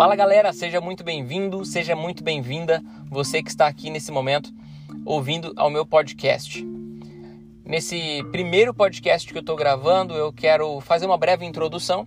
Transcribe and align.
Fala 0.00 0.16
galera, 0.16 0.50
seja 0.54 0.80
muito 0.80 1.04
bem-vindo, 1.04 1.62
seja 1.62 1.94
muito 1.94 2.24
bem-vinda, 2.24 2.82
você 3.10 3.42
que 3.42 3.50
está 3.50 3.66
aqui 3.66 3.90
nesse 3.90 4.10
momento 4.10 4.50
ouvindo 5.04 5.52
ao 5.56 5.68
meu 5.68 5.84
podcast. 5.84 6.66
Nesse 7.66 8.24
primeiro 8.32 8.72
podcast 8.72 9.30
que 9.30 9.36
eu 9.36 9.42
estou 9.42 9.54
gravando, 9.54 10.14
eu 10.14 10.32
quero 10.32 10.80
fazer 10.80 11.04
uma 11.04 11.18
breve 11.18 11.44
introdução, 11.44 12.06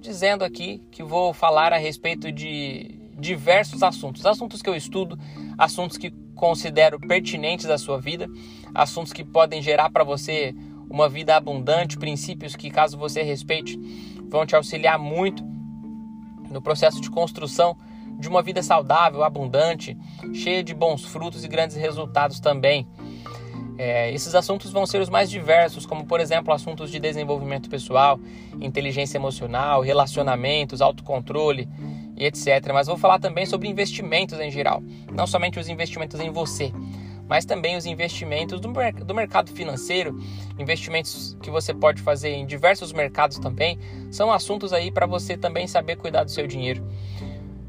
dizendo 0.00 0.44
aqui 0.44 0.80
que 0.92 1.02
vou 1.02 1.34
falar 1.34 1.72
a 1.72 1.78
respeito 1.78 2.30
de 2.30 2.96
diversos 3.18 3.82
assuntos, 3.82 4.24
assuntos 4.24 4.62
que 4.62 4.70
eu 4.70 4.76
estudo, 4.76 5.18
assuntos 5.58 5.98
que 5.98 6.12
considero 6.36 7.00
pertinentes 7.00 7.68
à 7.68 7.76
sua 7.76 8.00
vida, 8.00 8.28
assuntos 8.72 9.12
que 9.12 9.24
podem 9.24 9.60
gerar 9.60 9.90
para 9.90 10.04
você 10.04 10.54
uma 10.88 11.08
vida 11.08 11.34
abundante, 11.34 11.98
princípios 11.98 12.54
que, 12.54 12.70
caso 12.70 12.96
você 12.96 13.20
respeite, 13.22 13.76
vão 14.30 14.46
te 14.46 14.54
auxiliar 14.54 14.96
muito 14.96 15.55
no 16.50 16.60
processo 16.60 17.00
de 17.00 17.10
construção 17.10 17.76
de 18.18 18.28
uma 18.28 18.42
vida 18.42 18.62
saudável, 18.62 19.22
abundante, 19.22 19.96
cheia 20.32 20.62
de 20.62 20.74
bons 20.74 21.04
frutos 21.04 21.44
e 21.44 21.48
grandes 21.48 21.76
resultados 21.76 22.40
também. 22.40 22.86
É, 23.78 24.10
esses 24.12 24.34
assuntos 24.34 24.72
vão 24.72 24.86
ser 24.86 25.00
os 25.02 25.10
mais 25.10 25.28
diversos, 25.28 25.84
como 25.84 26.06
por 26.06 26.18
exemplo 26.18 26.52
assuntos 26.52 26.90
de 26.90 26.98
desenvolvimento 26.98 27.68
pessoal, 27.68 28.18
inteligência 28.58 29.18
emocional, 29.18 29.82
relacionamentos, 29.82 30.80
autocontrole 30.80 31.68
e 32.16 32.24
etc. 32.24 32.72
Mas 32.72 32.86
vou 32.86 32.96
falar 32.96 33.18
também 33.18 33.44
sobre 33.44 33.68
investimentos 33.68 34.40
em 34.40 34.50
geral, 34.50 34.82
não 35.12 35.26
somente 35.26 35.58
os 35.58 35.68
investimentos 35.68 36.18
em 36.20 36.30
você, 36.30 36.72
mas 37.28 37.44
também 37.44 37.76
os 37.76 37.86
investimentos 37.86 38.60
do, 38.60 38.68
do 39.04 39.14
mercado 39.14 39.50
financeiro, 39.50 40.18
investimentos 40.58 41.36
que 41.42 41.50
você 41.50 41.74
pode 41.74 42.00
fazer 42.02 42.30
em 42.30 42.46
diversos 42.46 42.92
mercados 42.92 43.38
também, 43.38 43.78
são 44.10 44.32
assuntos 44.32 44.72
aí 44.72 44.90
para 44.90 45.06
você 45.06 45.36
também 45.36 45.66
saber 45.66 45.96
cuidar 45.96 46.24
do 46.24 46.30
seu 46.30 46.46
dinheiro. 46.46 46.86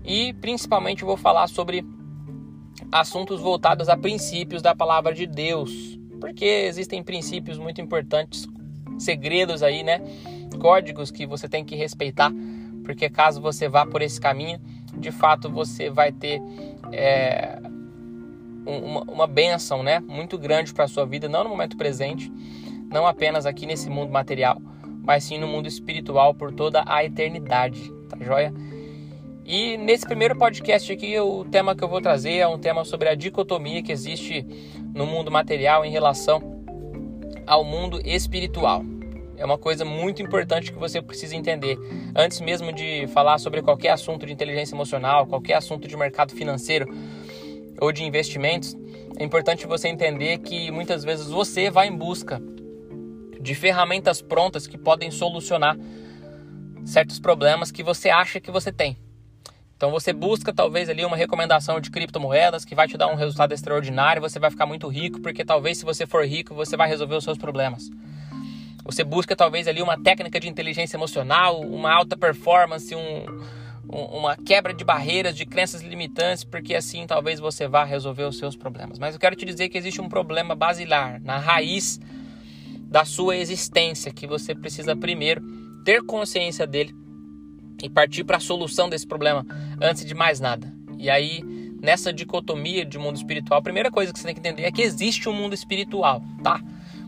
E 0.04 0.34
principalmente 0.34 1.04
vou 1.04 1.18
falar 1.18 1.48
sobre 1.48 1.86
assuntos 2.92 3.42
voltados 3.42 3.90
a 3.90 3.98
princípios 3.98 4.62
da 4.62 4.76
palavra 4.76 5.14
de 5.14 5.26
Deus, 5.26 6.00
porque 6.20 6.46
existem 6.46 7.04
princípios 7.04 7.58
muito 7.58 7.82
importantes, 7.82 8.48
segredos 8.98 9.62
aí, 9.62 9.84
né? 9.84 10.02
Códigos 10.60 11.12
que 11.12 11.26
você 11.26 11.50
tem 11.50 11.66
que 11.66 11.76
respeitar, 11.76 12.32
porque 12.84 13.10
caso 13.10 13.42
você 13.42 13.68
vá 13.68 13.86
por 13.86 14.02
esse 14.02 14.20
caminho, 14.20 14.60
de 14.98 15.12
fato 15.12 15.50
você 15.50 15.90
vai 15.90 16.12
ter 16.12 16.42
é, 16.92 17.60
uma, 18.68 19.02
uma 19.04 19.28
benção, 19.28 19.82
né? 19.82 20.00
Muito 20.00 20.38
grande 20.38 20.74
para 20.74 20.86
a 20.86 20.88
sua 20.88 21.06
vida, 21.06 21.30
não 21.30 21.44
no 21.44 21.50
momento 21.50 21.78
presente, 21.78 22.32
não 22.92 23.08
apenas 23.08 23.46
aqui 23.46 23.66
nesse 23.66 23.90
mundo 23.90 24.12
material, 24.12 24.62
mas 25.04 25.24
sim 25.24 25.38
no 25.38 25.48
mundo 25.48 25.68
espiritual 25.68 26.34
por 26.34 26.54
toda 26.54 26.84
a 26.86 27.04
eternidade, 27.04 27.92
tá 28.10 28.18
joia? 28.20 28.54
E 29.46 29.78
nesse 29.78 30.06
primeiro 30.06 30.36
podcast 30.36 30.92
aqui, 30.92 31.18
o 31.18 31.46
tema 31.46 31.74
que 31.74 31.82
eu 31.82 31.88
vou 31.88 32.02
trazer 32.02 32.36
é 32.36 32.48
um 32.48 32.60
tema 32.60 32.84
sobre 32.84 33.08
a 33.08 33.16
dicotomia 33.16 33.82
que 33.82 33.94
existe 33.94 34.46
no 34.94 35.06
mundo 35.06 35.32
material 35.32 35.86
em 35.86 35.90
relação 35.90 36.42
ao 37.46 37.64
mundo 37.64 38.02
espiritual. 38.06 38.84
É 39.38 39.46
uma 39.46 39.58
coisa 39.58 39.86
muito 39.86 40.22
importante 40.22 40.74
que 40.74 40.78
você 40.78 41.02
precisa 41.02 41.36
entender. 41.36 41.78
Antes 42.14 42.42
mesmo 42.42 42.74
de 42.74 43.08
falar 43.08 43.38
sobre 43.38 43.62
qualquer 43.62 43.92
assunto 43.92 44.26
de 44.26 44.34
inteligência 44.34 44.76
emocional, 44.76 45.28
qualquer 45.28 45.54
assunto 45.54 45.88
de 45.88 45.96
mercado 45.96 46.34
financeiro 46.34 46.86
ou 47.80 47.92
de 47.92 48.04
investimentos, 48.04 48.76
é 49.18 49.24
importante 49.24 49.68
você 49.68 49.88
entender 49.88 50.40
que 50.40 50.72
muitas 50.72 51.04
vezes 51.04 51.28
você 51.28 51.70
vai 51.70 51.88
em 51.88 51.96
busca 51.96 52.42
de 53.40 53.56
ferramentas 53.56 54.22
prontas 54.22 54.68
que 54.68 54.78
podem 54.78 55.10
solucionar 55.12 55.78
certos 56.86 57.20
problemas 57.20 57.72
que 57.72 57.84
você 57.84 58.10
acha 58.10 58.40
que 58.40 58.52
você 58.52 58.72
tem. 58.72 58.98
Então 59.76 59.92
você 59.92 60.12
busca 60.12 60.52
talvez 60.52 60.90
ali 60.90 61.06
uma 61.06 61.16
recomendação 61.16 61.80
de 61.80 61.92
criptomoedas 61.92 62.66
que 62.66 62.74
vai 62.74 62.88
te 62.88 62.98
dar 62.98 63.08
um 63.08 63.16
resultado 63.16 63.54
extraordinário, 63.54 64.22
você 64.22 64.40
vai 64.40 64.50
ficar 64.50 64.66
muito 64.66 64.88
rico, 64.88 65.22
porque 65.22 65.46
talvez 65.46 65.78
se 65.78 65.86
você 65.86 66.08
for 66.08 66.26
rico, 66.26 66.56
você 66.56 66.76
vai 66.76 66.88
resolver 66.88 67.16
os 67.16 67.24
seus 67.24 67.38
problemas. 67.38 67.90
Você 68.84 69.04
busca 69.04 69.36
talvez 69.36 69.68
ali 69.68 69.82
uma 69.82 70.02
técnica 70.02 70.40
de 70.40 70.48
inteligência 70.48 70.98
emocional, 70.98 71.62
uma 71.62 71.94
alta 71.94 72.18
performance, 72.18 72.96
um, 72.96 73.26
uma 73.90 74.36
quebra 74.36 74.74
de 74.74 74.84
barreiras, 74.84 75.36
de 75.36 75.46
crenças 75.46 75.82
limitantes, 75.82 76.44
porque 76.44 76.76
assim 76.76 77.06
talvez 77.08 77.40
você 77.40 77.68
vá 77.68 77.84
resolver 77.84 78.24
os 78.24 78.38
seus 78.38 78.56
problemas. 78.56 79.00
Mas 79.00 79.14
eu 79.14 79.20
quero 79.20 79.36
te 79.36 79.46
dizer 79.46 79.70
que 79.70 79.78
existe 79.78 80.02
um 80.02 80.10
problema 80.10 80.56
basilar 80.56 81.22
na 81.22 81.38
raiz 81.38 82.00
da 82.90 83.06
sua 83.06 83.38
existência 83.38 84.12
que 84.12 84.28
você 84.28 84.56
precisa 84.56 84.96
primeiro 84.96 85.42
ter 85.84 86.02
consciência 86.04 86.68
dele 86.68 86.94
e 87.82 87.90
partir 87.90 88.24
para 88.24 88.38
a 88.38 88.42
solução 88.42 88.90
desse 88.90 89.08
problema 89.08 89.46
antes 89.82 90.04
de 90.06 90.14
mais 90.14 90.40
nada. 90.40 90.74
E 90.98 91.10
aí, 91.10 91.42
nessa 91.82 92.12
dicotomia 92.12 92.84
de 92.84 92.98
mundo 92.98 93.16
espiritual, 93.16 93.60
a 93.60 93.64
primeira 93.64 93.92
coisa 93.92 94.12
que 94.12 94.20
você 94.20 94.26
tem 94.26 94.34
que 94.34 94.40
entender 94.40 94.64
é 94.64 94.72
que 94.72 94.82
existe 94.82 95.30
um 95.30 95.34
mundo 95.34 95.54
espiritual, 95.54 96.22
tá? 96.44 96.60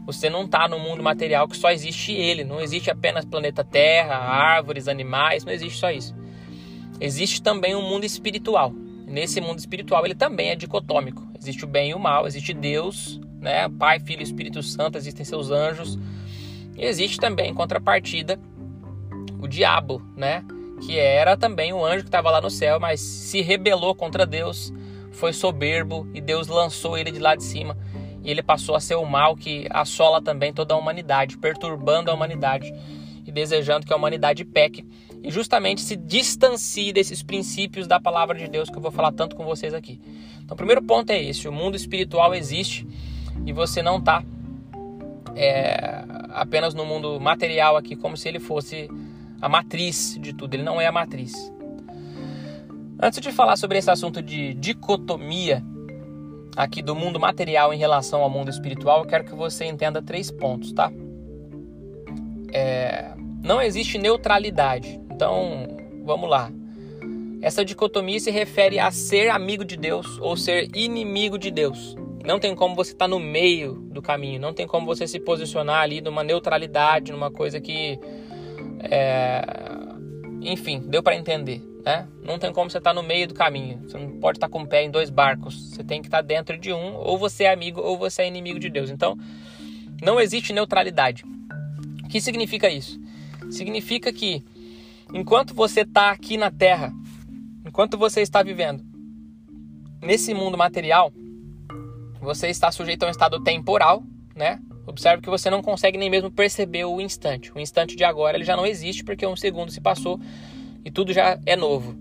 Você 0.06 0.30
não 0.30 0.46
está 0.46 0.68
no 0.68 0.80
mundo 0.80 1.04
material 1.04 1.48
que 1.48 1.58
só 1.58 1.72
existe 1.72 2.12
ele, 2.12 2.44
não 2.44 2.62
existe 2.62 2.90
apenas 2.90 3.26
planeta 3.26 3.64
Terra, 3.64 4.16
árvores, 4.16 4.88
animais, 4.88 5.44
não 5.44 5.54
existe 5.54 5.78
só 5.78 5.92
isso. 5.92 6.19
Existe 7.00 7.42
também 7.42 7.76
um 7.76 7.82
mundo 7.82 8.06
espiritual. 8.06 8.74
Nesse 9.08 9.42
mundo 9.42 9.60
espiritual 9.60 10.06
ele 10.06 10.16
também 10.16 10.50
é 10.50 10.56
dicotômico. 10.56 11.28
Existe 11.40 11.64
o 11.64 11.68
bem 11.68 11.92
e 11.92 11.94
o 11.94 12.00
mal, 12.00 12.28
existe 12.28 12.54
Deus, 12.54 13.20
né? 13.40 13.68
Pai, 13.70 14.00
Filho 14.00 14.22
e 14.22 14.24
Espírito 14.24 14.62
Santo, 14.62 14.98
existem 14.98 15.26
seus 15.26 15.50
anjos. 15.50 15.98
E 16.78 16.86
existe 16.86 17.18
também 17.18 17.52
em 17.52 17.54
contrapartida 17.54 18.40
o 19.42 19.48
diabo, 19.48 20.02
né? 20.16 20.44
que 20.80 20.98
era 20.98 21.36
também 21.36 21.74
um 21.74 21.86
anjo 21.86 22.04
que 22.04 22.08
estava 22.08 22.32
lá 22.32 22.42
no 22.42 22.50
céu, 22.50 22.80
mas 22.80 23.00
se 23.00 23.42
rebelou 23.42 23.94
contra 23.94 24.26
Deus, 24.26 24.74
foi 25.12 25.34
soberbo 25.34 26.08
e 26.14 26.22
Deus 26.22 26.48
lançou 26.48 26.98
ele 26.98 27.12
de 27.12 27.20
lá 27.20 27.36
de 27.36 27.44
cima. 27.44 27.78
E 28.24 28.30
ele 28.30 28.44
passou 28.44 28.76
a 28.76 28.80
ser 28.80 28.96
o 28.96 29.06
mal 29.06 29.36
que 29.36 29.68
assola 29.70 30.22
também 30.22 30.54
toda 30.54 30.74
a 30.74 30.78
humanidade, 30.78 31.38
perturbando 31.38 32.12
a 32.12 32.14
humanidade 32.14 32.74
e 33.26 33.32
desejando 33.32 33.86
que 33.86 33.94
a 33.94 33.96
humanidade 33.96 34.44
peque 34.44 34.86
e 35.24 35.30
justamente 35.30 35.82
se 35.82 35.96
distancie 35.96 36.94
desses 36.94 37.22
princípios 37.22 37.88
da 37.88 38.00
palavra 38.00 38.38
de 38.38 38.48
Deus 38.48 38.70
que 38.70 38.78
eu 38.78 38.82
vou 38.82 38.92
falar 38.92 39.12
tanto 39.12 39.36
com 39.36 39.44
vocês 39.44 39.74
aqui. 39.74 40.00
Então, 40.44 40.54
o 40.54 40.58
primeiro 40.58 40.82
ponto 40.82 41.10
é 41.12 41.22
esse: 41.22 41.48
o 41.48 41.52
mundo 41.52 41.76
espiritual 41.76 42.34
existe 42.34 42.88
e 43.46 43.54
você 43.54 43.82
não 43.82 43.98
está 43.98 44.24
é, 45.36 46.04
apenas 46.30 46.74
no 46.74 46.86
mundo 46.86 47.20
material 47.20 47.76
aqui, 47.76 47.96
como 47.96 48.18
se 48.18 48.28
ele 48.28 48.40
fosse 48.40 48.90
a 49.42 49.48
matriz 49.48 50.18
de 50.20 50.34
tudo, 50.34 50.54
ele 50.54 50.64
não 50.64 50.80
é 50.80 50.88
a 50.88 50.92
matriz. 50.92 51.52
Antes 53.02 53.22
de 53.22 53.32
falar 53.32 53.56
sobre 53.56 53.78
esse 53.78 53.90
assunto 53.90 54.22
de 54.22 54.54
dicotomia 54.56 55.64
aqui 56.58 56.82
do 56.82 56.94
mundo 56.94 57.20
material 57.20 57.74
em 57.74 57.78
relação 57.78 58.22
ao 58.22 58.30
mundo 58.30 58.50
espiritual, 58.50 59.00
eu 59.00 59.06
quero 59.06 59.24
que 59.24 59.34
você 59.34 59.66
entenda 59.66 60.02
três 60.02 60.30
pontos, 60.30 60.74
tá? 60.74 60.92
É, 62.52 63.14
não 63.42 63.62
existe 63.62 63.98
neutralidade. 63.98 65.00
Então, 65.20 65.68
vamos 66.06 66.30
lá. 66.30 66.50
Essa 67.42 67.66
dicotomia 67.66 68.18
se 68.22 68.32
refere 68.32 68.80
a 68.80 68.90
ser 68.90 69.28
amigo 69.28 69.66
de 69.66 69.76
Deus 69.76 70.18
ou 70.22 70.38
ser 70.38 70.74
inimigo 70.74 71.38
de 71.38 71.52
Deus. 71.52 71.94
Não 72.24 72.40
tem 72.40 72.56
como 72.56 72.74
você 72.74 72.94
estar 72.94 73.04
tá 73.04 73.10
no 73.10 73.20
meio 73.20 73.74
do 73.74 74.02
caminho, 74.02 74.40
não 74.40 74.54
tem 74.54 74.66
como 74.66 74.86
você 74.86 75.06
se 75.06 75.20
posicionar 75.20 75.82
ali 75.82 76.00
numa 76.00 76.24
neutralidade, 76.24 77.12
numa 77.12 77.30
coisa 77.30 77.60
que 77.60 78.00
é... 78.80 79.44
Enfim, 80.40 80.84
deu 80.88 81.04
para 81.04 81.18
entender, 81.18 81.62
né? 81.84 82.08
Não 82.24 82.40
tem 82.40 82.54
como 82.54 82.70
você 82.70 82.78
estar 82.78 82.92
tá 82.92 82.94
no 82.94 83.04
meio 83.06 83.28
do 83.28 83.34
caminho. 83.34 83.82
Você 83.90 83.98
não 83.98 84.22
pode 84.22 84.38
estar 84.38 84.48
tá 84.48 84.54
com 84.54 84.62
o 84.62 84.68
pé 84.68 84.86
em 84.86 84.90
dois 84.90 85.10
barcos. 85.10 85.72
Você 85.72 85.84
tem 85.84 86.02
que 86.02 86.08
estar 86.08 86.20
tá 86.20 86.22
dentro 86.22 86.58
de 86.58 86.72
um, 86.72 86.96
ou 86.96 87.18
você 87.18 87.44
é 87.44 87.52
amigo 87.52 87.82
ou 87.82 87.98
você 87.98 88.22
é 88.22 88.28
inimigo 88.30 88.58
de 88.58 88.70
Deus. 88.70 88.90
Então, 88.90 89.18
não 90.02 90.18
existe 90.18 90.54
neutralidade. 90.54 91.26
O 92.06 92.08
que 92.08 92.22
significa 92.22 92.70
isso? 92.70 92.98
Significa 93.50 94.14
que 94.14 94.46
enquanto 95.14 95.54
você 95.54 95.82
está 95.82 96.12
aqui 96.12 96.38
na 96.38 96.52
Terra, 96.52 96.94
enquanto 97.66 97.98
você 97.98 98.22
está 98.22 98.42
vivendo 98.44 98.84
nesse 100.02 100.34
mundo 100.34 100.58
material, 100.58 101.12
você 102.22 102.48
está 102.48 102.72
sujeito 102.72 103.04
a 103.04 103.08
um 103.08 103.12
estado 103.12 103.42
temporal, 103.44 104.04
né? 104.36 104.60
Observe 104.86 105.22
que 105.22 105.30
você 105.30 105.50
não 105.50 105.62
consegue 105.62 105.98
nem 105.98 106.10
mesmo 106.10 106.32
perceber 106.32 106.86
o 106.86 107.00
instante. 107.00 107.52
O 107.54 107.60
instante 107.60 107.96
de 107.96 108.04
agora 108.04 108.38
ele 108.38 108.44
já 108.44 108.56
não 108.56 108.66
existe 108.66 109.04
porque 109.04 109.26
um 109.26 109.36
segundo 109.36 109.72
se 109.72 109.80
passou 109.80 110.20
e 110.84 110.90
tudo 110.90 111.14
já 111.14 111.40
é 111.46 111.56
novo. 111.56 111.96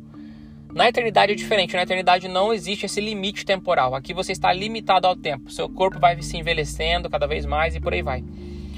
Na 0.72 0.88
eternidade 0.88 1.32
é 1.32 1.34
diferente. 1.34 1.74
Na 1.74 1.82
eternidade 1.82 2.28
não 2.28 2.52
existe 2.52 2.86
esse 2.86 3.00
limite 3.00 3.44
temporal. 3.44 3.94
Aqui 3.94 4.14
você 4.14 4.32
está 4.32 4.52
limitado 4.52 5.06
ao 5.06 5.16
tempo. 5.16 5.50
Seu 5.50 5.68
corpo 5.68 5.98
vai 5.98 6.20
se 6.22 6.36
envelhecendo 6.36 7.10
cada 7.10 7.26
vez 7.26 7.44
mais 7.44 7.74
e 7.74 7.80
por 7.80 7.92
aí 7.92 8.02
vai. 8.02 8.24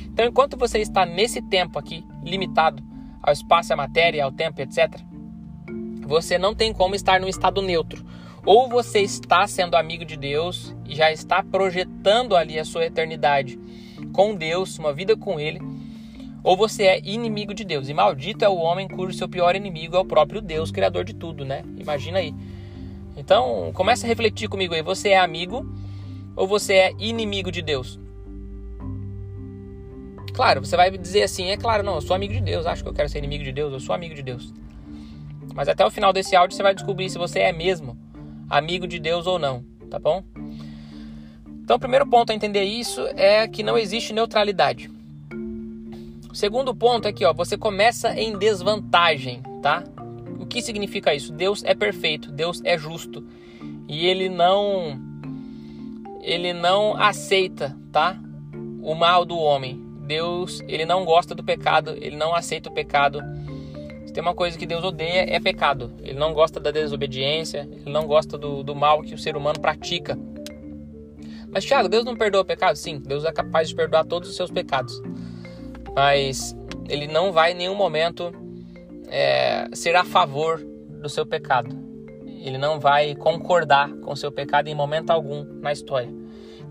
Então, 0.06 0.26
enquanto 0.26 0.56
você 0.56 0.78
está 0.78 1.06
nesse 1.06 1.40
tempo 1.42 1.78
aqui, 1.78 2.04
limitado 2.24 2.82
ao 3.22 3.32
espaço, 3.32 3.72
à 3.72 3.76
matéria, 3.76 4.24
ao 4.24 4.32
tempo, 4.32 4.60
etc., 4.60 5.00
você 6.06 6.38
não 6.38 6.54
tem 6.54 6.72
como 6.72 6.94
estar 6.94 7.20
no 7.20 7.28
estado 7.28 7.62
neutro. 7.62 8.04
Ou 8.44 8.68
você 8.68 9.00
está 9.00 9.46
sendo 9.46 9.76
amigo 9.76 10.04
de 10.04 10.16
Deus 10.16 10.74
e 10.84 10.94
já 10.94 11.12
está 11.12 11.42
projetando 11.42 12.34
ali 12.34 12.58
a 12.58 12.64
sua 12.64 12.86
eternidade 12.86 13.58
com 14.12 14.34
Deus, 14.34 14.78
uma 14.78 14.92
vida 14.92 15.16
com 15.16 15.38
Ele, 15.38 15.60
ou 16.42 16.56
você 16.56 16.84
é 16.84 17.00
inimigo 17.04 17.54
de 17.54 17.64
Deus. 17.64 17.88
E 17.88 17.94
maldito 17.94 18.44
é 18.44 18.48
o 18.48 18.56
homem 18.56 18.88
cujo 18.88 19.16
seu 19.16 19.28
pior 19.28 19.54
inimigo 19.54 19.96
é 19.96 20.00
o 20.00 20.04
próprio 20.04 20.40
Deus, 20.40 20.70
criador 20.70 21.04
de 21.04 21.14
tudo, 21.14 21.44
né? 21.44 21.62
Imagina 21.78 22.18
aí. 22.18 22.34
Então, 23.16 23.70
começa 23.74 24.06
a 24.06 24.08
refletir 24.08 24.48
comigo 24.48 24.74
aí. 24.74 24.82
Você 24.82 25.10
é 25.10 25.18
amigo 25.18 25.66
ou 26.34 26.46
você 26.46 26.74
é 26.74 26.92
inimigo 26.98 27.52
de 27.52 27.60
Deus? 27.60 28.00
Claro, 30.40 30.64
você 30.64 30.74
vai 30.74 30.90
dizer 30.90 31.24
assim, 31.24 31.50
é 31.50 31.56
claro, 31.58 31.82
não, 31.82 31.96
eu 31.96 32.00
sou 32.00 32.16
amigo 32.16 32.32
de 32.32 32.40
Deus, 32.40 32.64
acho 32.64 32.82
que 32.82 32.88
eu 32.88 32.94
quero 32.94 33.10
ser 33.10 33.18
inimigo 33.18 33.44
de 33.44 33.52
Deus, 33.52 33.74
eu 33.74 33.78
sou 33.78 33.94
amigo 33.94 34.14
de 34.14 34.22
Deus. 34.22 34.54
Mas 35.54 35.68
até 35.68 35.84
o 35.84 35.90
final 35.90 36.14
desse 36.14 36.34
áudio 36.34 36.56
você 36.56 36.62
vai 36.62 36.74
descobrir 36.74 37.10
se 37.10 37.18
você 37.18 37.40
é 37.40 37.52
mesmo 37.52 37.94
amigo 38.48 38.86
de 38.86 38.98
Deus 38.98 39.26
ou 39.26 39.38
não, 39.38 39.62
tá 39.90 39.98
bom? 39.98 40.24
Então, 41.62 41.76
o 41.76 41.78
primeiro 41.78 42.06
ponto 42.06 42.32
a 42.32 42.34
entender 42.34 42.64
isso 42.64 43.06
é 43.16 43.46
que 43.46 43.62
não 43.62 43.76
existe 43.76 44.14
neutralidade. 44.14 44.90
O 46.30 46.34
segundo 46.34 46.74
ponto 46.74 47.06
é 47.06 47.12
que 47.12 47.26
ó, 47.26 47.34
você 47.34 47.58
começa 47.58 48.18
em 48.18 48.38
desvantagem, 48.38 49.42
tá? 49.60 49.84
O 50.40 50.46
que 50.46 50.62
significa 50.62 51.14
isso? 51.14 51.34
Deus 51.34 51.62
é 51.64 51.74
perfeito, 51.74 52.32
Deus 52.32 52.62
é 52.64 52.78
justo 52.78 53.22
e 53.86 54.06
ele 54.06 54.30
não 54.30 54.98
ele 56.22 56.54
não 56.54 56.96
aceita, 56.96 57.76
tá? 57.92 58.18
O 58.80 58.94
mal 58.94 59.26
do 59.26 59.36
homem. 59.36 59.89
Deus, 60.10 60.60
ele 60.66 60.84
não 60.84 61.04
gosta 61.04 61.36
do 61.36 61.44
pecado, 61.44 61.96
ele 62.00 62.16
não 62.16 62.34
aceita 62.34 62.68
o 62.68 62.72
pecado. 62.72 63.22
Se 64.04 64.12
tem 64.12 64.20
uma 64.20 64.34
coisa 64.34 64.58
que 64.58 64.66
Deus 64.66 64.82
odeia 64.82 65.24
é 65.24 65.38
pecado. 65.38 65.92
Ele 66.02 66.18
não 66.18 66.34
gosta 66.34 66.58
da 66.58 66.72
desobediência, 66.72 67.68
ele 67.70 67.92
não 67.92 68.08
gosta 68.08 68.36
do, 68.36 68.64
do 68.64 68.74
mal 68.74 69.02
que 69.02 69.14
o 69.14 69.18
ser 69.18 69.36
humano 69.36 69.60
pratica. 69.60 70.18
Mas, 71.52 71.64
Tiago, 71.64 71.88
Deus 71.88 72.04
não 72.04 72.16
perdoa 72.16 72.40
o 72.40 72.44
pecado? 72.44 72.74
Sim, 72.74 72.98
Deus 72.98 73.24
é 73.24 73.30
capaz 73.30 73.68
de 73.68 73.74
perdoar 73.76 74.04
todos 74.04 74.28
os 74.28 74.34
seus 74.34 74.50
pecados. 74.50 75.00
Mas 75.94 76.56
ele 76.88 77.06
não 77.06 77.30
vai 77.30 77.52
em 77.52 77.54
nenhum 77.54 77.76
momento 77.76 78.32
é, 79.06 79.68
ser 79.72 79.94
a 79.94 80.02
favor 80.02 80.60
do 81.00 81.08
seu 81.08 81.24
pecado. 81.24 81.70
Ele 82.26 82.58
não 82.58 82.80
vai 82.80 83.14
concordar 83.14 83.88
com 83.98 84.12
o 84.12 84.16
seu 84.16 84.32
pecado 84.32 84.66
em 84.66 84.74
momento 84.74 85.10
algum 85.10 85.44
na 85.60 85.70
história. 85.70 86.12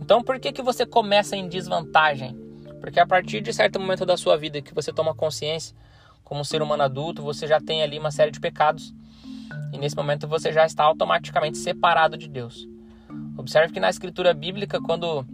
Então, 0.01 0.21
por 0.21 0.38
que, 0.41 0.51
que 0.51 0.62
você 0.62 0.86
começa 0.86 1.38
em 1.38 1.47
desvantagem? 1.47 2.49
Porque 2.80 3.00
a 3.00 3.06
partir 3.06 3.42
de 3.42 3.54
certo 3.54 3.80
momento 3.80 4.06
da 4.06 4.18
sua 4.18 4.38
vida 4.38 4.62
que 4.62 4.74
você 4.74 4.92
toma 4.92 5.14
consciência, 5.14 5.76
como 6.24 6.46
ser 6.46 6.62
humano 6.62 6.84
adulto, 6.84 7.24
você 7.24 7.48
já 7.48 7.60
tem 7.60 7.81
ali 7.81 7.98
uma 7.98 8.12
série 8.12 8.31
de 8.31 8.40
pecados. 8.40 8.94
E 9.74 9.78
nesse 9.78 9.96
momento 9.96 10.28
você 10.28 10.54
já 10.54 10.66
está 10.66 10.84
automaticamente 10.84 11.58
separado 11.58 12.16
de 12.18 12.28
Deus. 12.28 12.68
Observe 13.38 13.74
que 13.74 13.80
na 13.80 13.90
escritura 13.90 14.34
bíblica, 14.34 14.80
quando 14.80 15.26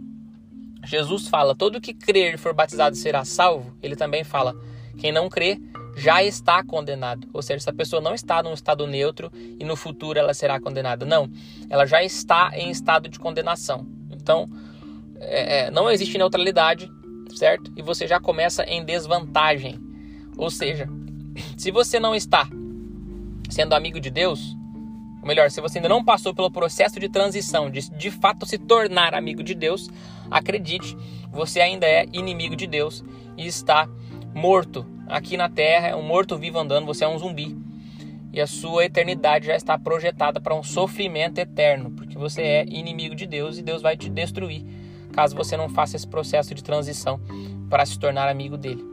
Jesus 0.84 1.28
fala, 1.28 1.54
todo 1.54 1.80
que 1.80 1.92
crer 1.92 2.34
e 2.34 2.38
for 2.38 2.54
batizado 2.54 2.96
será 2.96 3.24
salvo, 3.24 3.76
ele 3.82 3.96
também 3.96 4.24
fala, 4.24 4.54
quem 4.98 5.12
não 5.12 5.28
crê 5.28 5.60
já 5.96 6.22
está 6.22 6.62
condenado. 6.62 7.28
Ou 7.32 7.42
seja, 7.42 7.56
essa 7.56 7.72
pessoa 7.72 8.00
não 8.00 8.14
está 8.14 8.42
num 8.42 8.52
estado 8.52 8.86
neutro 8.86 9.30
e 9.34 9.64
no 9.64 9.76
futuro 9.76 10.18
ela 10.18 10.32
será 10.34 10.60
condenada. 10.60 11.04
Não, 11.04 11.30
ela 11.68 11.86
já 11.86 12.02
está 12.02 12.50
em 12.54 12.70
estado 12.70 13.08
de 13.08 13.18
condenação. 13.18 13.86
Então, 14.10 14.46
é, 15.18 15.66
é 15.66 15.70
não 15.70 15.90
existe 15.90 16.16
neutralidade, 16.16 16.90
certo? 17.36 17.70
E 17.76 17.82
você 17.82 18.06
já 18.06 18.18
começa 18.18 18.64
em 18.64 18.84
desvantagem. 18.84 19.78
Ou 20.36 20.50
seja, 20.50 20.88
se 21.56 21.70
você 21.70 22.00
não 22.00 22.14
está 22.14 22.48
sendo 23.50 23.74
amigo 23.74 24.00
de 24.00 24.10
Deus, 24.10 24.56
ou 25.20 25.28
melhor, 25.28 25.50
se 25.50 25.60
você 25.60 25.78
ainda 25.78 25.88
não 25.88 26.04
passou 26.04 26.34
pelo 26.34 26.50
processo 26.50 26.98
de 26.98 27.08
transição, 27.08 27.70
de 27.70 27.90
de 27.90 28.10
fato 28.10 28.46
se 28.46 28.58
tornar 28.58 29.14
amigo 29.14 29.42
de 29.42 29.54
Deus, 29.54 29.88
acredite, 30.30 30.96
você 31.30 31.60
ainda 31.60 31.86
é 31.86 32.06
inimigo 32.12 32.56
de 32.56 32.66
Deus 32.66 33.04
e 33.36 33.46
está 33.46 33.88
morto 34.34 34.86
aqui 35.06 35.36
na 35.36 35.48
terra, 35.48 35.88
é 35.88 35.96
um 35.96 36.02
morto 36.02 36.36
vivo 36.36 36.58
andando, 36.58 36.86
você 36.86 37.04
é 37.04 37.08
um 37.08 37.18
zumbi. 37.18 37.56
E 38.32 38.40
a 38.40 38.46
sua 38.46 38.84
eternidade 38.84 39.46
já 39.46 39.56
está 39.56 39.78
projetada 39.78 40.40
para 40.40 40.54
um 40.54 40.62
sofrimento 40.62 41.38
eterno, 41.38 41.90
porque 41.92 42.18
você 42.18 42.42
é 42.42 42.64
inimigo 42.66 43.14
de 43.14 43.26
Deus 43.26 43.56
e 43.56 43.62
Deus 43.62 43.80
vai 43.80 43.96
te 43.96 44.10
destruir 44.10 44.62
caso 45.16 45.34
você 45.34 45.56
não 45.56 45.70
faça 45.70 45.96
esse 45.96 46.06
processo 46.06 46.54
de 46.54 46.62
transição 46.62 47.18
para 47.70 47.86
se 47.86 47.98
tornar 47.98 48.28
amigo 48.28 48.58
dele. 48.58 48.84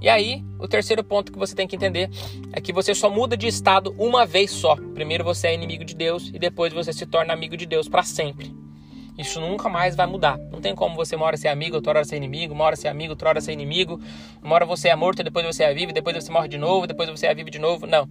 E 0.00 0.08
aí, 0.08 0.44
o 0.58 0.66
terceiro 0.66 1.04
ponto 1.04 1.32
que 1.32 1.38
você 1.38 1.54
tem 1.54 1.68
que 1.68 1.76
entender 1.76 2.10
é 2.52 2.60
que 2.60 2.72
você 2.72 2.92
só 2.92 3.08
muda 3.08 3.36
de 3.36 3.46
estado 3.46 3.94
uma 3.96 4.26
vez 4.26 4.50
só. 4.50 4.74
Primeiro 4.92 5.22
você 5.22 5.46
é 5.46 5.54
inimigo 5.54 5.84
de 5.84 5.94
Deus 5.94 6.30
e 6.34 6.38
depois 6.38 6.72
você 6.72 6.92
se 6.92 7.06
torna 7.06 7.32
amigo 7.32 7.56
de 7.56 7.64
Deus 7.64 7.88
para 7.88 8.02
sempre. 8.02 8.54
Isso 9.16 9.40
nunca 9.40 9.68
mais 9.68 9.96
vai 9.96 10.06
mudar. 10.06 10.36
Não 10.50 10.60
tem 10.60 10.74
como 10.74 10.96
você 10.96 11.14
uma 11.14 11.26
hora 11.26 11.36
ser 11.36 11.48
amigo, 11.48 11.76
outra 11.76 11.92
hora 11.92 12.04
ser 12.04 12.16
inimigo, 12.16 12.52
uma 12.52 12.64
hora 12.64 12.76
ser 12.76 12.88
amigo, 12.88 13.12
outra 13.12 13.30
hora 13.30 13.40
ser 13.40 13.52
inimigo. 13.52 14.00
Uma 14.42 14.56
hora 14.56 14.66
você 14.66 14.88
é 14.88 14.96
morto, 14.96 15.22
depois 15.22 15.46
você 15.46 15.62
é 15.62 15.72
vivo, 15.72 15.92
depois 15.92 16.14
você 16.14 16.30
morre 16.30 16.48
de 16.48 16.58
novo, 16.58 16.86
depois 16.86 17.08
você 17.08 17.26
é 17.26 17.34
vivo 17.34 17.50
de 17.50 17.58
novo. 17.58 17.86
Não. 17.86 18.08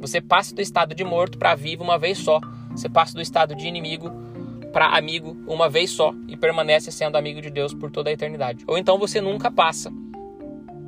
Você 0.00 0.20
passa 0.20 0.54
do 0.54 0.60
estado 0.60 0.94
de 0.94 1.04
morto 1.04 1.38
para 1.38 1.54
vivo 1.54 1.82
uma 1.82 1.98
vez 1.98 2.18
só. 2.18 2.40
Você 2.72 2.88
passa 2.88 3.14
do 3.14 3.22
estado 3.22 3.54
de 3.54 3.66
inimigo 3.66 4.27
para 4.72 4.86
amigo 4.86 5.36
uma 5.46 5.68
vez 5.68 5.90
só 5.90 6.14
e 6.26 6.36
permanece 6.36 6.90
sendo 6.90 7.16
amigo 7.16 7.40
de 7.40 7.50
Deus 7.50 7.72
por 7.74 7.90
toda 7.90 8.10
a 8.10 8.12
eternidade. 8.12 8.64
Ou 8.66 8.76
então 8.76 8.98
você 8.98 9.20
nunca 9.20 9.50
passa 9.50 9.92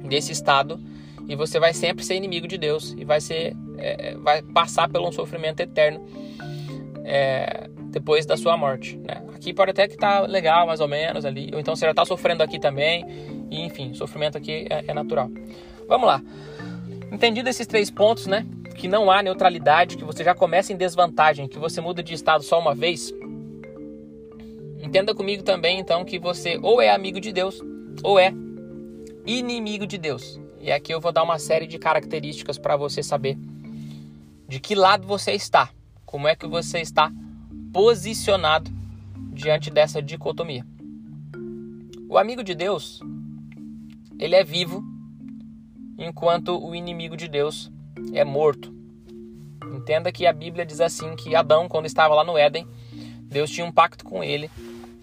desse 0.04 0.32
estado 0.32 0.80
e 1.28 1.36
você 1.36 1.60
vai 1.60 1.72
sempre 1.72 2.04
ser 2.04 2.14
inimigo 2.14 2.46
de 2.48 2.58
Deus 2.58 2.94
e 2.98 3.04
vai 3.04 3.20
ser 3.20 3.56
é, 3.78 4.14
vai 4.16 4.42
passar 4.42 4.88
por 4.88 5.00
um 5.00 5.10
sofrimento 5.10 5.60
eterno 5.60 6.04
é, 7.04 7.68
depois 7.90 8.26
da 8.26 8.36
sua 8.36 8.56
morte. 8.56 8.96
Né? 8.98 9.22
Aqui 9.34 9.52
pode 9.52 9.70
até 9.70 9.88
que 9.88 9.96
tá 9.96 10.20
legal, 10.20 10.66
mais 10.66 10.80
ou 10.80 10.88
menos 10.88 11.24
ali, 11.24 11.50
ou 11.52 11.58
então 11.58 11.74
você 11.74 11.84
já 11.84 11.90
está 11.90 12.04
sofrendo 12.04 12.42
aqui 12.42 12.58
também, 12.58 13.04
e 13.50 13.60
enfim, 13.62 13.94
sofrimento 13.94 14.38
aqui 14.38 14.66
é, 14.70 14.84
é 14.88 14.94
natural. 14.94 15.30
Vamos 15.88 16.06
lá. 16.06 16.22
Entendido 17.10 17.48
esses 17.48 17.66
três 17.66 17.90
pontos, 17.90 18.26
né? 18.26 18.46
Que 18.76 18.86
não 18.86 19.10
há 19.10 19.22
neutralidade, 19.22 19.96
que 19.96 20.04
você 20.04 20.22
já 20.22 20.34
começa 20.34 20.72
em 20.72 20.76
desvantagem, 20.76 21.48
que 21.48 21.58
você 21.58 21.80
muda 21.80 22.02
de 22.02 22.14
estado 22.14 22.44
só 22.44 22.60
uma 22.60 22.74
vez. 22.74 23.12
Entenda 24.82 25.14
comigo 25.14 25.42
também, 25.42 25.78
então, 25.78 26.04
que 26.04 26.18
você 26.18 26.58
ou 26.62 26.80
é 26.80 26.90
amigo 26.90 27.20
de 27.20 27.32
Deus 27.32 27.60
ou 28.02 28.18
é 28.18 28.32
inimigo 29.26 29.86
de 29.86 29.98
Deus. 29.98 30.40
E 30.58 30.72
aqui 30.72 30.92
eu 30.92 31.00
vou 31.00 31.12
dar 31.12 31.22
uma 31.22 31.38
série 31.38 31.66
de 31.66 31.78
características 31.78 32.58
para 32.58 32.76
você 32.76 33.02
saber 33.02 33.36
de 34.48 34.58
que 34.58 34.74
lado 34.74 35.06
você 35.06 35.32
está, 35.32 35.70
como 36.04 36.26
é 36.26 36.34
que 36.34 36.46
você 36.46 36.80
está 36.80 37.12
posicionado 37.72 38.70
diante 39.32 39.70
dessa 39.70 40.02
dicotomia. 40.02 40.66
O 42.08 42.18
amigo 42.18 42.42
de 42.42 42.54
Deus, 42.54 43.00
ele 44.18 44.34
é 44.34 44.42
vivo, 44.42 44.82
enquanto 45.96 46.58
o 46.58 46.74
inimigo 46.74 47.16
de 47.16 47.28
Deus 47.28 47.70
é 48.12 48.24
morto. 48.24 48.74
Entenda 49.72 50.10
que 50.10 50.26
a 50.26 50.32
Bíblia 50.32 50.66
diz 50.66 50.80
assim 50.80 51.14
que 51.14 51.36
Adão, 51.36 51.68
quando 51.68 51.86
estava 51.86 52.14
lá 52.14 52.24
no 52.24 52.36
Éden, 52.36 52.66
Deus 53.22 53.50
tinha 53.50 53.64
um 53.64 53.70
pacto 53.70 54.04
com 54.04 54.24
ele 54.24 54.50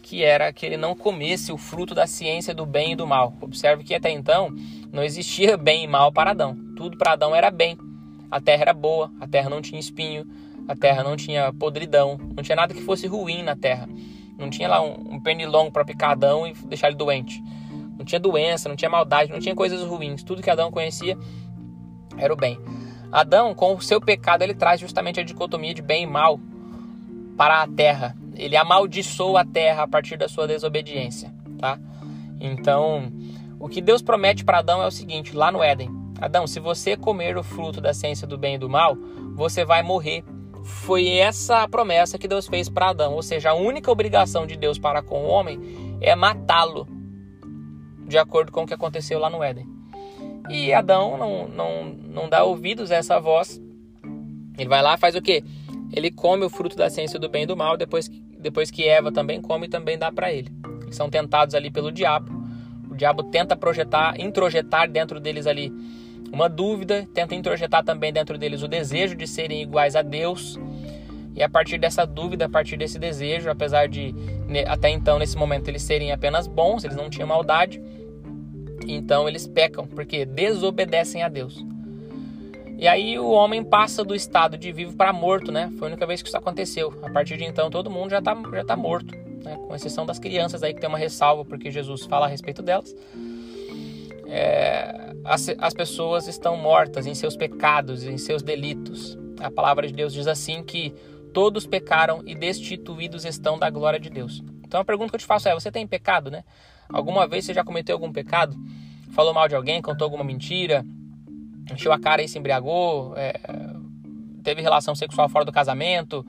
que 0.08 0.24
era 0.24 0.54
que 0.54 0.66
ele 0.66 0.78
não 0.78 0.96
comesse 0.96 1.52
o 1.52 1.58
fruto 1.58 1.94
da 1.94 2.08
ciência 2.08 2.56
do 2.56 2.66
bem 2.66 2.94
e 2.94 2.96
do 2.96 3.06
mal. 3.06 3.34
Observe 3.42 3.84
que 3.84 3.94
até 3.94 4.10
então 4.10 4.56
não 4.90 5.04
existia 5.04 5.58
bem 5.58 5.84
e 5.84 5.88
mal 5.88 6.14
para 6.14 6.32
Adão. 6.32 6.56
Tudo 6.78 6.98
para 6.98 7.12
Adão 7.12 7.36
era 7.36 7.52
bem. 7.52 7.78
A 8.32 8.40
terra 8.40 8.62
era 8.62 8.74
boa, 8.74 9.12
a 9.20 9.28
terra 9.28 9.50
não 9.50 9.62
tinha 9.62 9.78
espinho, 9.78 10.26
a 10.66 10.78
terra 10.78 11.04
não 11.04 11.18
tinha 11.18 11.52
podridão, 11.52 12.18
não 12.34 12.42
tinha 12.42 12.56
nada 12.56 12.74
que 12.74 12.82
fosse 12.84 13.06
ruim 13.06 13.44
na 13.44 13.54
terra. 13.54 13.90
Não 14.38 14.50
tinha 14.50 14.70
lá 14.70 14.82
um, 14.82 15.16
um 15.16 15.20
pernilongo 15.20 15.74
para 15.74 15.84
picar 15.84 16.12
Adão 16.12 16.48
e 16.48 16.54
deixar 16.54 16.88
ele 16.88 16.96
doente. 16.96 17.44
Não 17.98 18.06
tinha 18.06 18.20
doença, 18.20 18.70
não 18.70 18.78
tinha 18.78 18.90
maldade, 18.90 19.30
não 19.30 19.40
tinha 19.40 19.56
coisas 19.56 19.84
ruins. 19.84 20.24
Tudo 20.24 20.42
que 20.42 20.50
Adão 20.50 20.72
conhecia 20.72 21.18
era 22.18 22.32
o 22.32 22.38
bem. 22.38 22.58
Adão, 23.12 23.54
com 23.54 23.76
o 23.76 23.82
seu 23.82 24.00
pecado, 24.00 24.42
ele 24.42 24.54
traz 24.54 24.80
justamente 24.80 25.20
a 25.20 25.24
dicotomia 25.24 25.74
de 25.74 25.82
bem 25.82 26.04
e 26.04 26.08
mal 26.08 26.40
para 27.36 27.62
a 27.62 27.68
terra 27.68 28.16
ele 28.38 28.56
amaldiçoa 28.56 29.42
a 29.42 29.46
terra 29.46 29.84
a 29.84 29.88
partir 29.88 30.18
da 30.18 30.28
sua 30.28 30.48
desobediência, 30.48 31.34
tá? 31.58 31.80
Então, 32.40 33.12
o 33.60 33.68
que 33.68 33.82
Deus 33.82 34.02
promete 34.02 34.46
para 34.46 34.60
Adão 34.60 34.82
é 34.82 34.88
o 34.88 34.92
seguinte, 34.92 35.36
lá 35.36 35.52
no 35.52 35.64
Éden: 35.64 35.90
Adão, 36.22 36.46
se 36.46 36.60
você 36.60 36.96
comer 36.96 37.38
o 37.38 37.44
fruto 37.44 37.82
da 37.82 37.94
ciência 37.94 38.28
do 38.28 38.38
bem 38.38 38.56
e 38.56 38.60
do 38.60 38.70
mal, 38.70 38.96
você 39.36 39.66
vai 39.66 39.82
morrer. 39.84 40.24
Foi 40.64 41.08
essa 41.08 41.64
a 41.64 41.68
promessa 41.68 42.18
que 42.18 42.28
Deus 42.28 42.48
fez 42.48 42.68
para 42.68 42.90
Adão, 42.90 43.14
ou 43.14 43.24
seja, 43.24 43.52
a 43.52 43.54
única 43.54 43.90
obrigação 43.90 44.46
de 44.46 44.58
Deus 44.58 44.78
para 44.78 45.02
com 45.02 45.24
o 45.24 45.28
homem 45.28 45.98
é 46.02 46.14
matá-lo, 46.14 46.88
de 48.06 48.18
acordo 48.18 48.52
com 48.52 48.64
o 48.64 48.68
que 48.68 48.74
aconteceu 48.74 49.18
lá 49.18 49.30
no 49.30 49.42
Éden. 49.42 49.66
E 50.50 50.74
Adão 50.74 51.18
não, 51.18 51.48
não, 51.48 51.86
não 51.86 52.30
dá 52.30 52.44
ouvidos 52.44 52.92
a 52.92 52.96
essa 52.96 53.20
voz. 53.20 53.62
Ele 54.58 54.70
vai 54.70 54.82
lá 54.82 54.98
faz 54.98 55.16
o 55.16 55.22
quê? 55.22 55.44
Ele 55.94 56.12
come 56.12 56.44
o 56.44 56.50
fruto 56.50 56.76
da 56.76 56.90
ciência 56.90 57.20
do 57.20 57.30
bem 57.30 57.44
e 57.44 57.46
do 57.46 57.56
mal, 57.56 57.78
depois 57.78 58.10
depois 58.40 58.72
que 58.72 58.88
Eva 58.88 59.12
também 59.12 59.42
come, 59.42 59.68
também 59.68 59.98
dá 59.98 60.12
para 60.12 60.32
ele. 60.32 60.52
Eles 60.84 60.96
são 60.96 61.10
tentados 61.10 61.56
ali 61.56 61.70
pelo 61.70 61.92
diabo. 61.92 62.32
O 62.90 62.96
diabo 62.96 63.24
tenta 63.24 63.56
projetar, 63.56 64.20
introjetar 64.20 64.90
dentro 64.90 65.20
deles 65.20 65.46
ali 65.48 65.72
uma 66.32 66.50
dúvida, 66.50 67.08
tenta 67.14 67.36
introjetar 67.36 67.84
também 67.84 68.12
dentro 68.12 68.38
deles 68.38 68.62
o 68.64 68.68
desejo 68.68 69.16
de 69.16 69.28
serem 69.28 69.62
iguais 69.62 69.96
a 69.96 70.02
Deus. 70.02 70.60
E 71.36 71.44
a 71.44 71.48
partir 71.50 71.78
dessa 71.78 72.06
dúvida, 72.06 72.46
a 72.46 72.50
partir 72.50 72.78
desse 72.78 72.98
desejo, 72.98 73.50
apesar 73.50 73.88
de 73.88 74.14
até 74.68 74.90
então 74.90 75.20
nesse 75.20 75.38
momento 75.38 75.68
eles 75.68 75.84
serem 75.84 76.12
apenas 76.12 76.48
bons, 76.48 76.84
eles 76.84 76.98
não 76.98 77.10
tinham 77.10 77.28
maldade, 77.28 77.82
Então 78.88 79.28
eles 79.28 79.48
pecam, 79.48 79.86
porque 79.88 80.26
desobedecem 80.26 81.24
a 81.24 81.30
Deus. 81.30 81.66
E 82.78 82.88
aí 82.88 83.18
o 83.18 83.30
homem 83.32 83.64
passa 83.64 84.04
do 84.04 84.14
estado 84.14 84.56
de 84.56 84.72
vivo 84.72 84.96
para 84.96 85.12
morto, 85.12 85.52
né? 85.52 85.72
Foi 85.80 85.88
a 85.88 85.92
única 85.92 86.06
vez 86.06 86.22
que 86.22 86.28
isso 86.28 86.38
aconteceu. 86.38 86.94
A 87.02 87.10
partir 87.10 87.36
de 87.36 87.44
então 87.44 87.72
todo 87.72 87.90
mundo 87.90 88.12
já 88.12 88.20
está 88.20 88.36
já 88.54 88.64
tá 88.64 88.76
morto, 88.76 89.16
né? 89.44 89.58
com 89.68 89.74
exceção 89.74 90.06
das 90.06 90.20
crianças 90.20 90.62
aí 90.62 90.76
que 90.76 90.80
tem 90.80 90.88
uma 90.88 90.98
ressalva 90.98 91.44
porque 91.44 91.72
Jesus 91.72 92.06
fala 92.06 92.28
a 92.28 92.30
respeito 92.30 92.62
delas. 92.62 92.96
É, 94.28 95.16
as, 95.24 95.50
as 95.58 95.74
pessoas 95.74 96.28
estão 96.28 96.56
mortas 96.56 97.08
em 97.08 97.16
seus 97.16 97.36
pecados, 97.36 98.04
em 98.04 98.18
seus 98.18 98.44
delitos. 98.44 99.18
A 99.40 99.50
palavra 99.50 99.88
de 99.88 99.94
Deus 99.94 100.14
diz 100.14 100.28
assim 100.28 100.62
que 100.62 100.94
todos 101.34 101.66
pecaram 101.66 102.22
e 102.28 102.36
destituídos 102.36 103.26
estão 103.26 103.58
da 103.58 103.72
glória 103.72 104.00
de 104.00 104.12
Deus. 104.12 104.44
Então 104.64 104.82
a 104.82 104.86
pergunta 104.86 105.10
que 105.10 105.16
eu 105.16 105.20
te 105.20 105.26
faço 105.26 105.50
é: 105.50 105.54
você 105.56 105.72
tem 105.72 105.88
pecado, 105.88 106.30
né? 106.30 106.44
Alguma 106.90 107.28
vez 107.28 107.44
você 107.46 107.56
já 107.56 107.64
cometeu 107.64 107.96
algum 107.96 108.12
pecado? 108.12 108.56
Falou 109.14 109.34
mal 109.34 109.48
de 109.48 109.56
alguém, 109.56 109.82
contou 109.82 110.06
alguma 110.06 110.24
mentira, 110.24 110.86
encheu 111.72 111.92
a 111.92 112.00
cara 112.00 112.22
e 112.22 112.28
se 112.28 112.38
embriagou, 112.38 113.14
é, 113.16 113.40
teve 114.44 114.62
relação 114.62 114.96
sexual 114.96 115.28
fora 115.28 115.46
do 115.46 115.52
casamento, 115.52 116.26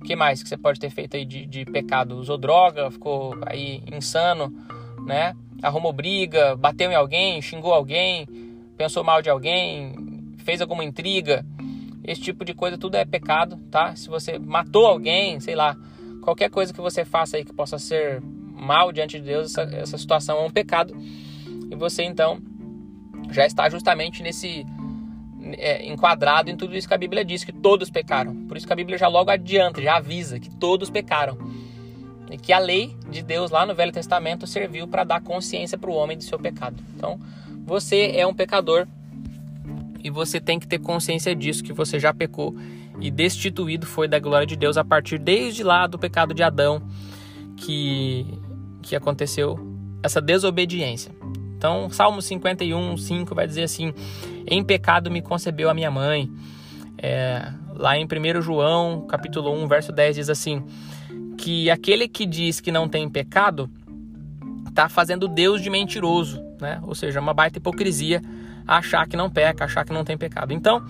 o 0.00 0.04
que 0.04 0.16
mais 0.16 0.42
que 0.42 0.48
você 0.48 0.56
pode 0.56 0.80
ter 0.80 0.90
feito 0.90 1.16
aí 1.16 1.24
de, 1.24 1.44
de 1.44 1.64
pecado? 1.66 2.16
Usou 2.16 2.38
droga, 2.38 2.90
ficou 2.90 3.36
aí 3.46 3.82
insano, 3.92 4.50
né? 5.04 5.36
Arrumou 5.62 5.92
briga, 5.92 6.56
bateu 6.56 6.90
em 6.90 6.94
alguém, 6.94 7.40
xingou 7.42 7.74
alguém, 7.74 8.26
pensou 8.78 9.04
mal 9.04 9.20
de 9.20 9.28
alguém, 9.28 9.94
fez 10.38 10.62
alguma 10.62 10.82
intriga. 10.82 11.44
Esse 12.02 12.22
tipo 12.22 12.46
de 12.46 12.54
coisa 12.54 12.78
tudo 12.78 12.94
é 12.94 13.04
pecado, 13.04 13.58
tá? 13.70 13.94
Se 13.94 14.08
você 14.08 14.38
matou 14.38 14.86
alguém, 14.86 15.38
sei 15.38 15.54
lá, 15.54 15.76
qualquer 16.22 16.48
coisa 16.48 16.72
que 16.72 16.80
você 16.80 17.04
faça 17.04 17.36
aí 17.36 17.44
que 17.44 17.52
possa 17.52 17.78
ser 17.78 18.22
mal 18.22 18.90
diante 18.90 19.18
de 19.18 19.26
Deus, 19.26 19.50
essa, 19.50 19.62
essa 19.74 19.98
situação 19.98 20.38
é 20.38 20.46
um 20.46 20.50
pecado. 20.50 20.96
E 21.70 21.76
você 21.76 22.04
então 22.04 22.40
já 23.30 23.44
está 23.44 23.68
justamente 23.68 24.22
nesse 24.22 24.64
é, 25.58 25.86
enquadrado 25.86 26.50
em 26.50 26.56
tudo 26.56 26.76
isso 26.76 26.88
que 26.88 26.94
a 26.94 26.98
Bíblia 26.98 27.24
diz, 27.24 27.44
que 27.44 27.52
todos 27.52 27.90
pecaram. 27.90 28.34
Por 28.46 28.56
isso 28.56 28.66
que 28.66 28.72
a 28.72 28.76
Bíblia 28.76 28.98
já 28.98 29.08
logo 29.08 29.30
adianta, 29.30 29.82
já 29.82 29.96
avisa 29.96 30.38
que 30.38 30.50
todos 30.50 30.90
pecaram. 30.90 31.38
E 32.30 32.38
que 32.38 32.52
a 32.52 32.58
lei 32.58 32.96
de 33.10 33.22
Deus 33.22 33.50
lá 33.50 33.66
no 33.66 33.74
Velho 33.74 33.92
Testamento 33.92 34.46
serviu 34.46 34.86
para 34.86 35.04
dar 35.04 35.20
consciência 35.20 35.76
para 35.76 35.90
o 35.90 35.94
homem 35.94 36.16
do 36.16 36.22
seu 36.22 36.38
pecado. 36.38 36.76
Então, 36.96 37.18
você 37.64 38.12
é 38.14 38.26
um 38.26 38.34
pecador 38.34 38.86
e 40.02 40.10
você 40.10 40.40
tem 40.40 40.58
que 40.58 40.66
ter 40.66 40.78
consciência 40.78 41.34
disso, 41.34 41.62
que 41.62 41.72
você 41.72 41.98
já 41.98 42.14
pecou 42.14 42.54
e 43.00 43.10
destituído 43.10 43.86
foi 43.86 44.06
da 44.06 44.18
glória 44.18 44.46
de 44.46 44.56
Deus 44.56 44.76
a 44.76 44.84
partir 44.84 45.18
desde 45.18 45.62
lá 45.62 45.86
do 45.86 45.98
pecado 45.98 46.34
de 46.34 46.42
Adão 46.42 46.82
que, 47.56 48.26
que 48.82 48.94
aconteceu 48.94 49.58
essa 50.02 50.20
desobediência. 50.20 51.12
Então, 51.56 51.90
Salmo 51.90 52.22
51, 52.22 52.96
5 52.96 53.34
vai 53.34 53.46
dizer 53.46 53.64
assim: 53.64 53.92
Em 54.46 54.62
pecado 54.62 55.10
me 55.10 55.22
concebeu 55.22 55.70
a 55.70 55.74
minha 55.74 55.90
mãe. 55.90 56.30
É, 56.98 57.52
lá 57.74 57.96
em 57.96 58.04
1 58.04 58.42
João, 58.42 59.06
capítulo 59.06 59.52
1, 59.52 59.68
verso 59.68 59.92
10, 59.92 60.16
diz 60.16 60.30
assim: 60.30 60.62
Que 61.38 61.70
aquele 61.70 62.08
que 62.08 62.26
diz 62.26 62.60
que 62.60 62.70
não 62.70 62.88
tem 62.88 63.08
pecado 63.08 63.70
está 64.68 64.88
fazendo 64.88 65.28
Deus 65.28 65.60
de 65.60 65.70
mentiroso, 65.70 66.42
né? 66.60 66.80
Ou 66.82 66.94
seja, 66.94 67.20
uma 67.20 67.34
baita 67.34 67.58
hipocrisia 67.58 68.22
achar 68.66 69.06
que 69.06 69.16
não 69.16 69.28
peca, 69.28 69.64
achar 69.64 69.84
que 69.84 69.92
não 69.92 70.04
tem 70.04 70.16
pecado. 70.16 70.52
Então, 70.52 70.84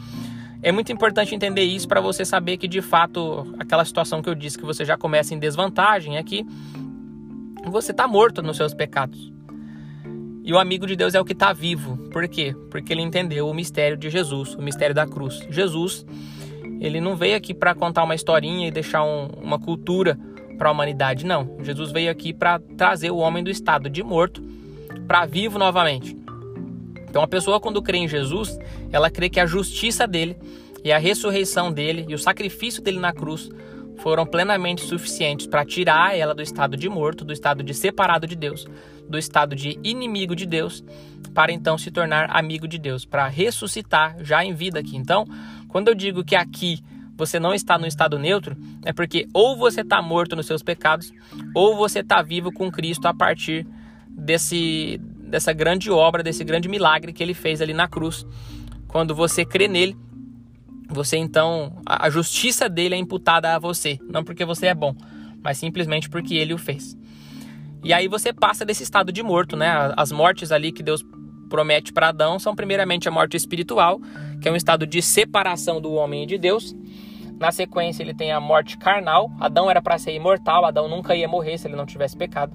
é 0.63 0.71
muito 0.71 0.93
importante 0.93 1.35
entender 1.35 1.63
isso 1.63 1.89
para 1.89 2.01
você 2.01 2.25
saber 2.25 2.59
que 2.59 2.69
de 2.69 2.83
fato 2.83 3.55
aquela 3.59 3.85
situação 3.85 4.21
que 4.21 4.29
eu 4.29 4.35
disse 4.35 4.59
que 4.59 4.65
você 4.65 4.85
já 4.85 4.97
começa 4.97 5.35
em 5.35 5.39
desvantagem 5.39 6.19
é 6.19 6.23
que 6.23 6.45
você 7.65 7.93
está 7.93 8.07
morto 8.07 8.43
nos 8.43 8.57
seus 8.57 8.75
pecados. 8.75 9.33
E 10.51 10.53
o 10.53 10.59
amigo 10.59 10.85
de 10.85 10.97
Deus 10.97 11.15
é 11.15 11.21
o 11.21 11.25
que 11.25 11.33
está 11.33 11.53
vivo. 11.53 11.97
Por 12.11 12.27
quê? 12.27 12.57
Porque 12.73 12.93
ele 12.93 13.03
entendeu 13.03 13.49
o 13.49 13.55
mistério 13.55 13.97
de 13.97 14.11
Jesus, 14.11 14.57
o 14.57 14.61
mistério 14.61 14.93
da 14.93 15.07
cruz. 15.07 15.47
Jesus, 15.49 16.05
ele 16.81 17.01
não 17.01 17.15
veio 17.15 17.37
aqui 17.37 17.55
para 17.55 17.73
contar 17.73 18.03
uma 18.03 18.17
historinha 18.17 18.67
e 18.67 18.71
deixar 18.73 19.05
um, 19.05 19.29
uma 19.41 19.61
cultura 19.61 20.19
para 20.59 20.69
a 20.69 20.73
humanidade, 20.73 21.25
não. 21.25 21.57
Jesus 21.63 21.93
veio 21.93 22.11
aqui 22.11 22.33
para 22.33 22.59
trazer 22.77 23.13
o 23.13 23.19
homem 23.19 23.45
do 23.45 23.49
estado 23.49 23.89
de 23.89 24.03
morto 24.03 24.43
para 25.07 25.25
vivo 25.25 25.57
novamente. 25.57 26.17
Então 27.09 27.23
a 27.23 27.29
pessoa 27.29 27.61
quando 27.61 27.81
crê 27.81 27.99
em 27.99 28.09
Jesus, 28.09 28.59
ela 28.91 29.09
crê 29.09 29.31
que 29.31 29.39
a 29.39 29.47
justiça 29.47 30.05
dele 30.05 30.37
e 30.83 30.91
a 30.91 30.99
ressurreição 30.99 31.71
dele 31.71 32.07
e 32.09 32.13
o 32.13 32.19
sacrifício 32.19 32.83
dele 32.83 32.99
na 32.99 33.13
cruz 33.13 33.49
foram 34.03 34.27
plenamente 34.27 34.83
suficientes 34.83 35.47
para 35.47 35.65
tirar 35.65 36.17
ela 36.17 36.35
do 36.35 36.43
estado 36.43 36.77
de 36.77 36.89
morto, 36.89 37.25
do 37.25 37.33
estado 37.33 37.63
de 37.63 37.75
separado 37.75 38.27
de 38.27 38.35
Deus, 38.35 38.67
do 39.09 39.19
estado 39.19 39.55
de 39.55 39.79
inimigo 39.83 40.35
de 40.35 40.47
Deus 40.47 40.85
para 41.35 41.53
então 41.53 41.79
se 41.79 41.91
tornar 41.91 42.37
amigo 42.37 42.67
de 42.67 42.79
Deus, 42.79 43.05
para 43.05 43.29
ressuscitar 43.29 44.17
já 44.21 44.45
em 44.45 44.53
vida 44.53 44.81
aqui. 44.81 44.97
Então, 44.97 45.25
quando 45.69 45.89
eu 45.89 45.95
digo 45.95 46.25
que 46.25 46.35
aqui 46.35 46.81
você 47.17 47.39
não 47.39 47.55
está 47.55 47.79
no 47.79 47.87
estado 47.87 48.19
neutro, 48.19 48.57
é 48.85 48.93
porque 48.93 49.29
ou 49.33 49.57
você 49.57 49.83
está 49.83 50.01
morto 50.01 50.35
nos 50.35 50.47
seus 50.47 50.63
pecados, 50.63 51.13
ou 51.55 51.77
você 51.77 52.01
está 52.01 52.23
vivo 52.23 52.51
com 52.51 52.71
Cristo 52.71 53.07
a 53.07 53.15
partir 53.15 53.67
desse, 54.09 54.99
dessa 55.29 55.53
grande 55.53 55.91
obra, 55.91 56.23
desse 56.23 56.43
grande 56.43 56.69
milagre 56.69 57.13
que 57.13 57.23
ele 57.23 57.35
fez 57.35 57.61
ali 57.61 57.75
na 57.75 57.87
cruz. 57.87 58.27
Quando 58.89 59.15
você 59.15 59.45
crê 59.45 59.69
nele, 59.69 59.97
você 60.91 61.17
então, 61.17 61.81
a 61.87 62.11
justiça 62.11 62.69
dele 62.69 62.95
é 62.95 62.99
imputada 62.99 63.55
a 63.55 63.59
você, 63.59 63.99
não 64.03 64.25
porque 64.25 64.45
você 64.45 64.67
é 64.67 64.75
bom, 64.75 64.95
mas 65.43 65.59
simplesmente 65.59 66.11
porque 66.11 66.35
ele 66.35 66.53
o 66.53 66.59
fez. 66.59 66.97
E 67.83 67.93
aí 67.93 68.09
você 68.09 68.33
passa 68.33 68.65
desse 68.65 68.83
estado 68.83 69.13
de 69.13 69.23
morto, 69.23 69.57
né? 69.57 69.93
As 69.97 70.13
mortes 70.13 70.53
ali 70.53 70.73
que 70.73 70.83
Deus 70.83 71.05
promete 71.49 71.93
para 71.93 72.09
Adão 72.09 72.39
são 72.39 72.55
primeiramente 72.55 73.09
a 73.09 73.13
morte 73.13 73.37
espiritual, 73.37 74.01
que 74.41 74.49
é 74.49 74.53
um 74.53 74.57
estado 74.57 74.87
de 74.87 75.01
separação 75.01 75.81
do 75.81 75.93
homem 75.93 76.25
e 76.25 76.27
de 76.27 76.37
Deus. 76.37 76.75
Na 77.39 77.51
sequência 77.51 78.03
ele 78.03 78.13
tem 78.13 78.33
a 78.33 78.41
morte 78.41 78.77
carnal. 78.77 79.31
Adão 79.41 79.71
era 79.71 79.81
para 79.81 79.99
ser 79.99 80.15
imortal, 80.15 80.65
Adão 80.65 80.89
nunca 80.89 81.17
ia 81.17 81.27
morrer 81.27 81.57
se 81.57 81.67
ele 81.67 81.77
não 81.77 81.87
tivesse 81.87 82.17
pecado. 82.17 82.53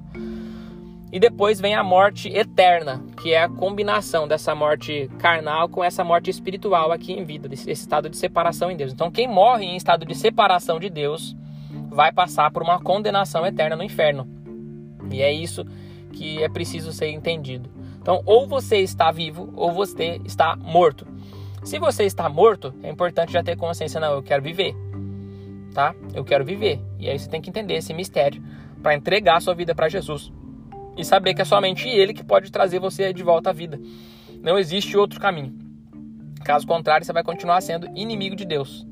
E 1.15 1.19
depois 1.19 1.61
vem 1.61 1.73
a 1.73 1.81
morte 1.81 2.27
eterna, 2.27 3.01
que 3.21 3.31
é 3.31 3.41
a 3.41 3.47
combinação 3.47 4.27
dessa 4.27 4.53
morte 4.53 5.09
carnal 5.17 5.69
com 5.69 5.81
essa 5.81 6.03
morte 6.03 6.29
espiritual 6.29 6.91
aqui 6.91 7.13
em 7.13 7.23
vida, 7.23 7.47
esse 7.53 7.71
estado 7.71 8.09
de 8.09 8.17
separação 8.17 8.69
em 8.69 8.75
Deus. 8.75 8.91
Então, 8.91 9.09
quem 9.09 9.25
morre 9.25 9.63
em 9.63 9.77
estado 9.77 10.05
de 10.05 10.13
separação 10.13 10.77
de 10.77 10.89
Deus 10.89 11.33
vai 11.87 12.11
passar 12.11 12.51
por 12.51 12.61
uma 12.61 12.81
condenação 12.81 13.45
eterna 13.45 13.77
no 13.77 13.83
inferno. 13.83 14.27
E 15.09 15.21
é 15.21 15.31
isso 15.31 15.63
que 16.11 16.43
é 16.43 16.49
preciso 16.49 16.91
ser 16.91 17.07
entendido. 17.11 17.69
Então, 18.01 18.21
ou 18.25 18.45
você 18.45 18.79
está 18.79 19.09
vivo 19.09 19.53
ou 19.55 19.71
você 19.71 20.19
está 20.25 20.57
morto. 20.57 21.07
Se 21.63 21.79
você 21.79 22.03
está 22.03 22.27
morto, 22.27 22.73
é 22.83 22.89
importante 22.89 23.31
já 23.31 23.41
ter 23.41 23.55
consciência, 23.55 24.01
não, 24.01 24.15
eu 24.15 24.21
quero 24.21 24.43
viver. 24.43 24.75
Tá? 25.73 25.95
Eu 26.13 26.25
quero 26.25 26.43
viver. 26.43 26.81
E 26.99 27.09
aí 27.09 27.17
você 27.17 27.29
tem 27.29 27.39
que 27.39 27.49
entender 27.49 27.75
esse 27.75 27.93
mistério 27.93 28.43
para 28.83 28.93
entregar 28.93 29.37
a 29.37 29.39
sua 29.39 29.55
vida 29.55 29.73
para 29.73 29.87
Jesus 29.87 30.29
e 30.97 31.03
saber 31.03 31.33
que 31.33 31.41
é 31.41 31.45
somente 31.45 31.87
ele 31.87 32.13
que 32.13 32.23
pode 32.23 32.51
trazer 32.51 32.79
você 32.79 33.13
de 33.13 33.23
volta 33.23 33.49
à 33.49 33.53
vida. 33.53 33.79
Não 34.41 34.57
existe 34.57 34.97
outro 34.97 35.19
caminho. 35.19 35.53
Caso 36.43 36.67
contrário, 36.67 37.05
você 37.05 37.13
vai 37.13 37.23
continuar 37.23 37.61
sendo 37.61 37.87
inimigo 37.95 38.35
de 38.35 38.45
Deus. 38.45 38.85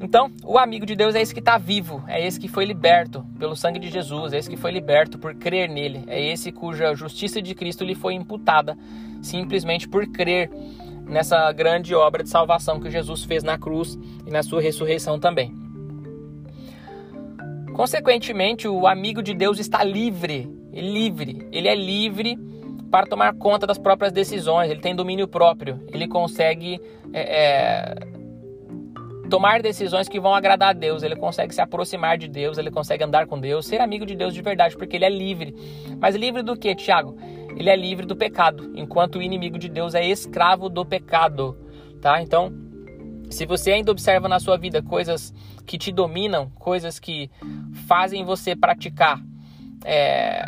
Então, 0.00 0.30
o 0.44 0.56
amigo 0.56 0.86
de 0.86 0.94
Deus 0.94 1.14
é 1.14 1.20
esse 1.20 1.34
que 1.34 1.40
está 1.40 1.58
vivo, 1.58 2.04
é 2.06 2.24
esse 2.24 2.38
que 2.38 2.46
foi 2.46 2.64
liberto 2.64 3.26
pelo 3.36 3.56
sangue 3.56 3.80
de 3.80 3.90
Jesus, 3.90 4.32
é 4.32 4.38
esse 4.38 4.48
que 4.48 4.56
foi 4.56 4.70
liberto 4.70 5.18
por 5.18 5.34
crer 5.34 5.68
nele, 5.68 6.04
é 6.06 6.20
esse 6.20 6.52
cuja 6.52 6.94
justiça 6.94 7.42
de 7.42 7.52
Cristo 7.54 7.84
lhe 7.84 7.96
foi 7.96 8.14
imputada 8.14 8.78
simplesmente 9.20 9.88
por 9.88 10.06
crer 10.06 10.50
nessa 11.04 11.50
grande 11.52 11.94
obra 11.94 12.22
de 12.22 12.28
salvação 12.28 12.78
que 12.78 12.90
Jesus 12.90 13.24
fez 13.24 13.42
na 13.42 13.58
cruz 13.58 13.98
e 14.24 14.30
na 14.30 14.42
sua 14.42 14.60
ressurreição 14.60 15.18
também. 15.18 15.52
Consequentemente, 17.74 18.68
o 18.68 18.86
amigo 18.86 19.22
de 19.22 19.34
Deus 19.34 19.58
está 19.58 19.82
livre, 19.82 20.48
livre, 20.72 21.46
ele 21.50 21.68
é 21.68 21.74
livre 21.74 22.38
para 22.90 23.06
tomar 23.06 23.34
conta 23.34 23.66
das 23.66 23.78
próprias 23.78 24.12
decisões, 24.12 24.70
ele 24.70 24.80
tem 24.80 24.94
domínio 24.94 25.28
próprio, 25.28 25.80
ele 25.92 26.08
consegue 26.08 26.80
é, 27.12 27.20
é, 27.20 27.94
tomar 29.28 29.60
decisões 29.60 30.08
que 30.08 30.18
vão 30.18 30.34
agradar 30.34 30.70
a 30.70 30.72
Deus, 30.72 31.02
ele 31.02 31.16
consegue 31.16 31.54
se 31.54 31.60
aproximar 31.60 32.16
de 32.16 32.28
Deus, 32.28 32.58
ele 32.58 32.70
consegue 32.70 33.04
andar 33.04 33.26
com 33.26 33.38
Deus, 33.38 33.66
ser 33.66 33.80
amigo 33.80 34.06
de 34.06 34.16
Deus 34.16 34.32
de 34.32 34.42
verdade, 34.42 34.76
porque 34.76 34.96
ele 34.96 35.04
é 35.04 35.10
livre. 35.10 35.54
Mas 35.98 36.16
livre 36.16 36.42
do 36.42 36.56
que, 36.56 36.74
Tiago? 36.74 37.16
Ele 37.56 37.68
é 37.68 37.76
livre 37.76 38.06
do 38.06 38.16
pecado, 38.16 38.72
enquanto 38.74 39.16
o 39.16 39.22
inimigo 39.22 39.58
de 39.58 39.68
Deus 39.68 39.94
é 39.94 40.04
escravo 40.04 40.68
do 40.68 40.84
pecado, 40.84 41.58
tá? 42.00 42.22
Então, 42.22 42.52
se 43.30 43.44
você 43.44 43.72
ainda 43.72 43.90
observa 43.90 44.28
na 44.28 44.40
sua 44.40 44.56
vida 44.56 44.82
coisas 44.82 45.34
que 45.66 45.76
te 45.76 45.92
dominam, 45.92 46.50
coisas 46.54 46.98
que 46.98 47.30
fazem 47.86 48.24
você 48.24 48.56
praticar 48.56 49.20
é, 49.84 50.42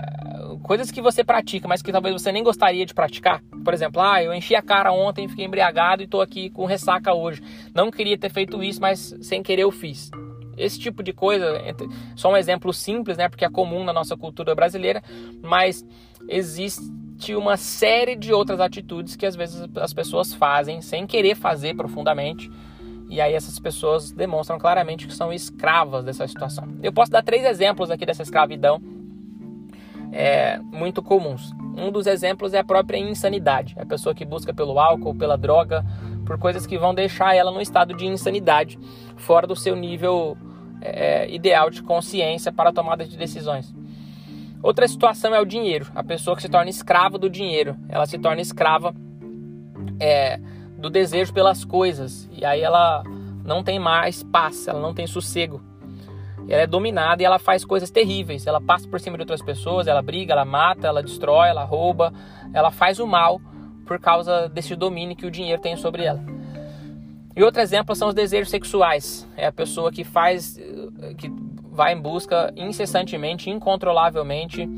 coisas 0.62 0.90
que 0.90 1.00
você 1.00 1.22
pratica, 1.22 1.68
mas 1.68 1.82
que 1.82 1.92
talvez 1.92 2.12
você 2.20 2.32
nem 2.32 2.42
gostaria 2.42 2.84
de 2.84 2.94
praticar. 2.94 3.42
Por 3.64 3.74
exemplo, 3.74 4.00
ah, 4.00 4.22
eu 4.22 4.32
enchi 4.34 4.54
a 4.54 4.62
cara 4.62 4.92
ontem, 4.92 5.28
fiquei 5.28 5.44
embriagado 5.44 6.02
e 6.02 6.04
estou 6.04 6.20
aqui 6.20 6.50
com 6.50 6.64
ressaca 6.64 7.12
hoje. 7.12 7.42
Não 7.74 7.90
queria 7.90 8.18
ter 8.18 8.30
feito 8.30 8.62
isso, 8.62 8.80
mas 8.80 9.16
sem 9.20 9.42
querer 9.42 9.62
eu 9.62 9.70
fiz. 9.70 10.10
Esse 10.56 10.78
tipo 10.78 11.02
de 11.02 11.12
coisa, 11.12 11.58
só 12.14 12.30
um 12.30 12.36
exemplo 12.36 12.72
simples, 12.72 13.16
né, 13.16 13.28
porque 13.28 13.44
é 13.44 13.50
comum 13.50 13.82
na 13.82 13.92
nossa 13.92 14.16
cultura 14.16 14.54
brasileira, 14.54 15.02
mas 15.42 15.84
existe 16.28 17.34
uma 17.34 17.56
série 17.56 18.14
de 18.14 18.32
outras 18.32 18.60
atitudes 18.60 19.16
que 19.16 19.24
às 19.24 19.36
vezes 19.36 19.66
as 19.76 19.94
pessoas 19.94 20.34
fazem 20.34 20.82
sem 20.82 21.06
querer 21.06 21.34
fazer 21.34 21.74
profundamente. 21.74 22.50
E 23.08 23.20
aí 23.20 23.34
essas 23.34 23.58
pessoas 23.58 24.12
demonstram 24.12 24.58
claramente 24.58 25.06
que 25.06 25.14
são 25.14 25.32
escravas 25.32 26.04
dessa 26.04 26.28
situação. 26.28 26.68
Eu 26.80 26.92
posso 26.92 27.10
dar 27.10 27.22
três 27.22 27.44
exemplos 27.44 27.90
aqui 27.90 28.06
dessa 28.06 28.22
escravidão 28.22 28.80
é, 30.12 30.58
muito 30.58 31.02
comuns. 31.02 31.52
Um 31.76 31.90
dos 31.90 32.06
exemplos 32.06 32.52
é 32.52 32.58
a 32.58 32.64
própria 32.64 32.98
insanidade. 32.98 33.74
A 33.78 33.86
pessoa 33.86 34.14
que 34.14 34.24
busca 34.24 34.52
pelo 34.52 34.78
álcool, 34.78 35.14
pela 35.14 35.36
droga, 35.36 35.84
por 36.26 36.38
coisas 36.38 36.66
que 36.66 36.78
vão 36.78 36.94
deixar 36.94 37.34
ela 37.34 37.50
no 37.50 37.60
estado 37.60 37.94
de 37.94 38.06
insanidade, 38.06 38.78
fora 39.16 39.46
do 39.46 39.56
seu 39.56 39.76
nível 39.76 40.36
é, 40.80 41.32
ideal 41.32 41.70
de 41.70 41.82
consciência 41.82 42.52
para 42.52 42.70
a 42.70 42.72
tomada 42.72 43.04
de 43.04 43.16
decisões. 43.16 43.74
Outra 44.62 44.86
situação 44.86 45.34
é 45.34 45.40
o 45.40 45.44
dinheiro. 45.44 45.86
A 45.94 46.02
pessoa 46.02 46.36
que 46.36 46.42
se 46.42 46.48
torna 46.48 46.68
escrava 46.68 47.18
do 47.18 47.30
dinheiro. 47.30 47.76
Ela 47.88 48.06
se 48.06 48.18
torna 48.18 48.42
escrava 48.42 48.94
é, 49.98 50.38
do 50.76 50.90
desejo 50.90 51.32
pelas 51.32 51.64
coisas. 51.64 52.28
E 52.32 52.44
aí 52.44 52.60
ela 52.60 53.02
não 53.44 53.62
tem 53.62 53.78
mais 53.78 54.22
paz, 54.22 54.68
ela 54.68 54.80
não 54.80 54.92
tem 54.92 55.06
sossego. 55.06 55.62
Ela 56.48 56.62
é 56.62 56.66
dominada 56.66 57.22
e 57.22 57.24
ela 57.24 57.38
faz 57.38 57.64
coisas 57.64 57.90
terríveis. 57.90 58.46
Ela 58.46 58.60
passa 58.60 58.88
por 58.88 58.98
cima 58.98 59.16
de 59.16 59.22
outras 59.22 59.42
pessoas, 59.42 59.86
ela 59.86 60.02
briga, 60.02 60.32
ela 60.32 60.44
mata, 60.44 60.86
ela 60.86 61.02
destrói, 61.02 61.48
ela 61.48 61.64
rouba, 61.64 62.12
ela 62.52 62.70
faz 62.70 62.98
o 62.98 63.06
mal 63.06 63.40
por 63.86 63.98
causa 63.98 64.48
desse 64.48 64.74
domínio 64.76 65.16
que 65.16 65.26
o 65.26 65.30
dinheiro 65.30 65.60
tem 65.60 65.76
sobre 65.76 66.04
ela. 66.04 66.20
E 67.36 67.42
outro 67.42 67.60
exemplo 67.60 67.94
são 67.94 68.08
os 68.08 68.14
desejos 68.14 68.50
sexuais. 68.50 69.28
É 69.36 69.46
a 69.46 69.52
pessoa 69.52 69.90
que 69.92 70.04
faz, 70.04 70.60
que 71.16 71.32
vai 71.70 71.92
em 71.92 72.00
busca 72.00 72.52
incessantemente, 72.56 73.48
incontrolavelmente 73.48 74.68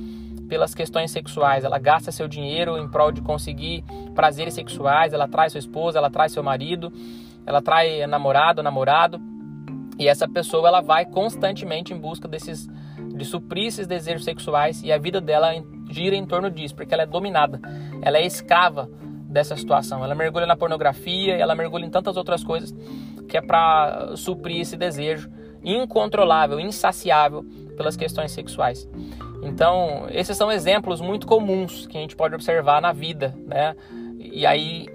pelas 0.49 0.75
questões 0.75 1.11
sexuais. 1.11 1.65
Ela 1.65 1.79
gasta 1.79 2.13
seu 2.13 2.29
dinheiro 2.29 2.77
em 2.77 2.87
prol 2.89 3.11
de 3.11 3.23
conseguir 3.23 3.83
prazeres 4.15 4.55
sexuais. 4.55 5.13
Ela 5.15 5.27
traz 5.27 5.53
sua 5.53 5.59
esposa, 5.59 5.99
ela 5.99 6.11
traz 6.11 6.33
seu 6.33 6.43
marido, 6.43 6.93
ela 7.47 7.63
traz 7.63 8.07
namorado, 8.09 8.63
namorado. 8.63 9.21
E 9.99 10.09
essa 10.09 10.27
pessoa 10.29 10.69
ela 10.69 10.81
vai 10.81 11.05
constantemente 11.05 11.93
em 11.93 11.99
busca 11.99 12.27
desses 12.27 12.69
de 13.15 13.25
suprir 13.25 13.67
esses 13.67 13.87
desejos 13.87 14.25
sexuais 14.25 14.83
e 14.83 14.91
a 14.91 14.99
vida 14.99 15.21
dela 15.21 15.51
gira 15.91 16.17
em 16.17 16.25
torno 16.25 16.51
disso, 16.51 16.75
porque 16.75 16.95
ela 16.95 17.03
é 17.03 17.07
dominada, 17.07 17.61
ela 18.01 18.19
é 18.19 18.25
escrava 18.25 18.89
dessa 19.29 19.57
situação. 19.57 20.05
Ela 20.05 20.15
mergulha 20.15 20.47
na 20.47 20.57
pornografia, 20.57 21.35
ela 21.37 21.55
mergulha 21.55 21.85
em 21.85 21.91
tantas 21.91 22.17
outras 22.17 22.43
coisas 22.43 22.75
que 23.29 23.37
é 23.37 23.41
para 23.41 24.17
suprir 24.17 24.61
esse 24.61 24.77
desejo 24.77 25.31
incontrolável, 25.63 26.59
insaciável 26.59 27.45
pelas 27.77 27.97
questões 27.97 28.33
sexuais. 28.33 28.89
Então, 29.43 30.07
esses 30.11 30.37
são 30.37 30.51
exemplos 30.51 31.01
muito 31.01 31.27
comuns 31.27 31.87
que 31.87 31.97
a 31.97 32.01
gente 32.01 32.17
pode 32.17 32.35
observar 32.35 32.81
na 32.81 32.93
vida, 32.93 33.35
né? 33.47 33.75
E 34.19 34.47
aí 34.47 34.87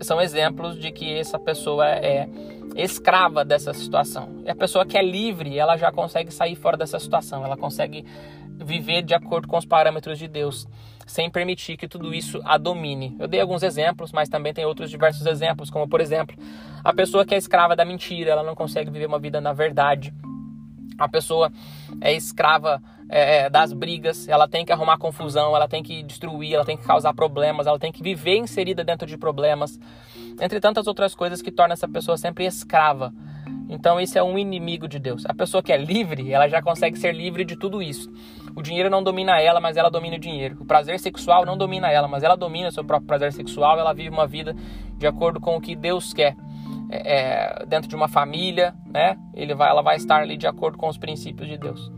são 0.00 0.20
exemplos 0.20 0.78
de 0.78 0.90
que 0.90 1.18
essa 1.18 1.38
pessoa 1.38 1.86
é 1.88 2.28
escrava 2.76 3.44
dessa 3.44 3.72
situação. 3.72 4.42
E 4.44 4.50
a 4.50 4.54
pessoa 4.54 4.84
que 4.84 4.98
é 4.98 5.02
livre, 5.02 5.58
ela 5.58 5.76
já 5.76 5.90
consegue 5.90 6.32
sair 6.32 6.54
fora 6.54 6.76
dessa 6.76 6.98
situação, 6.98 7.44
ela 7.44 7.56
consegue 7.56 8.04
viver 8.58 9.02
de 9.02 9.14
acordo 9.14 9.48
com 9.48 9.56
os 9.56 9.64
parâmetros 9.64 10.18
de 10.18 10.28
Deus, 10.28 10.66
sem 11.06 11.30
permitir 11.30 11.76
que 11.76 11.88
tudo 11.88 12.14
isso 12.14 12.40
a 12.44 12.58
domine. 12.58 13.16
Eu 13.18 13.28
dei 13.28 13.40
alguns 13.40 13.62
exemplos, 13.62 14.12
mas 14.12 14.28
também 14.28 14.52
tem 14.52 14.64
outros 14.64 14.90
diversos 14.90 15.26
exemplos, 15.26 15.70
como 15.70 15.88
por 15.88 16.00
exemplo, 16.00 16.36
a 16.82 16.92
pessoa 16.92 17.24
que 17.24 17.34
é 17.34 17.38
escrava 17.38 17.76
da 17.76 17.84
mentira, 17.84 18.32
ela 18.32 18.42
não 18.42 18.54
consegue 18.54 18.90
viver 18.90 19.06
uma 19.06 19.18
vida 19.18 19.40
na 19.40 19.52
verdade. 19.52 20.12
A 20.98 21.08
pessoa 21.08 21.52
é 22.00 22.12
escrava 22.12 22.82
é, 23.08 23.38
é 23.38 23.50
das 23.50 23.72
brigas, 23.72 24.28
ela 24.28 24.48
tem 24.48 24.64
que 24.64 24.72
arrumar 24.72 24.98
confusão, 24.98 25.54
ela 25.54 25.68
tem 25.68 25.82
que 25.82 26.02
destruir, 26.02 26.54
ela 26.54 26.64
tem 26.64 26.76
que 26.76 26.84
causar 26.84 27.14
problemas, 27.14 27.66
ela 27.66 27.78
tem 27.78 27.92
que 27.92 28.02
viver 28.02 28.36
inserida 28.36 28.82
dentro 28.84 29.06
de 29.06 29.16
problemas 29.16 29.78
entre 30.40 30.60
tantas 30.60 30.86
outras 30.86 31.14
coisas 31.14 31.40
que 31.40 31.50
torna 31.50 31.72
essa 31.72 31.88
pessoa 31.88 32.16
sempre 32.16 32.44
escrava. 32.44 33.12
Então 33.68 34.00
esse 34.00 34.18
é 34.18 34.22
um 34.22 34.38
inimigo 34.38 34.86
de 34.86 34.98
Deus. 34.98 35.24
A 35.26 35.34
pessoa 35.34 35.62
que 35.62 35.72
é 35.72 35.76
livre, 35.76 36.32
ela 36.32 36.48
já 36.48 36.62
consegue 36.62 36.98
ser 36.98 37.12
livre 37.12 37.44
de 37.44 37.56
tudo 37.56 37.82
isso. 37.82 38.10
O 38.54 38.62
dinheiro 38.62 38.88
não 38.88 39.02
domina 39.02 39.40
ela, 39.40 39.60
mas 39.60 39.76
ela 39.76 39.90
domina 39.90 40.16
o 40.16 40.20
dinheiro. 40.20 40.58
O 40.60 40.64
prazer 40.64 40.98
sexual 40.98 41.44
não 41.44 41.56
domina 41.56 41.90
ela, 41.90 42.08
mas 42.08 42.22
ela 42.22 42.36
domina 42.36 42.68
o 42.68 42.72
seu 42.72 42.84
próprio 42.84 43.06
prazer 43.06 43.32
sexual. 43.32 43.78
Ela 43.78 43.92
vive 43.92 44.10
uma 44.10 44.26
vida 44.26 44.54
de 44.96 45.06
acordo 45.06 45.40
com 45.40 45.56
o 45.56 45.60
que 45.60 45.74
Deus 45.74 46.12
quer. 46.12 46.36
É, 46.88 47.16
é, 47.16 47.66
dentro 47.66 47.88
de 47.88 47.96
uma 47.96 48.06
família, 48.06 48.72
né? 48.86 49.18
Ele 49.34 49.54
vai, 49.54 49.68
ela 49.68 49.82
vai 49.82 49.96
estar 49.96 50.22
ali 50.22 50.36
de 50.36 50.46
acordo 50.46 50.78
com 50.78 50.88
os 50.88 50.96
princípios 50.96 51.48
de 51.48 51.58
Deus. 51.58 51.90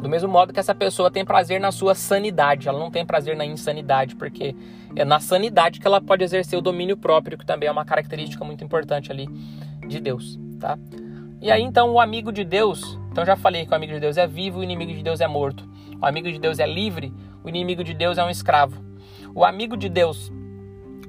Do 0.00 0.08
mesmo 0.08 0.28
modo 0.28 0.52
que 0.52 0.60
essa 0.60 0.74
pessoa 0.74 1.10
tem 1.10 1.24
prazer 1.24 1.60
na 1.60 1.70
sua 1.70 1.94
sanidade, 1.94 2.68
ela 2.68 2.78
não 2.78 2.90
tem 2.90 3.04
prazer 3.04 3.36
na 3.36 3.44
insanidade, 3.44 4.16
porque 4.16 4.56
é 4.96 5.04
na 5.04 5.20
sanidade 5.20 5.78
que 5.78 5.86
ela 5.86 6.00
pode 6.00 6.24
exercer 6.24 6.58
o 6.58 6.62
domínio 6.62 6.96
próprio, 6.96 7.36
que 7.36 7.44
também 7.44 7.68
é 7.68 7.72
uma 7.72 7.84
característica 7.84 8.44
muito 8.44 8.64
importante 8.64 9.12
ali 9.12 9.28
de 9.86 10.00
Deus, 10.00 10.38
tá? 10.58 10.78
E 11.40 11.50
aí 11.50 11.62
então 11.62 11.90
o 11.90 12.00
amigo 12.00 12.32
de 12.32 12.44
Deus, 12.44 12.98
então 13.10 13.24
já 13.24 13.36
falei 13.36 13.66
que 13.66 13.72
o 13.72 13.74
amigo 13.74 13.92
de 13.92 14.00
Deus 14.00 14.16
é 14.16 14.26
vivo, 14.26 14.60
o 14.60 14.64
inimigo 14.64 14.92
de 14.92 15.02
Deus 15.02 15.20
é 15.20 15.28
morto. 15.28 15.68
O 16.00 16.06
amigo 16.06 16.30
de 16.32 16.38
Deus 16.38 16.58
é 16.58 16.66
livre, 16.66 17.12
o 17.44 17.48
inimigo 17.48 17.84
de 17.84 17.92
Deus 17.92 18.16
é 18.16 18.24
um 18.24 18.30
escravo. 18.30 18.82
O 19.34 19.44
amigo 19.44 19.76
de 19.76 19.88
Deus 19.88 20.32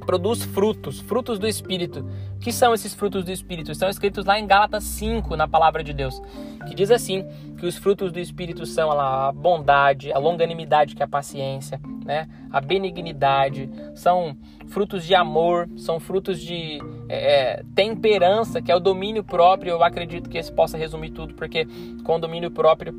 produz 0.05 0.43
frutos, 0.43 0.99
frutos 0.99 1.39
do 1.39 1.47
Espírito. 1.47 2.05
Que 2.41 2.51
são 2.51 2.73
esses 2.73 2.93
frutos 2.95 3.23
do 3.23 3.31
Espírito? 3.31 3.71
Estão 3.71 3.87
escritos 3.87 4.25
lá 4.25 4.39
em 4.39 4.47
Gálatas 4.47 4.83
5, 4.83 5.35
na 5.35 5.47
palavra 5.47 5.83
de 5.83 5.93
Deus, 5.93 6.19
que 6.67 6.73
diz 6.73 6.89
assim, 6.89 7.23
que 7.57 7.67
os 7.67 7.77
frutos 7.77 8.11
do 8.11 8.19
Espírito 8.19 8.65
são 8.65 8.91
a 8.91 9.31
bondade, 9.31 10.11
a 10.11 10.17
longanimidade, 10.17 10.95
que 10.95 11.03
é 11.03 11.05
a 11.05 11.07
paciência, 11.07 11.79
né? 12.03 12.27
a 12.51 12.59
benignidade, 12.59 13.69
são 13.93 14.35
frutos 14.67 15.05
de 15.05 15.13
amor, 15.13 15.69
são 15.77 15.99
frutos 15.99 16.41
de 16.41 16.79
é, 17.07 17.59
é 17.59 17.63
temperança, 17.75 18.59
que 18.59 18.71
é 18.71 18.75
o 18.75 18.79
domínio 18.79 19.23
próprio. 19.23 19.71
Eu 19.71 19.83
acredito 19.83 20.27
que 20.27 20.39
esse 20.39 20.51
possa 20.51 20.77
resumir 20.77 21.11
tudo, 21.11 21.35
porque 21.35 21.67
com 22.03 22.15
o 22.15 22.19
domínio 22.19 22.49
próprio, 22.49 22.93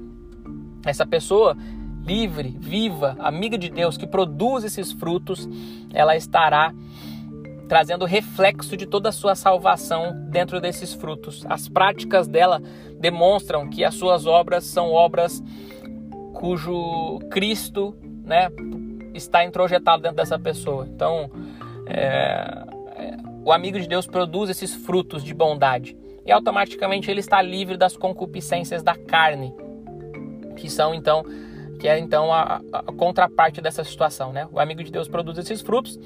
essa 0.86 1.04
pessoa 1.04 1.56
livre, 2.04 2.56
viva, 2.58 3.16
amiga 3.20 3.56
de 3.56 3.68
Deus, 3.68 3.96
que 3.96 4.06
produz 4.06 4.64
esses 4.64 4.92
frutos, 4.92 5.48
ela 5.92 6.16
estará 6.16 6.72
trazendo 7.72 8.04
reflexo 8.04 8.76
de 8.76 8.84
toda 8.84 9.08
a 9.08 9.12
sua 9.12 9.34
salvação 9.34 10.12
dentro 10.28 10.60
desses 10.60 10.92
frutos. 10.92 11.42
As 11.48 11.70
práticas 11.70 12.28
dela 12.28 12.60
demonstram 13.00 13.66
que 13.66 13.82
as 13.82 13.94
suas 13.94 14.26
obras 14.26 14.64
são 14.64 14.92
obras 14.92 15.42
cujo 16.34 17.18
Cristo, 17.30 17.96
né, 18.26 18.50
está 19.14 19.42
introjetado 19.42 20.02
dentro 20.02 20.18
dessa 20.18 20.38
pessoa. 20.38 20.86
Então, 20.86 21.30
é, 21.86 22.62
é, 22.94 23.16
o 23.42 23.50
amigo 23.50 23.80
de 23.80 23.88
Deus 23.88 24.06
produz 24.06 24.50
esses 24.50 24.74
frutos 24.74 25.24
de 25.24 25.32
bondade 25.32 25.96
e 26.26 26.30
automaticamente 26.30 27.10
ele 27.10 27.20
está 27.20 27.40
livre 27.40 27.78
das 27.78 27.96
concupiscências 27.96 28.82
da 28.82 28.94
carne, 28.94 29.50
que 30.56 30.68
são 30.68 30.94
então 30.94 31.24
que 31.80 31.88
é 31.88 31.98
então 31.98 32.30
a, 32.30 32.60
a, 32.70 32.82
contraparte 32.92 33.62
dessa 33.62 33.82
situação, 33.82 34.30
né? 34.30 34.46
O 34.52 34.60
amigo 34.60 34.84
de 34.84 34.92
Deus 34.92 35.08
produz 35.08 35.38
esses 35.38 35.62
frutos 35.62 35.98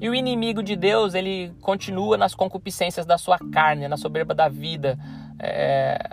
e 0.00 0.08
o 0.08 0.14
inimigo 0.14 0.62
de 0.62 0.76
Deus 0.76 1.14
ele 1.14 1.52
continua 1.60 2.16
nas 2.16 2.34
concupiscências 2.34 3.06
da 3.06 3.16
sua 3.16 3.38
carne, 3.38 3.88
na 3.88 3.96
soberba 3.96 4.34
da 4.34 4.48
vida, 4.48 4.98
é, 5.38 6.10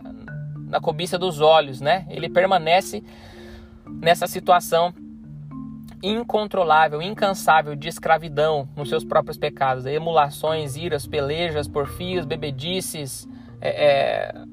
na 0.68 0.80
cobiça 0.80 1.18
dos 1.18 1.42
olhos, 1.42 1.82
né? 1.82 2.06
Ele 2.10 2.30
permanece 2.30 3.04
nessa 3.88 4.28
situação 4.28 4.94
incontrolável, 6.02 7.02
incansável 7.02 7.76
de 7.76 7.88
escravidão 7.88 8.68
nos 8.76 8.90
seus 8.90 9.06
próprios 9.06 9.38
pecados, 9.38 9.86
emulações, 9.86 10.76
iras, 10.76 11.08
pelejas, 11.08 11.68
porfias, 11.68 12.26
bebedices, 12.26 13.28
é, 13.62 13.86
é, 13.86 14.44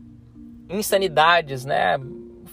insanidades, 0.68 1.64
né? 1.64 1.98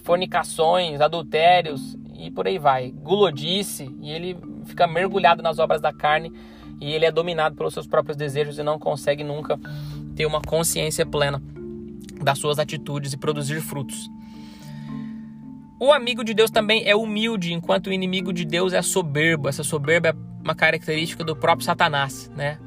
fornicações, 0.02 1.00
adultérios 1.00 1.96
e 2.18 2.30
por 2.30 2.46
aí 2.46 2.58
vai, 2.58 2.90
gulodice, 2.90 3.94
e 4.00 4.10
ele 4.10 4.36
fica 4.64 4.86
mergulhado 4.86 5.42
nas 5.42 5.58
obras 5.58 5.80
da 5.80 5.92
carne 5.92 6.32
e 6.80 6.92
ele 6.92 7.04
é 7.04 7.12
dominado 7.12 7.54
pelos 7.54 7.74
seus 7.74 7.86
próprios 7.86 8.16
desejos 8.16 8.58
e 8.58 8.62
não 8.62 8.78
consegue 8.78 9.24
nunca 9.24 9.58
ter 10.14 10.26
uma 10.26 10.40
consciência 10.40 11.04
plena 11.04 11.42
das 12.22 12.38
suas 12.38 12.58
atitudes 12.58 13.12
e 13.12 13.16
produzir 13.16 13.60
frutos. 13.60 14.10
O 15.80 15.92
amigo 15.92 16.24
de 16.24 16.34
Deus 16.34 16.50
também 16.50 16.88
é 16.88 16.96
humilde, 16.96 17.52
enquanto 17.52 17.86
o 17.86 17.92
inimigo 17.92 18.32
de 18.32 18.44
Deus 18.44 18.72
é 18.72 18.82
soberbo. 18.82 19.48
Essa 19.48 19.62
soberba 19.62 20.08
é 20.08 20.14
uma 20.42 20.54
característica 20.54 21.22
do 21.22 21.36
próprio 21.36 21.64
Satanás, 21.64 22.30
né? 22.36 22.58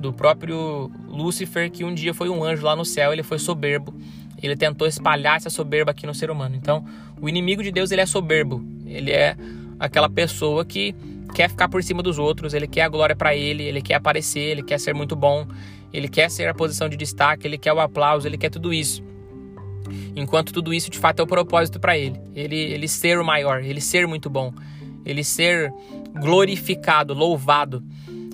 Do 0.00 0.12
próprio 0.12 0.90
Lúcifer, 1.06 1.70
que 1.70 1.84
um 1.84 1.94
dia 1.94 2.12
foi 2.12 2.28
um 2.28 2.42
anjo 2.42 2.64
lá 2.64 2.74
no 2.74 2.84
céu, 2.84 3.12
ele 3.12 3.22
foi 3.22 3.38
soberbo 3.38 3.94
ele 4.42 4.56
tentou 4.56 4.86
espalhar 4.86 5.36
essa 5.36 5.50
soberba 5.50 5.90
aqui 5.90 6.06
no 6.06 6.14
ser 6.14 6.30
humano. 6.30 6.54
Então, 6.54 6.84
o 7.20 7.28
inimigo 7.28 7.62
de 7.62 7.70
Deus 7.70 7.90
ele 7.90 8.02
é 8.02 8.06
soberbo. 8.06 8.64
Ele 8.84 9.10
é 9.10 9.36
aquela 9.78 10.08
pessoa 10.08 10.64
que 10.64 10.94
quer 11.36 11.50
ficar 11.50 11.68
por 11.68 11.82
cima 11.82 12.02
dos 12.02 12.18
outros, 12.18 12.54
ele 12.54 12.66
quer 12.66 12.80
a 12.80 12.88
glória 12.88 13.14
para 13.14 13.36
ele, 13.36 13.62
ele 13.62 13.82
quer 13.82 13.96
aparecer, 13.96 14.40
ele 14.40 14.62
quer 14.62 14.80
ser 14.80 14.94
muito 14.94 15.14
bom, 15.14 15.46
ele 15.92 16.08
quer 16.08 16.30
ser 16.30 16.48
a 16.48 16.54
posição 16.54 16.88
de 16.88 16.96
destaque, 16.96 17.46
ele 17.46 17.58
quer 17.58 17.74
o 17.74 17.78
aplauso, 17.78 18.26
ele 18.26 18.38
quer 18.38 18.48
tudo 18.48 18.72
isso. 18.72 19.04
Enquanto 20.16 20.50
tudo 20.50 20.72
isso 20.72 20.88
de 20.90 20.98
fato 20.98 21.20
é 21.20 21.22
o 21.22 21.26
propósito 21.26 21.78
para 21.78 21.94
ele. 21.98 22.18
Ele 22.34 22.56
ele 22.56 22.88
ser 22.88 23.18
o 23.18 23.24
maior, 23.24 23.62
ele 23.62 23.82
ser 23.82 24.06
muito 24.06 24.30
bom, 24.30 24.50
ele 25.04 25.22
ser 25.22 25.70
glorificado, 26.18 27.12
louvado. 27.12 27.84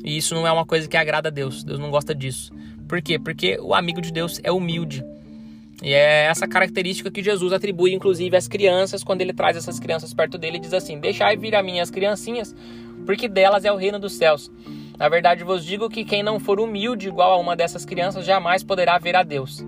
E 0.05 0.17
isso 0.17 0.33
não 0.37 0.47
é 0.47 0.53
uma 0.53 0.65
coisa 0.65 0.87
que 0.87 0.97
agrada 0.97 1.29
a 1.29 1.33
Deus. 1.33 1.65
Deus 1.65 1.81
não 1.81 1.91
gosta 1.91 2.15
disso. 2.15 2.53
Por 2.89 3.03
quê? 3.03 3.19
Porque 3.19 3.59
o 3.61 3.75
amigo 3.75 4.01
de 4.01 4.13
Deus 4.13 4.41
é 4.45 4.53
humilde. 4.53 5.05
E 5.83 5.93
é 5.93 6.27
essa 6.27 6.47
característica 6.47 7.11
que 7.11 7.23
Jesus 7.23 7.53
atribui, 7.53 7.93
inclusive, 7.93 8.37
às 8.37 8.47
crianças, 8.47 9.03
quando 9.03 9.21
ele 9.21 9.33
traz 9.33 9.57
essas 9.57 9.81
crianças 9.81 10.15
perto 10.15 10.39
dele 10.39 10.59
e 10.59 10.61
diz 10.61 10.73
assim: 10.73 11.01
Deixai 11.01 11.37
vir 11.37 11.57
a 11.57 11.63
minhas 11.63 11.91
criancinhas, 11.91 12.55
porque 13.05 13.29
delas 13.29 13.65
é 13.65 13.73
o 13.73 13.77
reino 13.77 13.99
dos 13.99 14.13
céus. 14.13 14.51
Na 14.97 15.09
verdade, 15.09 15.43
vos 15.43 15.65
digo 15.65 15.89
que 15.89 16.05
quem 16.05 16.23
não 16.23 16.39
for 16.39 16.61
humilde 16.61 17.09
igual 17.09 17.33
a 17.33 17.37
uma 17.37 17.57
dessas 17.57 17.85
crianças 17.85 18.25
jamais 18.25 18.63
poderá 18.63 18.97
ver 18.99 19.17
a 19.17 19.25
Deus. 19.25 19.65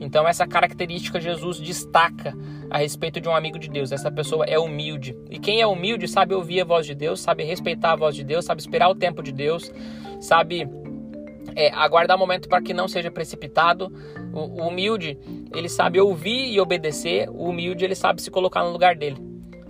Então, 0.00 0.26
essa 0.26 0.46
característica 0.46 1.20
Jesus 1.20 1.60
destaca 1.60 2.34
a 2.68 2.78
respeito 2.78 3.20
de 3.20 3.28
um 3.28 3.36
amigo 3.36 3.58
de 3.58 3.68
Deus. 3.68 3.92
Essa 3.92 4.10
pessoa 4.10 4.44
é 4.44 4.58
humilde. 4.58 5.16
E 5.30 5.38
quem 5.38 5.60
é 5.60 5.66
humilde 5.66 6.08
sabe 6.08 6.34
ouvir 6.34 6.60
a 6.60 6.64
voz 6.64 6.84
de 6.84 6.94
Deus, 6.94 7.20
sabe 7.20 7.44
respeitar 7.44 7.92
a 7.92 7.96
voz 7.96 8.16
de 8.16 8.24
Deus, 8.24 8.44
sabe 8.44 8.60
esperar 8.60 8.88
o 8.88 8.94
tempo 8.94 9.22
de 9.22 9.30
Deus, 9.30 9.72
sabe 10.20 10.68
é, 11.54 11.70
aguardar 11.72 12.16
o 12.16 12.20
momento 12.20 12.48
para 12.48 12.60
que 12.60 12.74
não 12.74 12.88
seja 12.88 13.10
precipitado. 13.10 13.92
O, 14.32 14.62
o, 14.62 14.68
humilde, 14.68 15.16
ele 15.54 15.68
sabe 15.68 16.00
ouvir 16.00 16.52
e 16.52 16.60
obedecer. 16.60 17.28
O 17.30 17.48
humilde, 17.48 17.84
ele 17.84 17.94
sabe 17.94 18.20
se 18.20 18.30
colocar 18.30 18.64
no 18.64 18.70
lugar 18.70 18.96
dele, 18.96 19.16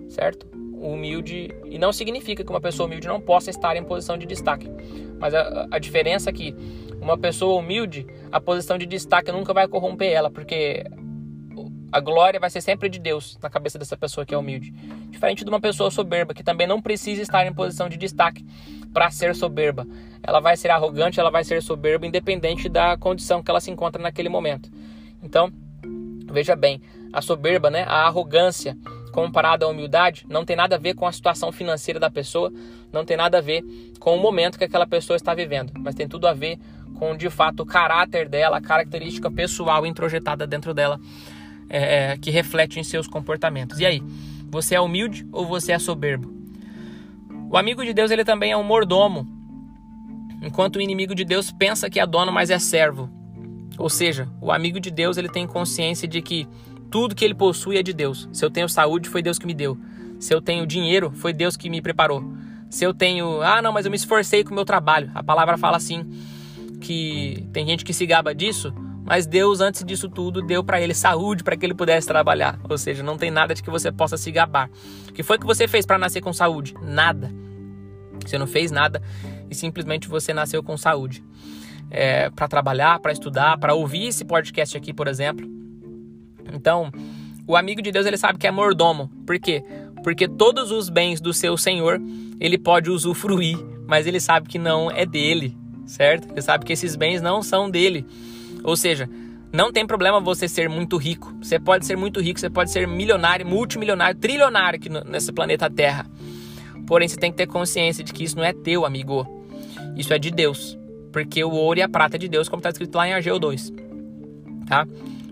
certo? 0.08 0.46
O 0.72 0.88
humilde, 0.88 1.48
e 1.64 1.78
não 1.78 1.92
significa 1.92 2.44
que 2.44 2.50
uma 2.50 2.60
pessoa 2.60 2.86
humilde 2.86 3.06
não 3.06 3.20
possa 3.20 3.50
estar 3.50 3.76
em 3.76 3.84
posição 3.84 4.18
de 4.18 4.26
destaque, 4.26 4.70
mas 5.18 5.34
a, 5.34 5.66
a 5.70 5.78
diferença 5.78 6.30
é 6.30 6.32
que 6.32 6.54
uma 7.00 7.16
pessoa 7.16 7.58
humilde, 7.58 8.06
a 8.32 8.40
posição 8.40 8.76
de 8.76 8.86
destaque 8.86 9.30
nunca 9.30 9.52
vai 9.52 9.68
corromper 9.68 10.12
ela, 10.12 10.30
porque 10.30 10.84
a 11.94 12.00
glória 12.00 12.40
vai 12.40 12.50
ser 12.50 12.60
sempre 12.60 12.88
de 12.88 12.98
Deus 12.98 13.38
na 13.40 13.48
cabeça 13.48 13.78
dessa 13.78 13.96
pessoa 13.96 14.26
que 14.26 14.34
é 14.34 14.36
humilde. 14.36 14.72
Diferente 15.10 15.44
de 15.44 15.48
uma 15.48 15.60
pessoa 15.60 15.92
soberba, 15.92 16.34
que 16.34 16.42
também 16.42 16.66
não 16.66 16.82
precisa 16.82 17.22
estar 17.22 17.46
em 17.46 17.52
posição 17.52 17.88
de 17.88 17.96
destaque 17.96 18.44
para 18.92 19.10
ser 19.10 19.34
soberba. 19.34 19.86
Ela 20.22 20.40
vai 20.40 20.56
ser 20.56 20.70
arrogante, 20.70 21.20
ela 21.20 21.30
vai 21.30 21.44
ser 21.44 21.62
soberba, 21.62 22.04
independente 22.04 22.68
da 22.68 22.96
condição 22.96 23.42
que 23.42 23.50
ela 23.50 23.60
se 23.60 23.70
encontra 23.70 24.02
naquele 24.02 24.28
momento. 24.28 24.68
Então, 25.22 25.52
veja 26.34 26.54
bem, 26.56 26.82
a 27.12 27.22
soberba, 27.22 27.70
né, 27.70 27.84
a 27.84 28.06
arrogância 28.06 28.76
comparada 29.12 29.64
à 29.64 29.68
humildade, 29.68 30.26
não 30.28 30.44
tem 30.44 30.56
nada 30.56 30.74
a 30.74 30.78
ver 30.78 30.94
com 30.94 31.06
a 31.06 31.12
situação 31.12 31.52
financeira 31.52 32.00
da 32.00 32.10
pessoa, 32.10 32.52
não 32.92 33.04
tem 33.04 33.16
nada 33.16 33.38
a 33.38 33.40
ver 33.40 33.62
com 34.00 34.16
o 34.16 34.20
momento 34.20 34.58
que 34.58 34.64
aquela 34.64 34.86
pessoa 34.86 35.16
está 35.16 35.32
vivendo, 35.32 35.72
mas 35.78 35.94
tem 35.94 36.08
tudo 36.08 36.26
a 36.26 36.34
ver 36.34 36.58
com 36.98 37.16
de 37.16 37.30
fato 37.30 37.60
o 37.60 37.66
caráter 37.66 38.28
dela, 38.28 38.58
a 38.58 38.60
característica 38.60 39.30
pessoal 39.30 39.86
introjetada 39.86 40.46
dentro 40.46 40.74
dela 40.74 40.98
é, 41.68 42.12
é, 42.12 42.18
que 42.18 42.30
reflete 42.30 42.78
em 42.78 42.84
seus 42.84 43.06
comportamentos. 43.06 43.78
E 43.78 43.86
aí, 43.86 44.02
você 44.50 44.74
é 44.74 44.80
humilde 44.80 45.26
ou 45.32 45.46
você 45.46 45.72
é 45.72 45.78
soberbo? 45.78 46.34
O 47.50 47.56
amigo 47.56 47.84
de 47.84 47.94
Deus 47.94 48.10
ele 48.10 48.24
também 48.24 48.50
é 48.52 48.56
um 48.56 48.64
mordomo, 48.64 49.26
enquanto 50.42 50.76
o 50.76 50.80
inimigo 50.80 51.14
de 51.14 51.24
Deus 51.24 51.52
pensa 51.52 51.88
que 51.88 52.00
é 52.00 52.06
dono, 52.06 52.32
mas 52.32 52.50
é 52.50 52.58
servo. 52.58 53.08
Ou 53.78 53.88
seja, 53.88 54.28
o 54.40 54.52
amigo 54.52 54.78
de 54.80 54.90
Deus 54.90 55.16
ele 55.16 55.28
tem 55.28 55.46
consciência 55.46 56.06
de 56.06 56.20
que 56.22 56.48
tudo 56.90 57.14
que 57.14 57.24
ele 57.24 57.34
possui 57.34 57.76
é 57.76 57.82
de 57.82 57.92
Deus. 57.92 58.28
Se 58.32 58.44
eu 58.44 58.50
tenho 58.50 58.68
saúde, 58.68 59.08
foi 59.08 59.22
Deus 59.22 59.38
que 59.38 59.46
me 59.46 59.54
deu. 59.54 59.78
Se 60.20 60.32
eu 60.32 60.40
tenho 60.40 60.66
dinheiro, 60.66 61.10
foi 61.10 61.32
Deus 61.32 61.56
que 61.56 61.68
me 61.68 61.82
preparou. 61.82 62.24
Se 62.70 62.84
eu 62.84 62.94
tenho, 62.94 63.42
ah, 63.42 63.60
não, 63.60 63.72
mas 63.72 63.84
eu 63.84 63.90
me 63.90 63.96
esforcei 63.96 64.42
com 64.44 64.52
o 64.52 64.54
meu 64.54 64.64
trabalho. 64.64 65.10
A 65.14 65.22
palavra 65.22 65.56
fala 65.56 65.76
assim 65.76 66.08
que 66.80 67.46
tem 67.52 67.66
gente 67.66 67.84
que 67.84 67.92
se 67.92 68.04
gaba 68.04 68.34
disso, 68.34 68.72
mas 69.04 69.26
Deus, 69.26 69.60
antes 69.60 69.84
disso 69.84 70.08
tudo, 70.08 70.40
deu 70.40 70.64
para 70.64 70.80
ele 70.80 70.94
saúde 70.94 71.44
para 71.44 71.56
que 71.56 71.66
ele 71.66 71.74
pudesse 71.74 72.06
trabalhar. 72.06 72.58
Ou 72.68 72.78
seja, 72.78 73.02
não 73.02 73.18
tem 73.18 73.30
nada 73.30 73.54
de 73.54 73.62
que 73.62 73.70
você 73.70 73.92
possa 73.92 74.16
se 74.16 74.30
gabar. 74.30 74.70
O 75.08 75.12
que 75.12 75.22
foi 75.22 75.38
que 75.38 75.46
você 75.46 75.68
fez 75.68 75.84
para 75.84 75.98
nascer 75.98 76.20
com 76.20 76.32
saúde? 76.32 76.74
Nada. 76.82 77.30
Você 78.24 78.38
não 78.38 78.46
fez 78.46 78.70
nada 78.70 79.02
e 79.50 79.54
simplesmente 79.54 80.08
você 80.08 80.32
nasceu 80.32 80.62
com 80.62 80.76
saúde. 80.76 81.22
É, 81.90 82.28
para 82.30 82.48
trabalhar, 82.48 82.98
para 82.98 83.12
estudar, 83.12 83.56
para 83.58 83.74
ouvir 83.74 84.08
esse 84.08 84.24
podcast 84.24 84.76
aqui, 84.76 84.92
por 84.92 85.06
exemplo. 85.06 85.48
Então, 86.52 86.90
o 87.46 87.56
amigo 87.56 87.82
de 87.82 87.92
Deus 87.92 88.06
ele 88.06 88.16
sabe 88.16 88.38
que 88.38 88.46
é 88.46 88.50
mordomo. 88.50 89.10
Por 89.26 89.38
quê? 89.38 89.62
Porque 90.02 90.26
todos 90.26 90.70
os 90.70 90.88
bens 90.88 91.20
do 91.20 91.32
seu 91.32 91.56
Senhor 91.56 92.00
ele 92.40 92.58
pode 92.58 92.90
usufruir, 92.90 93.58
mas 93.86 94.06
ele 94.06 94.20
sabe 94.20 94.48
que 94.48 94.58
não 94.58 94.90
é 94.90 95.06
dele, 95.06 95.56
certo? 95.86 96.28
Ele 96.30 96.42
sabe 96.42 96.64
que 96.64 96.72
esses 96.72 96.96
bens 96.96 97.22
não 97.22 97.42
são 97.42 97.70
dele. 97.70 98.06
Ou 98.62 98.76
seja, 98.76 99.08
não 99.52 99.72
tem 99.72 99.86
problema 99.86 100.20
você 100.20 100.48
ser 100.48 100.68
muito 100.68 100.96
rico. 100.96 101.32
Você 101.40 101.60
pode 101.60 101.86
ser 101.86 101.96
muito 101.96 102.20
rico, 102.20 102.40
você 102.40 102.50
pode 102.50 102.70
ser 102.70 102.88
milionário, 102.88 103.46
multimilionário, 103.46 104.18
trilionário 104.18 104.78
aqui 104.78 104.88
nesse 104.88 105.32
planeta 105.32 105.70
Terra. 105.70 106.06
Porém, 106.86 107.08
você 107.08 107.16
tem 107.16 107.30
que 107.30 107.36
ter 107.36 107.46
consciência 107.46 108.02
de 108.02 108.12
que 108.12 108.24
isso 108.24 108.36
não 108.36 108.44
é 108.44 108.52
teu, 108.52 108.84
amigo. 108.84 109.44
Isso 109.96 110.12
é 110.12 110.18
de 110.18 110.30
Deus. 110.30 110.76
Porque 111.14 111.44
o 111.44 111.52
ouro 111.52 111.78
e 111.78 111.82
a 111.82 111.88
prata 111.88 112.16
é 112.16 112.18
de 112.18 112.26
Deus, 112.26 112.48
como 112.48 112.58
está 112.58 112.70
escrito 112.70 112.96
lá 112.96 113.06
em 113.06 113.12
Ageu 113.12 113.38
2. 113.38 113.72
Tá? 114.66 114.84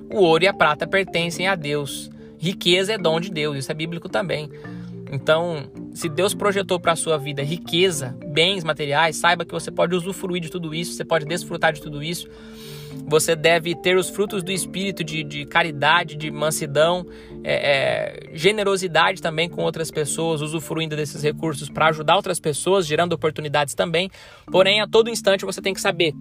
O 0.08 0.20
ouro 0.20 0.44
e 0.44 0.46
a 0.46 0.54
prata 0.54 0.86
pertencem 0.86 1.48
a 1.48 1.56
Deus. 1.56 2.08
Riqueza 2.38 2.92
é 2.92 2.98
dom 2.98 3.18
de 3.18 3.32
Deus, 3.32 3.56
isso 3.56 3.72
é 3.72 3.74
bíblico 3.74 4.08
também. 4.08 4.48
Então, 5.10 5.68
se 5.92 6.08
Deus 6.08 6.34
projetou 6.34 6.78
para 6.78 6.92
a 6.92 6.96
sua 6.96 7.18
vida 7.18 7.42
riqueza, 7.42 8.16
bens 8.28 8.62
materiais, 8.62 9.16
saiba 9.16 9.44
que 9.44 9.50
você 9.50 9.72
pode 9.72 9.92
usufruir 9.96 10.40
de 10.40 10.52
tudo 10.52 10.72
isso, 10.72 10.92
você 10.92 11.04
pode 11.04 11.24
desfrutar 11.24 11.72
de 11.72 11.82
tudo 11.82 12.00
isso. 12.00 12.28
Você 13.08 13.34
deve 13.34 13.74
ter 13.74 13.96
os 13.96 14.08
frutos 14.08 14.44
do 14.44 14.52
espírito 14.52 15.02
de, 15.02 15.24
de 15.24 15.44
caridade, 15.44 16.14
de 16.14 16.30
mansidão, 16.30 17.04
é, 17.44 18.30
é, 18.32 18.36
generosidade 18.36 19.20
também 19.20 19.48
com 19.48 19.62
outras 19.62 19.90
pessoas, 19.90 20.40
usufruindo 20.40 20.96
desses 20.96 21.22
recursos 21.22 21.68
para 21.68 21.88
ajudar 21.88 22.16
outras 22.16 22.38
pessoas, 22.38 22.86
gerando 22.86 23.12
oportunidades 23.12 23.74
também. 23.74 24.10
Porém, 24.46 24.80
a 24.80 24.86
todo 24.86 25.10
instante 25.10 25.44
você 25.44 25.60
tem 25.60 25.74
que 25.74 25.80
saber 25.80 26.14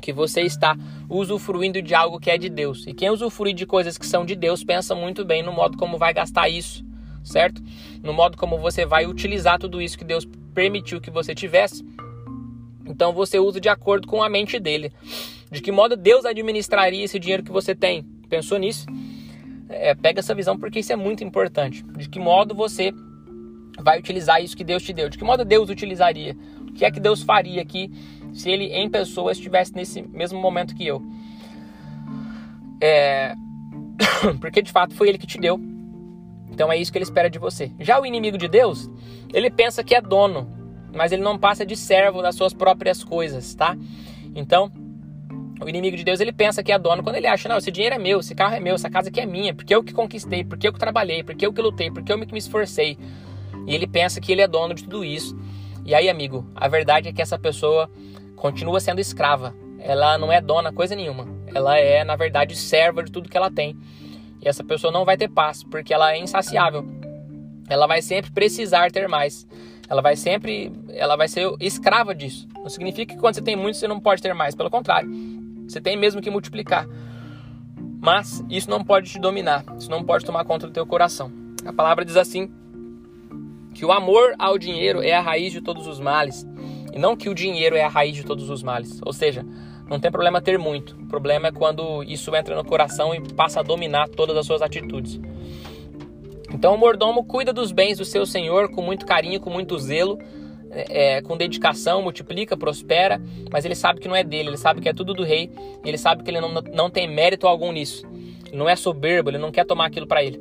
que 0.00 0.12
você 0.12 0.42
está 0.42 0.76
usufruindo 1.08 1.80
de 1.80 1.94
algo 1.94 2.20
que 2.20 2.30
é 2.30 2.36
de 2.36 2.48
Deus. 2.48 2.86
E 2.86 2.92
quem 2.92 3.10
usufrui 3.10 3.52
de 3.52 3.66
coisas 3.66 3.96
que 3.96 4.06
são 4.06 4.24
de 4.24 4.36
Deus 4.36 4.62
pensa 4.62 4.94
muito 4.94 5.24
bem 5.24 5.42
no 5.42 5.52
modo 5.52 5.76
como 5.78 5.96
vai 5.98 6.12
gastar 6.12 6.48
isso, 6.48 6.84
certo? 7.24 7.62
No 8.02 8.12
modo 8.12 8.36
como 8.36 8.58
você 8.58 8.84
vai 8.84 9.06
utilizar 9.06 9.58
tudo 9.58 9.80
isso 9.80 9.98
que 9.98 10.04
Deus 10.04 10.26
permitiu 10.54 11.00
que 11.00 11.10
você 11.10 11.34
tivesse. 11.34 11.84
Então 12.86 13.12
você 13.12 13.38
usa 13.38 13.60
de 13.60 13.68
acordo 13.68 14.06
com 14.06 14.22
a 14.22 14.28
mente 14.28 14.58
dele. 14.60 14.92
De 15.50 15.60
que 15.60 15.72
modo 15.72 15.96
Deus 15.96 16.24
administraria 16.24 17.04
esse 17.04 17.18
dinheiro 17.18 17.42
que 17.42 17.50
você 17.50 17.74
tem? 17.74 18.04
Pensou 18.28 18.58
nisso? 18.58 18.86
É, 19.68 19.94
pega 19.94 20.20
essa 20.20 20.34
visão 20.34 20.58
porque 20.58 20.80
isso 20.80 20.92
é 20.92 20.96
muito 20.96 21.24
importante. 21.24 21.84
De 21.96 22.08
que 22.08 22.18
modo 22.18 22.54
você 22.54 22.92
vai 23.78 23.98
utilizar 23.98 24.42
isso 24.42 24.56
que 24.56 24.64
Deus 24.64 24.82
te 24.82 24.92
deu? 24.92 25.08
De 25.08 25.18
que 25.18 25.24
modo 25.24 25.44
Deus 25.44 25.68
utilizaria? 25.68 26.36
O 26.68 26.72
que 26.72 26.84
é 26.84 26.90
que 26.90 27.00
Deus 27.00 27.22
faria 27.22 27.62
aqui 27.62 27.90
se 28.32 28.50
ele 28.50 28.66
em 28.66 28.88
pessoa 28.88 29.32
estivesse 29.32 29.74
nesse 29.74 30.02
mesmo 30.02 30.40
momento 30.40 30.74
que 30.74 30.86
eu? 30.86 31.02
É... 32.80 33.34
porque 34.40 34.62
de 34.62 34.70
fato 34.70 34.94
foi 34.94 35.08
ele 35.08 35.18
que 35.18 35.26
te 35.26 35.38
deu. 35.38 35.60
Então 36.50 36.72
é 36.72 36.76
isso 36.78 36.90
que 36.92 36.98
ele 36.98 37.04
espera 37.04 37.28
de 37.28 37.38
você. 37.38 37.72
Já 37.80 38.00
o 38.00 38.06
inimigo 38.06 38.38
de 38.38 38.48
Deus, 38.48 38.90
ele 39.32 39.50
pensa 39.50 39.82
que 39.82 39.94
é 39.94 40.00
dono, 40.00 40.48
mas 40.94 41.12
ele 41.12 41.22
não 41.22 41.38
passa 41.38 41.66
de 41.66 41.76
servo 41.76 42.22
das 42.22 42.34
suas 42.34 42.54
próprias 42.54 43.04
coisas, 43.04 43.54
tá? 43.54 43.76
Então, 44.34 44.70
o 45.60 45.68
inimigo 45.68 45.96
de 45.96 46.04
Deus, 46.04 46.20
ele 46.20 46.32
pensa 46.32 46.62
que 46.62 46.70
é 46.70 46.78
dono 46.78 47.02
quando 47.02 47.16
ele 47.16 47.26
acha, 47.26 47.48
não, 47.48 47.56
esse 47.56 47.70
dinheiro 47.70 47.94
é 47.94 47.98
meu, 47.98 48.20
esse 48.20 48.34
carro 48.34 48.54
é 48.54 48.60
meu, 48.60 48.74
essa 48.74 48.90
casa 48.90 49.08
aqui 49.08 49.20
é 49.20 49.26
minha, 49.26 49.54
porque 49.54 49.74
eu 49.74 49.82
que 49.82 49.92
conquistei, 49.92 50.44
porque 50.44 50.68
eu 50.68 50.72
que 50.72 50.78
trabalhei, 50.78 51.22
porque 51.22 51.46
eu 51.46 51.52
que 51.52 51.62
lutei, 51.62 51.90
porque 51.90 52.12
eu 52.12 52.26
que 52.26 52.32
me 52.32 52.38
esforcei. 52.38 52.98
E 53.66 53.74
ele 53.74 53.86
pensa 53.86 54.20
que 54.20 54.30
ele 54.30 54.42
é 54.42 54.48
dono 54.48 54.74
de 54.74 54.84
tudo 54.84 55.04
isso. 55.04 55.36
E 55.84 55.94
aí, 55.94 56.08
amigo, 56.08 56.46
a 56.54 56.68
verdade 56.68 57.08
é 57.08 57.12
que 57.12 57.22
essa 57.22 57.38
pessoa 57.38 57.90
continua 58.36 58.80
sendo 58.80 59.00
escrava. 59.00 59.54
Ela 59.78 60.18
não 60.18 60.32
é 60.32 60.40
dona 60.40 60.72
coisa 60.72 60.94
nenhuma. 60.94 61.26
Ela 61.54 61.78
é, 61.78 62.04
na 62.04 62.16
verdade, 62.16 62.56
serva 62.56 63.02
de 63.02 63.10
tudo 63.10 63.28
que 63.28 63.36
ela 63.36 63.50
tem. 63.50 63.76
E 64.42 64.48
essa 64.48 64.62
pessoa 64.62 64.92
não 64.92 65.04
vai 65.04 65.16
ter 65.16 65.28
paz, 65.28 65.64
porque 65.64 65.94
ela 65.94 66.12
é 66.12 66.18
insaciável. 66.18 66.84
Ela 67.68 67.86
vai 67.86 68.02
sempre 68.02 68.30
precisar 68.30 68.90
ter 68.90 69.08
mais. 69.08 69.46
Ela 69.88 70.02
vai 70.02 70.16
sempre, 70.16 70.72
ela 70.90 71.16
vai 71.16 71.28
ser 71.28 71.48
escrava 71.60 72.14
disso. 72.14 72.46
Não 72.56 72.68
significa 72.68 73.14
que 73.14 73.20
quando 73.20 73.34
você 73.36 73.42
tem 73.42 73.56
muito 73.56 73.78
você 73.78 73.88
não 73.88 74.00
pode 74.00 74.20
ter 74.20 74.34
mais, 74.34 74.54
pelo 74.54 74.70
contrário. 74.70 75.08
Você 75.66 75.80
tem 75.80 75.96
mesmo 75.96 76.20
que 76.20 76.30
multiplicar. 76.30 76.86
Mas 78.00 78.44
isso 78.48 78.70
não 78.70 78.84
pode 78.84 79.10
te 79.10 79.18
dominar, 79.18 79.64
isso 79.78 79.90
não 79.90 80.04
pode 80.04 80.24
tomar 80.24 80.44
conta 80.44 80.66
do 80.66 80.72
teu 80.72 80.86
coração. 80.86 81.32
A 81.64 81.72
palavra 81.72 82.04
diz 82.04 82.16
assim: 82.16 82.50
que 83.74 83.84
o 83.84 83.92
amor 83.92 84.34
ao 84.38 84.56
dinheiro 84.56 85.02
é 85.02 85.12
a 85.12 85.20
raiz 85.20 85.52
de 85.52 85.60
todos 85.60 85.86
os 85.86 85.98
males, 85.98 86.46
e 86.94 86.98
não 86.98 87.16
que 87.16 87.28
o 87.28 87.34
dinheiro 87.34 87.76
é 87.76 87.84
a 87.84 87.88
raiz 87.88 88.14
de 88.14 88.24
todos 88.24 88.48
os 88.48 88.62
males. 88.62 89.00
Ou 89.04 89.12
seja, 89.12 89.44
não 89.88 90.00
tem 90.00 90.10
problema 90.10 90.40
ter 90.40 90.58
muito. 90.58 90.96
O 90.96 91.06
problema 91.06 91.48
é 91.48 91.52
quando 91.52 92.02
isso 92.02 92.34
entra 92.34 92.56
no 92.56 92.64
coração 92.64 93.14
e 93.14 93.20
passa 93.34 93.60
a 93.60 93.62
dominar 93.62 94.08
todas 94.08 94.36
as 94.36 94.46
suas 94.46 94.62
atitudes. 94.62 95.20
Então 96.52 96.74
o 96.74 96.78
mordomo 96.78 97.24
cuida 97.24 97.52
dos 97.52 97.70
bens 97.70 97.98
do 97.98 98.04
seu 98.04 98.24
senhor 98.24 98.70
com 98.70 98.80
muito 98.82 99.04
carinho, 99.04 99.40
com 99.40 99.50
muito 99.50 99.78
zelo, 99.78 100.18
é, 100.88 101.22
com 101.22 101.36
dedicação, 101.36 102.02
multiplica, 102.02 102.56
prospera, 102.56 103.20
mas 103.50 103.64
ele 103.64 103.74
sabe 103.74 104.00
que 104.00 104.08
não 104.08 104.16
é 104.16 104.22
dele, 104.22 104.50
ele 104.50 104.56
sabe 104.56 104.80
que 104.80 104.88
é 104.88 104.92
tudo 104.92 105.14
do 105.14 105.24
rei, 105.24 105.50
ele 105.84 105.98
sabe 105.98 106.22
que 106.22 106.30
ele 106.30 106.40
não, 106.40 106.52
não 106.72 106.90
tem 106.90 107.08
mérito 107.08 107.46
algum 107.46 107.72
nisso. 107.72 108.06
Não 108.52 108.68
é 108.68 108.76
soberbo, 108.76 109.30
ele 109.30 109.38
não 109.38 109.50
quer 109.50 109.64
tomar 109.64 109.86
aquilo 109.86 110.06
para 110.06 110.22
ele. 110.22 110.40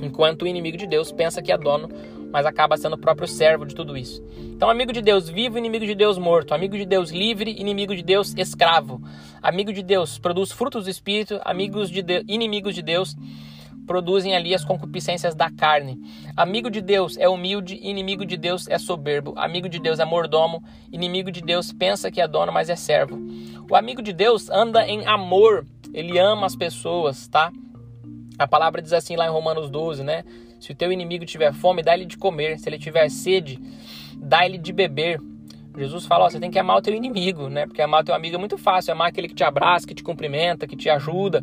Enquanto 0.00 0.42
o 0.42 0.46
inimigo 0.46 0.76
de 0.76 0.86
Deus 0.86 1.10
pensa 1.10 1.42
que 1.42 1.50
é 1.50 1.58
dono 1.58 1.88
mas 2.30 2.46
acaba 2.46 2.76
sendo 2.76 2.94
o 2.94 2.98
próprio 2.98 3.26
servo 3.26 3.64
de 3.64 3.74
tudo 3.74 3.96
isso. 3.96 4.22
Então, 4.38 4.68
amigo 4.68 4.92
de 4.92 5.00
Deus 5.00 5.28
vivo, 5.28 5.58
inimigo 5.58 5.86
de 5.86 5.94
Deus 5.94 6.18
morto. 6.18 6.52
Amigo 6.52 6.76
de 6.76 6.84
Deus 6.84 7.10
livre, 7.10 7.50
inimigo 7.58 7.94
de 7.94 8.02
Deus 8.02 8.34
escravo. 8.36 9.00
Amigo 9.42 9.72
de 9.72 9.82
Deus 9.82 10.18
produz 10.18 10.52
frutos 10.52 10.84
do 10.84 10.90
Espírito, 10.90 11.40
amigos 11.44 11.90
de 11.90 12.02
Deus, 12.02 12.24
inimigos 12.28 12.74
de 12.74 12.82
Deus 12.82 13.16
produzem 13.88 14.36
ali 14.36 14.54
as 14.54 14.64
concupiscências 14.64 15.34
da 15.34 15.50
carne. 15.50 15.98
Amigo 16.36 16.70
de 16.70 16.80
Deus 16.80 17.16
é 17.16 17.28
humilde, 17.28 17.80
inimigo 17.82 18.24
de 18.24 18.36
Deus 18.36 18.68
é 18.68 18.78
soberbo. 18.78 19.32
Amigo 19.36 19.68
de 19.68 19.80
Deus 19.80 19.98
é 19.98 20.04
mordomo, 20.04 20.62
inimigo 20.92 21.32
de 21.32 21.40
Deus 21.40 21.72
pensa 21.72 22.10
que 22.10 22.20
é 22.20 22.28
dono, 22.28 22.52
mas 22.52 22.68
é 22.68 22.76
servo. 22.76 23.18
O 23.68 23.74
amigo 23.74 24.02
de 24.02 24.12
Deus 24.12 24.48
anda 24.50 24.86
em 24.86 25.04
amor, 25.06 25.66
ele 25.92 26.18
ama 26.18 26.46
as 26.46 26.54
pessoas, 26.54 27.26
tá? 27.26 27.50
A 28.38 28.46
palavra 28.46 28.80
diz 28.80 28.92
assim 28.92 29.16
lá 29.16 29.26
em 29.26 29.30
Romanos 29.30 29.68
12, 29.70 30.04
né? 30.04 30.22
Se 30.60 30.70
o 30.70 30.74
teu 30.74 30.92
inimigo 30.92 31.24
tiver 31.24 31.52
fome, 31.52 31.82
dá-lhe 31.82 32.04
de 32.04 32.18
comer. 32.18 32.58
Se 32.58 32.68
ele 32.68 32.78
tiver 32.78 33.08
sede, 33.08 33.58
dá-lhe 34.16 34.58
de 34.58 34.72
beber. 34.72 35.20
Jesus 35.76 36.06
fala, 36.06 36.26
ó, 36.26 36.30
você 36.30 36.38
tem 36.38 36.50
que 36.50 36.58
amar 36.58 36.76
o 36.76 36.82
teu 36.82 36.94
inimigo, 36.94 37.48
né? 37.48 37.66
Porque 37.66 37.80
amar 37.80 38.02
o 38.02 38.04
teu 38.04 38.14
amigo 38.14 38.36
é 38.36 38.38
muito 38.38 38.58
fácil. 38.58 38.92
Amar 38.92 39.08
aquele 39.08 39.28
que 39.28 39.34
te 39.34 39.44
abraça, 39.44 39.86
que 39.86 39.94
te 39.94 40.02
cumprimenta, 40.02 40.66
que 40.66 40.76
te 40.76 40.90
ajuda 40.90 41.42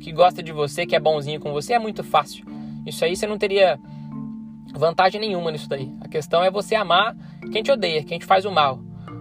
que 0.00 0.12
gosta 0.12 0.42
de 0.42 0.52
você, 0.52 0.86
que 0.86 0.96
é 0.96 1.00
bonzinho 1.00 1.38
com 1.38 1.52
você, 1.52 1.74
é 1.74 1.78
muito 1.78 2.02
fácil. 2.02 2.44
Isso 2.86 3.04
aí 3.04 3.14
você 3.14 3.26
não 3.26 3.38
teria 3.38 3.78
vantagem 4.74 5.20
nenhuma 5.20 5.50
nisso 5.50 5.68
daí. 5.68 5.92
A 6.00 6.08
questão 6.08 6.42
é 6.42 6.50
você 6.50 6.74
amar 6.74 7.16
quem 7.52 7.62
te 7.62 7.70
odeia, 7.70 8.02
quem 8.02 8.18
te 8.18 8.24
faz 8.24 8.44
o 8.44 8.50
mal, 8.50 8.80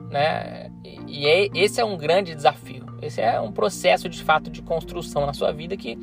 né? 0.09 0.71
E 1.07 1.25
é, 1.25 1.49
esse 1.53 1.81
é 1.81 1.85
um 1.85 1.97
grande 1.97 2.33
desafio. 2.33 2.85
Esse 3.01 3.21
é 3.21 3.39
um 3.39 3.51
processo 3.51 4.09
de 4.09 4.21
fato 4.23 4.49
de 4.49 4.61
construção 4.61 5.25
na 5.25 5.33
sua 5.33 5.51
vida 5.51 5.75
que 5.75 5.97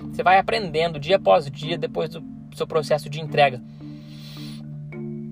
você 0.00 0.22
vai 0.22 0.38
aprendendo 0.38 0.98
dia 0.98 1.16
após 1.16 1.50
dia 1.50 1.76
depois 1.76 2.10
do 2.10 2.22
seu 2.54 2.66
processo 2.66 3.08
de 3.08 3.20
entrega. 3.20 3.62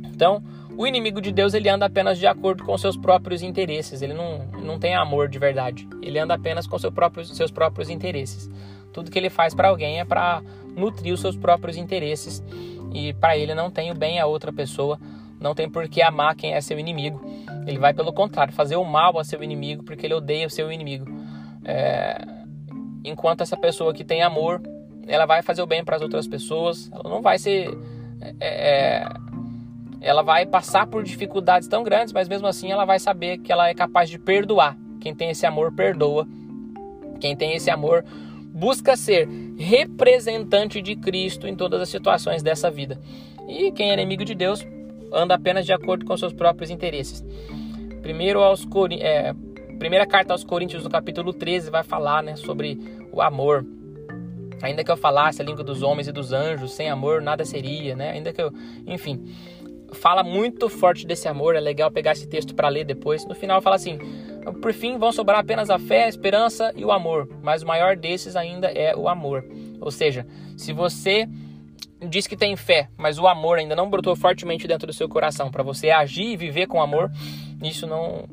Então, 0.04 0.42
o 0.76 0.87
inimigo 0.87 1.20
de 1.20 1.32
Deus 1.32 1.54
ele 1.54 1.68
anda 1.68 1.87
apenas 1.87 2.18
de 2.18 2.26
acordo 2.26 2.64
com 2.64 2.76
seus 2.76 2.96
próprios 2.96 3.42
interesses. 3.42 4.02
Ele 4.02 4.14
não, 4.14 4.46
não 4.62 4.78
tem 4.78 4.94
amor 4.94 5.28
de 5.28 5.38
verdade. 5.38 5.88
Ele 6.02 6.18
anda 6.18 6.35
apenas 6.35 6.66
com 6.66 6.78
seu 6.78 6.92
próprio, 6.92 7.24
seus 7.24 7.50
próprios 7.50 7.88
interesses. 7.88 8.50
Tudo 8.96 9.11
que 9.11 9.18
ele 9.18 9.28
faz 9.28 9.54
para 9.54 9.68
alguém 9.68 10.00
é 10.00 10.06
para 10.06 10.42
nutrir 10.74 11.12
os 11.12 11.20
seus 11.20 11.37
próprios 11.37 11.76
interesses 11.76 12.42
e 12.94 13.12
para 13.12 13.37
ele 13.37 13.54
não 13.54 13.70
tem 13.70 13.90
o 13.90 13.94
bem 13.94 14.18
a 14.18 14.24
outra 14.24 14.50
pessoa, 14.50 14.98
não 15.38 15.54
tem 15.54 15.68
por 15.68 15.87
que 15.87 16.00
amar 16.00 16.35
quem 16.35 16.54
é 16.54 16.61
seu 16.62 16.78
inimigo. 16.78 17.22
Ele 17.66 17.78
vai 17.78 17.92
pelo 17.92 18.11
contrário 18.11 18.54
fazer 18.54 18.76
o 18.76 18.85
mal 18.85 19.18
a 19.18 19.22
seu 19.22 19.42
inimigo 19.42 19.85
porque 19.85 20.06
ele 20.06 20.14
odeia 20.14 20.46
o 20.46 20.50
seu 20.50 20.72
inimigo. 20.72 21.04
É... 21.62 22.26
Enquanto 23.04 23.42
essa 23.42 23.54
pessoa 23.54 23.92
que 23.92 24.02
tem 24.02 24.22
amor, 24.22 24.62
ela 25.06 25.26
vai 25.26 25.42
fazer 25.42 25.61
o 25.61 25.66
bem 25.66 25.85
para 25.85 25.96
as 25.96 26.00
outras 26.00 26.26
pessoas, 26.26 26.90
ela 26.90 27.11
não 27.11 27.20
vai 27.20 27.38
ser 27.38 27.76
é... 28.22 28.35
é 28.40 29.09
ela 30.00 30.22
vai 30.22 30.46
passar 30.46 30.87
por 30.87 31.02
dificuldades 31.02 31.68
tão 31.68 31.82
grandes, 31.82 32.14
mas 32.14 32.30
mesmo 32.30 32.46
assim 32.46 32.72
ela 32.72 32.87
vai 32.87 32.98
saber 32.98 33.37
que 33.38 33.52
ela 33.52 33.68
é 33.68 33.74
capaz 33.74 34.09
de 34.09 34.18
perdoar. 34.18 34.74
Quem 35.00 35.14
tem 35.14 35.28
esse 35.28 35.44
amor 35.44 35.72
perdoa. 35.72 36.26
Quem 37.20 37.37
tem 37.37 37.54
esse 37.54 37.70
amor 37.70 38.02
busca 38.57 38.97
ser 38.97 39.29
representante 39.59 40.81
de 40.81 40.97
Cristo 40.97 41.47
em 41.47 41.55
todas 41.55 41.79
as 41.79 41.90
situações 41.90 42.42
dessa 42.42 42.71
vida. 42.71 42.99
E 43.47 43.71
quem 43.71 43.90
é 43.90 43.92
inimigo 43.92 44.25
de 44.25 44.35
Deus 44.35 44.66
anda 45.12 45.35
apenas 45.35 45.66
de 45.66 45.75
acordo 45.75 46.07
com 46.07 46.16
seus 46.16 46.33
próprios 46.33 46.71
interesses. 46.71 47.23
Primeiro 48.01 48.42
aos 48.42 48.66
é, 48.99 49.35
primeira 49.79 50.07
carta 50.07 50.33
aos 50.33 50.42
Coríntios, 50.42 50.83
no 50.83 50.88
capítulo 50.88 51.35
13, 51.35 51.71
vai 51.71 51.83
falar 51.83 52.23
né, 52.23 52.35
sobre 52.35 52.81
o 53.12 53.21
amor. 53.21 53.64
Ainda 54.62 54.83
que 54.83 54.90
eu 54.90 54.97
falasse 54.97 55.42
a 55.42 55.45
língua 55.45 55.62
dos 55.62 55.83
homens 55.83 56.09
e 56.09 56.12
dos 56.12 56.33
anjos, 56.33 56.73
sem 56.73 56.88
amor 56.88 57.21
nada 57.21 57.45
seria, 57.45 57.95
né? 57.95 58.12
Ainda 58.12 58.33
que 58.33 58.40
eu, 58.40 58.51
enfim, 58.87 59.23
fala 59.92 60.23
muito 60.23 60.71
forte 60.71 61.07
desse 61.07 61.29
amor, 61.29 61.55
é 61.55 61.61
legal 61.61 61.90
pegar 61.90 62.12
esse 62.12 62.27
texto 62.27 62.55
para 62.55 62.71
ler 62.71 62.85
depois. 62.85 63.27
No 63.27 63.35
final 63.35 63.61
fala 63.61 63.77
assim: 63.77 63.99
por 64.52 64.72
fim, 64.72 64.98
vão 64.98 65.12
sobrar 65.12 65.40
apenas 65.40 65.70
a 65.70 65.78
fé, 65.78 66.04
a 66.04 66.09
esperança 66.09 66.72
e 66.76 66.85
o 66.85 66.92
amor, 66.92 67.28
mas 67.42 67.62
o 67.62 67.66
maior 67.66 67.96
desses 67.96 68.37
ainda 68.37 68.68
é 68.68 68.94
o 68.94 69.09
amor. 69.09 69.44
Ou 69.80 69.90
seja, 69.90 70.26
se 70.56 70.72
você 70.72 71.28
diz 72.09 72.26
que 72.26 72.37
tem 72.37 72.56
fé, 72.56 72.88
mas 72.96 73.18
o 73.18 73.26
amor 73.26 73.59
ainda 73.59 73.74
não 73.74 73.90
brotou 73.90 74.14
fortemente 74.14 74.68
dentro 74.68 74.87
do 74.87 74.92
seu 74.92 75.09
coração 75.09 75.50
para 75.50 75.62
você 75.62 75.90
agir 75.90 76.32
e 76.32 76.37
viver 76.37 76.66
com 76.66 76.80
amor, 76.80 77.11
isso 77.62 77.87
não, 77.87 78.26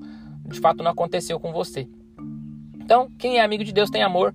de 0.48 0.60
fato, 0.60 0.84
não 0.84 0.92
aconteceu 0.92 1.40
com 1.40 1.52
você. 1.52 1.88
Então, 2.76 3.10
quem 3.18 3.38
é 3.38 3.42
amigo 3.42 3.64
de 3.64 3.72
Deus 3.72 3.90
tem 3.90 4.04
amor, 4.04 4.34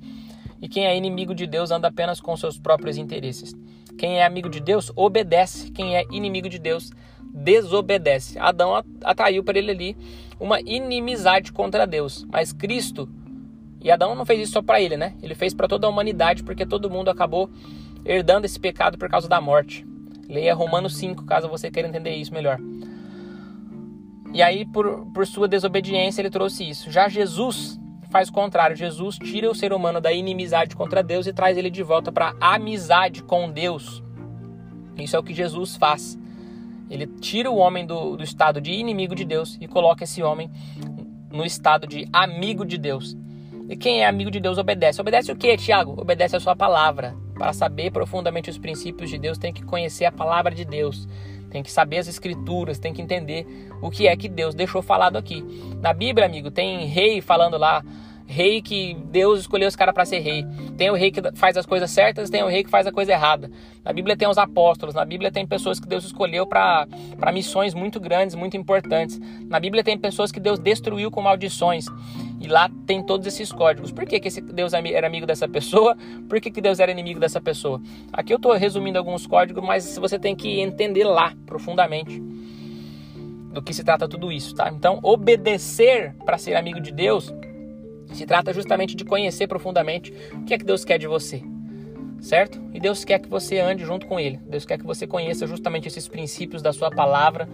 e 0.60 0.68
quem 0.68 0.86
é 0.86 0.96
inimigo 0.96 1.34
de 1.34 1.46
Deus 1.46 1.70
anda 1.70 1.88
apenas 1.88 2.20
com 2.20 2.36
seus 2.36 2.58
próprios 2.58 2.96
interesses. 2.96 3.54
Quem 3.96 4.18
é 4.18 4.24
amigo 4.24 4.48
de 4.48 4.60
Deus 4.60 4.90
obedece, 4.96 5.70
quem 5.70 5.96
é 5.96 6.04
inimigo 6.10 6.48
de 6.48 6.58
Deus 6.58 6.90
desobedece. 7.42 8.38
Adão 8.38 8.83
atraiu 9.03 9.42
para 9.42 9.59
ele 9.59 9.70
ali 9.70 9.96
uma 10.38 10.61
inimizade 10.61 11.53
contra 11.53 11.87
Deus, 11.87 12.27
mas 12.31 12.53
Cristo 12.53 13.09
e 13.81 13.90
Adão 13.90 14.14
não 14.14 14.27
fez 14.27 14.40
isso 14.40 14.53
só 14.53 14.62
para 14.62 14.81
ele, 14.81 14.96
né? 14.96 15.14
Ele 15.22 15.35
fez 15.35 15.55
para 15.55 15.68
toda 15.68 15.87
a 15.87 15.90
humanidade, 15.90 16.42
porque 16.42 16.66
todo 16.66 16.90
mundo 16.90 17.11
acabou 17.11 17.48
herdando 18.05 18.44
esse 18.44 18.59
pecado 18.59 18.98
por 18.98 19.09
causa 19.09 19.29
da 19.29 19.40
morte. 19.40 19.87
Leia 20.29 20.55
Romanos 20.55 20.96
5, 20.96 21.24
caso 21.24 21.48
você 21.48 21.70
queira 21.70 21.88
entender 21.88 22.14
isso 22.14 22.33
melhor. 22.33 22.59
E 24.33 24.42
aí, 24.42 24.66
por, 24.66 25.07
por 25.14 25.27
sua 25.27 25.48
desobediência, 25.48 26.20
ele 26.20 26.31
trouxe 26.31 26.68
isso. 26.68 26.90
Já 26.90 27.09
Jesus 27.09 27.81
faz 28.11 28.29
o 28.29 28.33
contrário. 28.33 28.77
Jesus 28.77 29.16
tira 29.16 29.51
o 29.51 29.55
ser 29.55 29.72
humano 29.72 30.01
da 30.01 30.12
inimizade 30.12 30.77
contra 30.77 31.03
Deus 31.03 31.27
e 31.27 31.33
traz 31.33 31.57
ele 31.57 31.70
de 31.70 31.83
volta 31.83 32.11
para 32.12 32.35
a 32.40 32.57
amizade 32.57 33.22
com 33.22 33.51
Deus. 33.51 34.03
Isso 34.98 35.16
é 35.16 35.18
o 35.18 35.22
que 35.22 35.33
Jesus 35.33 35.77
faz. 35.77 36.18
Ele 36.90 37.07
tira 37.07 37.51
o 37.51 37.57
homem 37.57 37.87
do, 37.87 38.16
do 38.16 38.24
estado 38.24 38.61
de 38.61 38.72
inimigo 38.72 39.14
de 39.14 39.24
Deus 39.24 39.59
e 39.61 39.68
coloca 39.68 40.05
esse 40.05 40.22
homem 40.22 40.51
no 41.31 41.44
estado 41.44 41.87
de 41.87 42.09
amigo 42.12 42.64
de 42.64 42.79
Deus. 42.79 43.16
E 43.68 43.77
quem 43.77 44.03
é 44.03 44.07
amigo 44.07 44.31
de 44.31 44.40
Deus 44.40 44.57
obedece. 44.57 45.01
Obedece 45.01 45.31
o 45.31 45.37
que, 45.37 45.57
Tiago? 45.57 46.01
Obedece 46.01 46.37
a 46.37 46.40
sua 46.40 46.57
palavra. 46.57 47.14
Para 47.35 47.53
saber 47.53 47.90
profundamente 47.90 48.48
os 48.48 48.59
princípios 48.59 49.11
de 49.11 49.18
Deus, 49.18 49.37
tem 49.37 49.53
que 49.53 49.62
conhecer 49.62 50.07
a 50.07 50.12
palavra 50.12 50.55
de 50.55 50.64
Deus. 50.64 51.07
Tem 51.51 51.62
que 51.62 51.70
saber 51.70 51.98
as 51.98 52.09
escrituras, 52.09 52.79
tem 52.79 52.92
que 52.92 53.03
entender 53.03 53.46
o 53.83 53.90
que 53.90 54.07
é 54.07 54.16
que 54.16 54.29
Deus 54.29 54.55
deixou 54.55 54.83
falado 54.83 55.16
aqui. 55.16 55.44
Na 55.81 55.92
Bíblia, 55.92 56.27
amigo, 56.27 56.51
tem 56.51 56.87
rei 56.87 57.20
falando 57.20 57.59
lá 57.59 57.85
rei 58.28 58.60
que 58.60 58.94
Deus 59.06 59.40
escolheu 59.40 59.66
os 59.66 59.74
caras 59.74 59.94
para 59.94 60.04
ser 60.04 60.18
rei. 60.18 60.44
Tem 60.76 60.90
o 60.90 60.94
rei 60.94 61.10
que 61.10 61.20
faz 61.34 61.56
as 61.56 61.64
coisas 61.64 61.90
certas, 61.90 62.28
tem 62.28 62.42
o 62.42 62.46
rei 62.46 62.62
que 62.62 62.68
faz 62.68 62.86
a 62.86 62.92
coisa 62.92 63.12
errada. 63.12 63.50
Na 63.82 63.90
Bíblia 63.90 64.16
tem 64.16 64.28
os 64.28 64.36
apóstolos, 64.36 64.94
na 64.94 65.04
Bíblia 65.04 65.32
tem 65.32 65.46
pessoas 65.46 65.80
que 65.80 65.88
Deus 65.88 66.04
escolheu 66.04 66.46
para 66.46 66.86
missões 67.32 67.72
muito 67.72 67.98
grandes, 67.98 68.36
muito 68.36 68.54
importantes. 68.54 69.18
Na 69.48 69.58
Bíblia 69.58 69.82
tem 69.82 69.96
pessoas 69.96 70.30
que 70.30 70.38
Deus 70.38 70.58
destruiu 70.58 71.10
com 71.10 71.22
maldições. 71.22 71.86
E 72.38 72.46
lá 72.46 72.70
tem 72.86 73.02
todos 73.02 73.26
esses 73.26 73.50
códigos. 73.50 73.90
Por 73.90 74.04
que, 74.04 74.20
que 74.20 74.28
esse 74.28 74.42
Deus 74.42 74.72
era 74.74 75.06
amigo 75.06 75.26
dessa 75.26 75.48
pessoa? 75.48 75.96
Por 76.28 76.38
que, 76.38 76.50
que 76.50 76.60
Deus 76.60 76.78
era 76.78 76.92
inimigo 76.92 77.18
dessa 77.18 77.40
pessoa? 77.40 77.80
Aqui 78.12 78.32
eu 78.32 78.36
estou 78.36 78.52
resumindo 78.52 78.98
alguns 78.98 79.26
códigos, 79.26 79.64
mas 79.64 79.96
você 79.96 80.18
tem 80.18 80.36
que 80.36 80.60
entender 80.60 81.04
lá 81.04 81.34
profundamente 81.46 82.22
do 83.52 83.62
que 83.62 83.72
se 83.72 83.82
trata 83.82 84.06
tudo 84.06 84.30
isso, 84.30 84.54
tá? 84.54 84.70
Então, 84.70 85.00
obedecer 85.02 86.14
para 86.24 86.36
ser 86.36 86.54
amigo 86.54 86.78
de 86.78 86.92
Deus 86.92 87.32
se 88.12 88.27
trata 88.27 88.53
justamente 88.53 88.94
de 88.94 89.05
conhecer 89.05 89.47
profundamente 89.47 90.12
o 90.33 90.44
que 90.44 90.55
é 90.55 90.59
que 90.59 90.64
Deus 90.64 90.85
quer 90.85 90.99
de 90.99 91.07
você, 91.07 91.42
certo? 92.21 92.61
E 92.73 92.81
Deus 92.81 93.05
quer 93.05 93.18
que 93.18 93.29
você 93.29 93.59
ande 93.59 93.85
junto 93.85 94.07
com 94.07 94.18
Ele. 94.18 94.38
Deus 94.49 94.64
quer 94.64 94.79
que 94.79 94.87
você 94.87 95.07
conheça 95.07 95.47
justamente 95.47 95.88
esses 95.88 96.09
princípios 96.09 96.62
da 96.62 96.73
Sua 96.73 96.90
palavra 96.90 97.49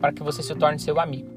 para 0.00 0.12
que 0.12 0.22
você 0.22 0.42
se 0.42 0.54
torne 0.54 0.78
seu 0.78 1.00
amigo. 1.00 1.30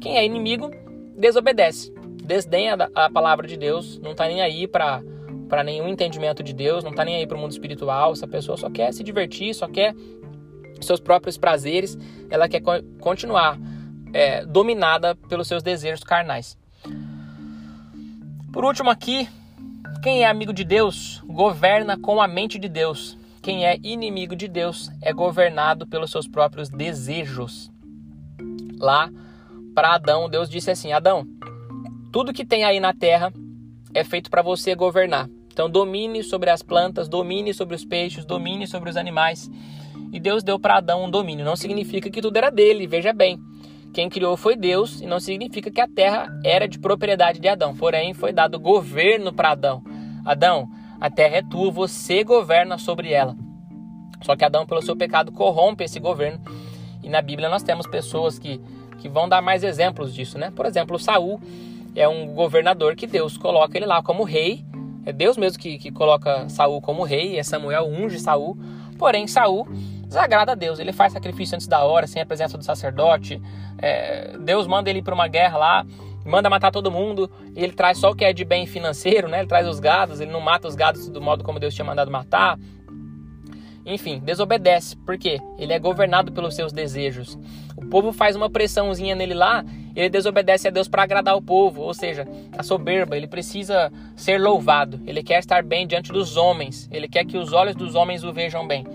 Quem 0.00 0.16
é 0.16 0.24
inimigo 0.24 0.70
desobedece, 1.16 1.92
desdenha 2.22 2.76
a 2.94 3.10
palavra 3.10 3.46
de 3.46 3.56
Deus, 3.56 3.98
não 3.98 4.12
está 4.12 4.26
nem 4.26 4.40
aí 4.40 4.66
para 4.66 5.02
para 5.48 5.64
nenhum 5.64 5.88
entendimento 5.88 6.42
de 6.42 6.52
Deus, 6.52 6.84
não 6.84 6.90
está 6.90 7.06
nem 7.06 7.16
aí 7.16 7.26
para 7.26 7.34
o 7.34 7.40
mundo 7.40 7.52
espiritual. 7.52 8.12
Essa 8.12 8.28
pessoa 8.28 8.58
só 8.58 8.68
quer 8.68 8.92
se 8.92 9.02
divertir, 9.02 9.54
só 9.54 9.66
quer 9.66 9.94
seus 10.78 11.00
próprios 11.00 11.38
prazeres, 11.38 11.98
ela 12.30 12.48
quer 12.48 12.60
continuar 13.00 13.58
é, 14.12 14.44
dominada 14.44 15.14
pelos 15.14 15.48
seus 15.48 15.62
desejos 15.62 16.04
carnais. 16.04 16.56
Por 18.58 18.64
último 18.64 18.90
aqui, 18.90 19.28
quem 20.02 20.24
é 20.24 20.26
amigo 20.26 20.52
de 20.52 20.64
Deus 20.64 21.22
governa 21.24 21.96
com 21.96 22.20
a 22.20 22.26
mente 22.26 22.58
de 22.58 22.68
Deus. 22.68 23.16
Quem 23.40 23.64
é 23.64 23.78
inimigo 23.84 24.34
de 24.34 24.48
Deus 24.48 24.90
é 25.00 25.12
governado 25.12 25.86
pelos 25.86 26.10
seus 26.10 26.26
próprios 26.26 26.68
desejos. 26.68 27.70
Lá 28.76 29.08
para 29.76 29.94
Adão, 29.94 30.28
Deus 30.28 30.50
disse 30.50 30.72
assim: 30.72 30.92
Adão, 30.92 31.24
tudo 32.10 32.32
que 32.32 32.44
tem 32.44 32.64
aí 32.64 32.80
na 32.80 32.92
terra 32.92 33.32
é 33.94 34.02
feito 34.02 34.28
para 34.28 34.42
você 34.42 34.74
governar. 34.74 35.30
Então 35.52 35.70
domine 35.70 36.24
sobre 36.24 36.50
as 36.50 36.60
plantas, 36.60 37.08
domine 37.08 37.54
sobre 37.54 37.76
os 37.76 37.84
peixes, 37.84 38.24
domine 38.24 38.66
sobre 38.66 38.90
os 38.90 38.96
animais. 38.96 39.48
E 40.12 40.18
Deus 40.18 40.42
deu 40.42 40.58
para 40.58 40.78
Adão 40.78 41.04
um 41.04 41.10
domínio. 41.12 41.44
Não 41.44 41.54
significa 41.54 42.10
que 42.10 42.20
tudo 42.20 42.36
era 42.36 42.50
dele, 42.50 42.88
veja 42.88 43.12
bem. 43.12 43.38
Quem 43.98 44.08
criou 44.08 44.36
foi 44.36 44.54
Deus 44.54 45.00
e 45.00 45.06
não 45.06 45.18
significa 45.18 45.72
que 45.72 45.80
a 45.80 45.88
terra 45.88 46.28
era 46.44 46.68
de 46.68 46.78
propriedade 46.78 47.40
de 47.40 47.48
Adão. 47.48 47.74
Porém, 47.74 48.14
foi 48.14 48.32
dado 48.32 48.56
governo 48.60 49.32
para 49.32 49.50
Adão. 49.50 49.82
Adão, 50.24 50.68
a 51.00 51.10
terra 51.10 51.38
é 51.38 51.42
tua, 51.42 51.68
você 51.68 52.22
governa 52.22 52.78
sobre 52.78 53.12
ela. 53.12 53.36
Só 54.22 54.36
que 54.36 54.44
Adão, 54.44 54.64
pelo 54.64 54.80
seu 54.82 54.94
pecado, 54.94 55.32
corrompe 55.32 55.82
esse 55.82 55.98
governo. 55.98 56.40
E 57.02 57.08
na 57.08 57.20
Bíblia 57.20 57.48
nós 57.48 57.64
temos 57.64 57.88
pessoas 57.88 58.38
que, 58.38 58.60
que 58.98 59.08
vão 59.08 59.28
dar 59.28 59.42
mais 59.42 59.64
exemplos 59.64 60.14
disso, 60.14 60.38
né? 60.38 60.52
Por 60.54 60.64
exemplo, 60.64 60.96
Saul 60.96 61.40
é 61.96 62.06
um 62.06 62.32
governador 62.34 62.94
que 62.94 63.04
Deus 63.04 63.36
coloca 63.36 63.76
ele 63.76 63.86
lá 63.86 64.00
como 64.00 64.22
rei. 64.22 64.64
É 65.04 65.12
Deus 65.12 65.36
mesmo 65.36 65.58
que, 65.58 65.76
que 65.76 65.90
coloca 65.90 66.48
Saul 66.48 66.80
como 66.80 67.02
rei, 67.02 67.36
é 67.36 67.42
Samuel 67.42 67.88
unge 67.88 68.20
Saul. 68.20 68.56
Porém, 68.96 69.26
Saul 69.26 69.66
desagrada 70.08 70.52
a 70.52 70.54
Deus. 70.54 70.78
Ele 70.78 70.92
faz 70.92 71.12
sacrifício 71.12 71.54
antes 71.54 71.68
da 71.68 71.84
hora, 71.84 72.06
sem 72.06 72.20
a 72.20 72.26
presença 72.26 72.58
do 72.58 72.64
sacerdote. 72.64 73.40
É, 73.80 74.36
Deus 74.40 74.66
manda 74.66 74.90
ele 74.90 75.02
para 75.02 75.14
uma 75.14 75.28
guerra 75.28 75.58
lá, 75.58 75.86
manda 76.24 76.50
matar 76.50 76.72
todo 76.72 76.90
mundo. 76.90 77.30
E 77.54 77.62
ele 77.62 77.72
traz 77.72 77.98
só 77.98 78.10
o 78.10 78.16
que 78.16 78.24
é 78.24 78.32
de 78.32 78.44
bem 78.44 78.66
financeiro, 78.66 79.28
né? 79.28 79.40
Ele 79.40 79.48
traz 79.48 79.68
os 79.68 79.78
gados, 79.78 80.20
ele 80.20 80.32
não 80.32 80.40
mata 80.40 80.66
os 80.66 80.74
gados 80.74 81.08
do 81.08 81.20
modo 81.20 81.44
como 81.44 81.60
Deus 81.60 81.74
tinha 81.74 81.84
mandado 81.84 82.10
matar. 82.10 82.58
Enfim, 83.88 84.18
desobedece, 84.18 84.94
porque 84.98 85.38
ele 85.58 85.72
é 85.72 85.78
governado 85.78 86.30
pelos 86.30 86.54
seus 86.54 86.72
desejos. 86.72 87.38
O 87.74 87.86
povo 87.86 88.12
faz 88.12 88.36
uma 88.36 88.50
pressãozinha 88.50 89.14
nele 89.14 89.32
lá, 89.32 89.64
ele 89.96 90.10
desobedece 90.10 90.68
a 90.68 90.70
Deus 90.70 90.88
para 90.88 91.02
agradar 91.02 91.34
o 91.34 91.40
povo, 91.40 91.80
ou 91.80 91.94
seja, 91.94 92.28
a 92.58 92.62
soberba, 92.62 93.16
ele 93.16 93.26
precisa 93.26 93.90
ser 94.14 94.38
louvado, 94.38 95.00
ele 95.06 95.22
quer 95.22 95.38
estar 95.38 95.62
bem 95.62 95.86
diante 95.86 96.12
dos 96.12 96.36
homens, 96.36 96.86
ele 96.92 97.08
quer 97.08 97.24
que 97.24 97.38
os 97.38 97.54
olhos 97.54 97.74
dos 97.74 97.94
homens 97.94 98.24
o 98.24 98.32
vejam 98.32 98.66
bem. 98.66 98.86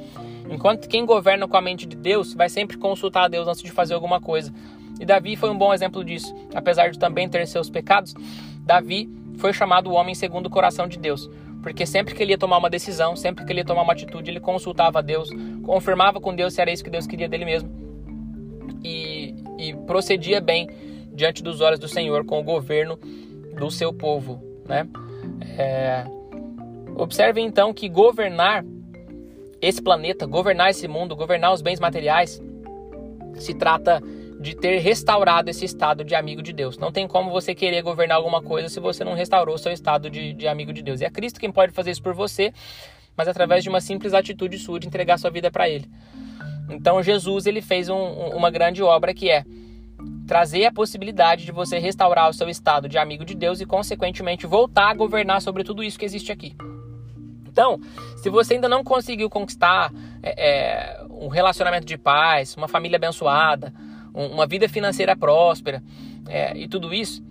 Enquanto 0.54 0.88
quem 0.88 1.04
governa 1.04 1.48
com 1.48 1.58
a 1.58 1.62
mente 1.62 1.88
de 1.88 1.96
Deus 1.96 2.34
vai 2.34 2.48
sempre 2.48 2.78
consultar 2.78 3.24
a 3.24 3.28
Deus 3.28 3.48
antes 3.48 3.63
de 3.63 3.72
fazer 3.72 3.96
alguma 3.96 4.22
coisa. 4.22 4.54
E 5.00 5.06
Davi 5.06 5.36
foi 5.36 5.50
um 5.50 5.58
bom 5.58 5.74
exemplo 5.74 6.06
disso. 6.06 6.34
Apesar 6.54 6.92
de 6.92 7.00
também 7.00 7.28
ter 7.28 7.46
seus 7.48 7.70
pecados, 7.70 8.13
Davi 8.60 9.10
foi 9.38 9.52
chamado 9.52 9.89
o 9.89 9.94
homem 9.94 10.13
segundo 10.13 10.46
o 10.46 10.50
coração 10.52 10.88
de 10.88 11.00
Deus. 11.00 11.28
Porque 11.63 11.86
sempre 11.86 12.13
que 12.13 12.22
ele 12.22 12.34
ia 12.34 12.38
tomar 12.38 12.58
uma 12.58 12.70
decisão, 12.70 13.16
sempre 13.16 13.44
que 13.46 13.52
ele 13.52 13.62
ia 13.62 13.66
tomar 13.66 13.82
uma 13.82 13.94
atitude, 13.94 14.30
ele 14.30 14.39
consultava 14.39 15.00
a 15.00 15.02
Deus, 15.02 15.30
confirmava 15.63 16.22
com 16.22 16.36
Deus 16.36 16.54
se 16.54 16.62
era 16.62 16.72
isso 16.72 16.84
que 16.84 16.89
Deus 16.89 17.08
queria 17.08 17.28
dele 17.28 17.46
mesmo. 17.46 17.70
E, 18.84 19.34
e 19.58 19.74
procedia 19.88 20.39
bem 20.39 20.70
diante 21.13 21.42
dos 21.42 21.62
olhos 21.62 21.80
do 21.80 21.88
Senhor 21.88 22.26
com 22.26 22.39
o 22.39 22.44
governo 22.44 22.98
do 23.58 23.72
seu 23.72 23.92
povo. 23.92 24.39
Né? 24.68 24.88
É... 25.58 26.06
Observe 26.96 27.42
então 27.42 27.74
que 27.74 27.89
governar 27.89 28.63
esse 29.63 29.82
planeta, 29.82 30.26
governar 30.26 30.69
esse 30.69 30.88
mundo, 30.89 31.15
governar 31.15 31.54
os 31.54 31.62
bens 31.62 31.80
materiais, 31.80 32.41
se 33.36 33.54
trata 33.54 34.04
de 34.41 34.54
ter 34.54 34.80
restaurado 34.80 35.49
esse 35.49 35.63
estado 35.63 36.04
de 36.04 36.13
amigo 36.13 36.41
de 36.41 36.52
Deus. 36.52 36.78
Não 36.78 36.91
tem 36.91 37.08
como 37.08 37.32
você 37.32 37.56
querer 37.56 37.82
governar 37.82 38.17
alguma 38.17 38.41
coisa 38.41 38.67
se 38.67 38.82
você 38.82 39.06
não 39.06 39.13
restaurou 39.13 39.58
seu 39.58 39.71
estado 39.71 40.10
de, 40.10 40.34
de 40.34 40.49
amigo 40.49 40.73
de 40.73 40.82
Deus. 40.82 40.99
E 40.99 41.06
é 41.06 41.10
Cristo 41.10 41.39
quem 41.39 41.49
pode 41.49 41.71
fazer 41.71 41.91
isso 41.91 42.04
por 42.04 42.13
você, 42.13 42.54
mas 43.15 43.30
através 43.30 43.63
de 43.63 43.69
uma 43.69 43.80
simples 43.80 44.13
atitude 44.13 44.58
sua 44.58 44.82
de 44.82 44.88
entregar 44.88 45.17
sua 45.17 45.32
vida 45.32 45.49
para 45.49 45.69
Ele. 45.69 45.89
Então 46.69 47.02
Jesus 47.02 47.45
ele 47.45 47.62
fez 47.62 47.88
um, 47.88 47.95
uma 47.95 48.52
grande 48.52 48.84
obra 48.84 49.13
que 49.13 49.30
é 49.30 49.45
trazer 50.28 50.65
a 50.65 50.73
possibilidade 50.73 51.45
de 51.45 51.54
você 51.54 51.80
restaurar 51.80 52.30
o 52.30 52.34
seu 52.34 52.49
estado 52.49 52.89
de 52.89 52.97
amigo 52.97 53.23
de 53.23 53.36
Deus 53.36 53.62
e, 53.62 53.65
consequentemente, 53.65 54.45
voltar 54.45 54.89
a 54.89 54.93
governar 54.93 55.41
sobre 55.41 55.63
tudo 55.63 55.82
isso 55.82 55.97
que 55.97 56.06
existe 56.06 56.32
aqui. 56.34 56.54
Então, 57.54 57.80
se 58.18 58.32
você 58.32 58.56
ainda 58.56 58.68
não 58.68 58.84
conseguiu 58.84 59.30
conquistar 59.30 59.94
é, 60.24 60.34
é, 60.50 61.06
um 61.12 61.28
relacionamento 61.28 61.86
de 61.86 62.00
paz, 62.00 62.58
uma 62.58 62.68
família 62.68 62.96
abençoada, 62.96 63.72
uma 64.12 64.48
vida 64.48 64.68
financeira 64.68 65.16
próspera 65.16 65.84
é, 66.28 66.58
e 66.58 66.68
tudo 66.68 66.92
isso, 66.92 67.24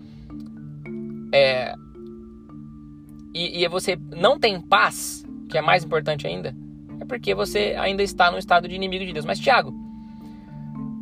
é, 1.35 1.75
e, 3.35 3.65
e 3.65 3.69
você 3.69 3.99
não 4.13 4.39
tem 4.39 4.61
paz, 4.61 5.25
que 5.49 5.59
é 5.59 5.61
mais 5.61 5.83
importante 5.83 6.25
ainda, 6.25 6.55
é 7.01 7.05
porque 7.05 7.35
você 7.35 7.75
ainda 7.77 8.05
está 8.05 8.31
no 8.31 8.39
estado 8.39 8.69
de 8.69 8.77
inimigo 8.77 9.05
de 9.05 9.13
Deus. 9.13 9.25
Mas, 9.25 9.41
Tiago, 9.41 9.75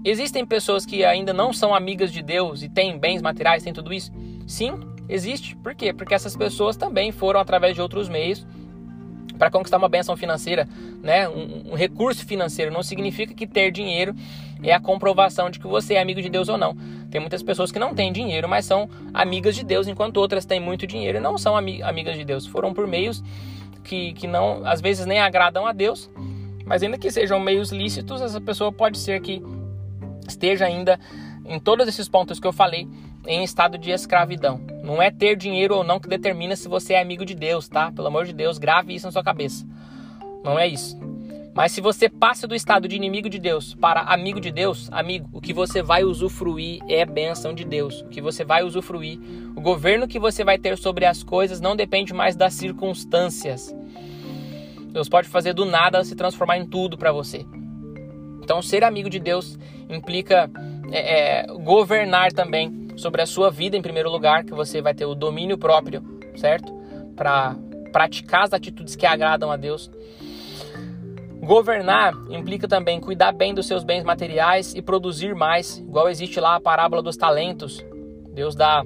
existem 0.02 0.46
pessoas 0.46 0.86
que 0.86 1.04
ainda 1.04 1.34
não 1.34 1.52
são 1.52 1.74
amigas 1.74 2.10
de 2.10 2.22
Deus 2.22 2.62
e 2.62 2.70
têm 2.70 2.98
bens 2.98 3.20
materiais, 3.20 3.62
têm 3.62 3.72
tudo 3.74 3.92
isso? 3.92 4.10
Sim, 4.46 4.80
existe. 5.10 5.54
Por 5.56 5.74
quê? 5.74 5.92
Porque 5.92 6.14
essas 6.14 6.34
pessoas 6.34 6.74
também 6.74 7.12
foram 7.12 7.38
através 7.38 7.74
de 7.74 7.82
outros 7.82 8.08
meios 8.08 8.46
para 9.40 9.50
conquistar 9.50 9.78
uma 9.78 9.88
benção 9.88 10.18
financeira, 10.18 10.68
né, 11.02 11.26
um, 11.26 11.70
um, 11.70 11.74
recurso 11.74 12.26
financeiro, 12.26 12.70
não 12.70 12.82
significa 12.82 13.32
que 13.32 13.46
ter 13.46 13.70
dinheiro 13.70 14.14
é 14.62 14.70
a 14.70 14.78
comprovação 14.78 15.48
de 15.48 15.58
que 15.58 15.66
você 15.66 15.94
é 15.94 16.02
amigo 16.02 16.20
de 16.20 16.28
Deus 16.28 16.50
ou 16.50 16.58
não. 16.58 16.76
Tem 17.10 17.18
muitas 17.18 17.42
pessoas 17.42 17.72
que 17.72 17.78
não 17.78 17.94
têm 17.94 18.12
dinheiro, 18.12 18.46
mas 18.46 18.66
são 18.66 18.90
amigas 19.14 19.56
de 19.56 19.64
Deus, 19.64 19.88
enquanto 19.88 20.18
outras 20.18 20.44
têm 20.44 20.60
muito 20.60 20.86
dinheiro 20.86 21.16
e 21.16 21.20
não 21.22 21.38
são 21.38 21.56
ami 21.56 21.82
amigas 21.82 22.18
de 22.18 22.24
Deus. 22.24 22.46
Foram 22.46 22.74
por 22.74 22.86
meios 22.86 23.24
que, 23.82 24.12
que 24.12 24.26
não, 24.26 24.60
às 24.66 24.82
vezes 24.82 25.06
nem 25.06 25.18
agradam 25.18 25.66
a 25.66 25.72
Deus, 25.72 26.10
mas 26.66 26.82
ainda 26.82 26.98
que 26.98 27.10
sejam 27.10 27.40
meios 27.40 27.72
lícitos, 27.72 28.20
essa 28.20 28.42
pessoa 28.42 28.70
pode 28.70 28.98
ser 28.98 29.22
que 29.22 29.42
esteja 30.28 30.66
ainda 30.66 31.00
em 31.46 31.58
todos 31.58 31.88
esses 31.88 32.10
pontos 32.10 32.38
que 32.38 32.46
eu 32.46 32.52
falei 32.52 32.86
em 33.30 33.44
estado 33.44 33.78
de 33.78 33.92
escravidão. 33.92 34.60
Não 34.82 35.00
é 35.00 35.08
ter 35.08 35.36
dinheiro 35.36 35.76
ou 35.76 35.84
não 35.84 36.00
que 36.00 36.08
determina 36.08 36.56
se 36.56 36.66
você 36.66 36.94
é 36.94 37.00
amigo 37.00 37.24
de 37.24 37.34
Deus, 37.34 37.68
tá? 37.68 37.92
Pelo 37.92 38.08
amor 38.08 38.24
de 38.24 38.32
Deus, 38.32 38.58
grave 38.58 38.92
isso 38.92 39.06
na 39.06 39.12
sua 39.12 39.22
cabeça. 39.22 39.64
Não 40.42 40.58
é 40.58 40.66
isso. 40.66 40.98
Mas 41.54 41.70
se 41.70 41.80
você 41.80 42.08
passa 42.08 42.48
do 42.48 42.56
estado 42.56 42.88
de 42.88 42.96
inimigo 42.96 43.30
de 43.30 43.38
Deus 43.38 43.74
para 43.74 44.00
amigo 44.00 44.40
de 44.40 44.50
Deus, 44.50 44.88
amigo, 44.90 45.28
o 45.32 45.40
que 45.40 45.52
você 45.52 45.80
vai 45.80 46.02
usufruir 46.02 46.80
é 46.88 47.04
bênção 47.04 47.54
de 47.54 47.64
Deus. 47.64 48.00
O 48.00 48.08
que 48.08 48.20
você 48.20 48.44
vai 48.44 48.64
usufruir, 48.64 49.20
o 49.54 49.60
governo 49.60 50.08
que 50.08 50.18
você 50.18 50.42
vai 50.42 50.58
ter 50.58 50.76
sobre 50.76 51.04
as 51.04 51.22
coisas 51.22 51.60
não 51.60 51.76
depende 51.76 52.12
mais 52.12 52.34
das 52.34 52.54
circunstâncias. 52.54 53.72
Deus 54.92 55.08
pode 55.08 55.28
fazer 55.28 55.52
do 55.52 55.64
nada 55.64 56.02
se 56.02 56.16
transformar 56.16 56.58
em 56.58 56.66
tudo 56.66 56.98
para 56.98 57.12
você. 57.12 57.46
Então, 58.42 58.60
ser 58.60 58.82
amigo 58.82 59.08
de 59.08 59.20
Deus 59.20 59.56
implica 59.88 60.50
é, 60.90 61.42
é, 61.42 61.46
governar 61.46 62.32
também 62.32 62.79
sobre 63.00 63.22
a 63.22 63.26
sua 63.26 63.50
vida 63.50 63.76
em 63.76 63.82
primeiro 63.82 64.10
lugar, 64.10 64.44
que 64.44 64.52
você 64.52 64.80
vai 64.82 64.94
ter 64.94 65.06
o 65.06 65.14
domínio 65.14 65.56
próprio, 65.56 66.02
certo? 66.36 66.72
Para 67.16 67.56
praticar 67.92 68.44
as 68.44 68.52
atitudes 68.52 68.94
que 68.94 69.06
agradam 69.06 69.50
a 69.50 69.56
Deus. 69.56 69.90
Governar 71.42 72.12
implica 72.28 72.68
também 72.68 73.00
cuidar 73.00 73.32
bem 73.32 73.54
dos 73.54 73.66
seus 73.66 73.82
bens 73.82 74.04
materiais 74.04 74.74
e 74.74 74.82
produzir 74.82 75.34
mais, 75.34 75.78
igual 75.78 76.08
existe 76.08 76.38
lá 76.38 76.56
a 76.56 76.60
parábola 76.60 77.02
dos 77.02 77.16
talentos. 77.16 77.84
Deus 78.32 78.54
dá 78.54 78.84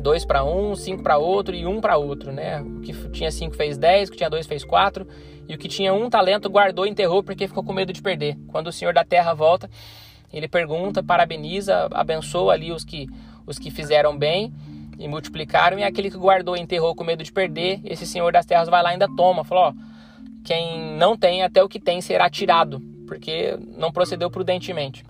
dois 0.00 0.24
para 0.24 0.44
um, 0.44 0.76
cinco 0.76 1.02
para 1.02 1.18
outro 1.18 1.54
e 1.54 1.66
um 1.66 1.80
para 1.80 1.96
outro, 1.96 2.32
né? 2.32 2.62
O 2.62 2.80
que 2.80 2.92
tinha 3.10 3.30
cinco 3.32 3.56
fez 3.56 3.76
dez, 3.76 4.08
o 4.08 4.12
que 4.12 4.18
tinha 4.18 4.30
dois 4.30 4.46
fez 4.46 4.64
quatro 4.64 5.06
e 5.48 5.54
o 5.54 5.58
que 5.58 5.68
tinha 5.68 5.92
um 5.92 6.08
talento 6.08 6.48
guardou 6.48 6.86
e 6.86 6.90
enterrou 6.90 7.22
porque 7.22 7.48
ficou 7.48 7.64
com 7.64 7.72
medo 7.72 7.92
de 7.92 8.00
perder. 8.00 8.38
Quando 8.46 8.68
o 8.68 8.72
Senhor 8.72 8.94
da 8.94 9.04
Terra 9.04 9.34
volta, 9.34 9.68
ele 10.36 10.48
pergunta, 10.48 11.02
parabeniza, 11.02 11.88
abençoa 11.92 12.52
ali 12.52 12.70
os 12.70 12.84
que, 12.84 13.08
os 13.46 13.58
que 13.58 13.70
fizeram 13.70 14.16
bem 14.16 14.52
e 14.98 15.08
multiplicaram, 15.08 15.78
e 15.78 15.84
aquele 15.84 16.10
que 16.10 16.18
guardou 16.18 16.56
e 16.56 16.60
enterrou 16.60 16.94
com 16.94 17.04
medo 17.04 17.24
de 17.24 17.32
perder, 17.32 17.80
esse 17.84 18.06
senhor 18.06 18.32
das 18.32 18.44
terras 18.44 18.68
vai 18.68 18.82
lá 18.82 18.90
e 18.90 18.92
ainda 18.92 19.08
toma. 19.16 19.44
Falou: 19.44 19.64
ó, 19.64 19.72
quem 20.44 20.94
não 20.96 21.16
tem, 21.16 21.42
até 21.42 21.62
o 21.62 21.68
que 21.68 21.80
tem 21.80 22.00
será 22.00 22.28
tirado, 22.28 22.80
porque 23.06 23.58
não 23.78 23.90
procedeu 23.90 24.30
prudentemente. 24.30 25.04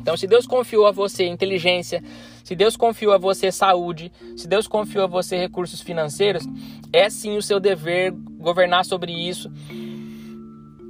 Então, 0.00 0.16
se 0.16 0.28
Deus 0.28 0.46
confiou 0.46 0.86
a 0.86 0.92
você 0.92 1.26
inteligência, 1.26 2.00
se 2.44 2.54
Deus 2.54 2.76
confiou 2.76 3.12
a 3.12 3.18
você 3.18 3.50
saúde, 3.50 4.12
se 4.36 4.46
Deus 4.46 4.68
confiou 4.68 5.02
a 5.02 5.08
você 5.08 5.36
recursos 5.36 5.80
financeiros, 5.80 6.44
é 6.92 7.10
sim 7.10 7.36
o 7.36 7.42
seu 7.42 7.58
dever 7.58 8.12
governar 8.38 8.84
sobre 8.84 9.10
isso 9.10 9.50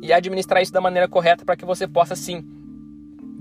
e 0.02 0.12
administrar 0.12 0.62
isso 0.62 0.72
da 0.72 0.82
maneira 0.82 1.08
correta 1.08 1.46
para 1.46 1.56
que 1.56 1.64
você 1.64 1.88
possa 1.88 2.14
sim 2.14 2.44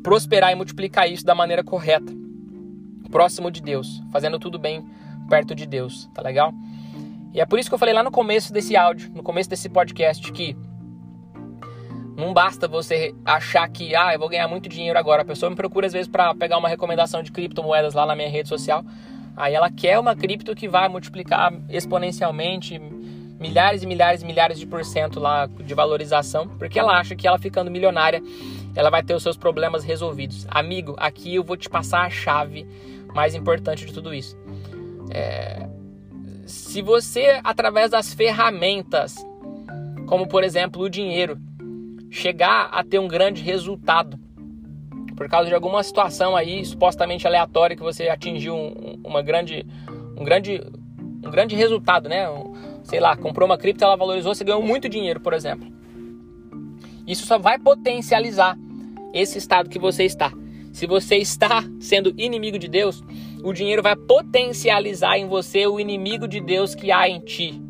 prosperar 0.06 0.52
e 0.52 0.56
multiplicar 0.56 1.12
isso 1.12 1.26
da 1.26 1.34
maneira 1.34 1.63
correta, 1.63 2.13
próximo 3.10 3.50
de 3.50 3.60
Deus, 3.60 4.04
fazendo 4.12 4.38
tudo 4.38 4.60
bem 4.60 4.86
perto 5.28 5.56
de 5.56 5.65
Deus, 5.65 6.08
tá 6.13 6.22
legal? 6.22 6.54
E 7.34 7.41
é 7.41 7.46
por 7.46 7.58
isso 7.58 7.68
que 7.68 7.74
eu 7.74 7.80
falei 7.80 7.91
lá 7.91 8.04
no 8.04 8.12
começo 8.12 8.54
desse 8.54 8.78
áudio, 8.78 9.12
no 9.15 9.24
começo 9.24 9.50
desse 9.50 9.68
podcast, 9.68 10.32
que 10.32 10.56
não 12.16 12.36
basta 12.36 12.68
você 12.68 13.16
achar 13.26 13.68
que, 13.68 13.95
ah, 13.95 14.14
eu 14.14 14.20
vou 14.20 14.30
ganhar 14.30 14.47
muito 14.47 14.70
dinheiro 14.70 14.97
agora. 14.97 15.24
A 15.24 15.26
pessoa 15.26 15.49
me 15.49 15.56
procura 15.56 15.88
às 15.88 15.93
vezes 15.93 16.08
para 16.08 16.36
pegar 16.36 16.60
uma 16.60 16.70
recomendação 16.70 17.24
de 17.24 17.32
criptomoedas 17.32 17.95
lá 17.95 18.06
na 18.06 18.16
minha 18.16 18.30
rede 18.30 18.47
social. 18.47 18.86
Aí 19.36 19.56
ela 19.56 19.72
quer 19.72 19.97
uma 19.97 20.16
cripto 20.16 20.53
que 20.53 20.68
vai 20.68 20.88
multiplicar 20.88 21.51
exponencialmente 21.68 22.80
milhares 23.39 23.82
e 23.82 23.88
milhares 23.88 24.22
e 24.22 24.26
milhares 24.26 24.60
de 24.60 24.68
por 24.68 24.86
cento 24.86 25.20
lá 25.20 25.47
de 25.47 25.74
valorização, 25.74 26.47
porque 26.47 26.80
ela 26.80 26.93
acha 26.99 27.16
que 27.16 27.28
ela 27.28 27.39
ficando 27.39 27.72
milionária 27.72 28.22
ela 28.76 28.89
vai 28.89 29.01
ter 29.01 29.13
os 29.13 29.23
seus 29.23 29.38
problemas 29.38 29.84
resolvidos. 29.84 30.45
Amigo, 30.49 30.95
aqui 30.97 31.36
eu 31.36 31.43
vou 31.43 31.55
te 31.55 31.69
passar 31.69 32.05
a 32.05 32.09
chave 32.09 32.67
mais 33.13 33.34
importante 33.34 33.86
de 33.86 33.93
tudo 33.93 34.13
isso. 34.13 34.38
É... 35.09 35.67
Se 36.45 36.82
você, 36.82 37.39
através 37.43 37.89
das 37.89 38.13
ferramentas, 38.13 39.15
como 40.05 40.28
por 40.28 40.43
exemplo 40.43 40.84
o 40.84 40.89
dinheiro, 40.89 41.39
chegar 42.11 42.69
a 42.71 42.84
ter 42.84 42.99
um 42.99 43.07
grande 43.07 43.41
resultado, 43.41 44.19
por 45.15 45.30
causa 45.30 45.47
de 45.47 45.55
alguma 45.55 45.82
situação 45.82 46.36
aí 46.36 46.63
supostamente 46.65 47.26
aleatória 47.26 47.76
que 47.76 47.82
você 47.82 48.09
atingiu 48.09 48.53
um, 48.53 48.99
uma 49.03 49.21
grande, 49.21 49.65
um 50.17 50.23
grande, 50.23 50.61
um 51.23 51.32
grande 51.32 51.55
resultado, 51.55 52.09
né? 52.09 52.30
Um, 52.30 52.53
sei 52.84 52.99
lá, 52.99 53.15
comprou 53.15 53.47
uma 53.47 53.57
cripto, 53.57 53.84
ela 53.84 53.95
valorizou, 53.95 54.36
você 54.36 54.43
ganhou 54.43 54.61
muito 54.61 54.89
dinheiro, 54.89 55.19
por 55.19 55.34
exemplo. 55.34 55.73
Isso 57.07 57.26
só 57.26 57.38
vai 57.38 57.57
potencializar 57.57 58.57
esse 59.16 59.38
estado 59.38 59.70
que 59.70 59.80
você 59.80 60.03
está. 60.03 60.32
Se 60.74 60.86
você 60.86 61.16
está 61.16 61.63
sendo 61.80 62.13
inimigo 62.18 62.59
de 62.59 62.68
Deus, 62.68 63.01
o 63.41 63.53
dinheiro 63.53 63.82
vai 63.82 63.95
potencializar 63.95 65.18
em 65.18 65.26
você 65.26 65.66
o 65.66 65.80
inimigo 65.80 66.28
de 66.28 66.41
Deus 66.41 66.76
que 66.76 66.91
há 66.91 67.07
em 67.07 67.22
ti. 67.22 67.61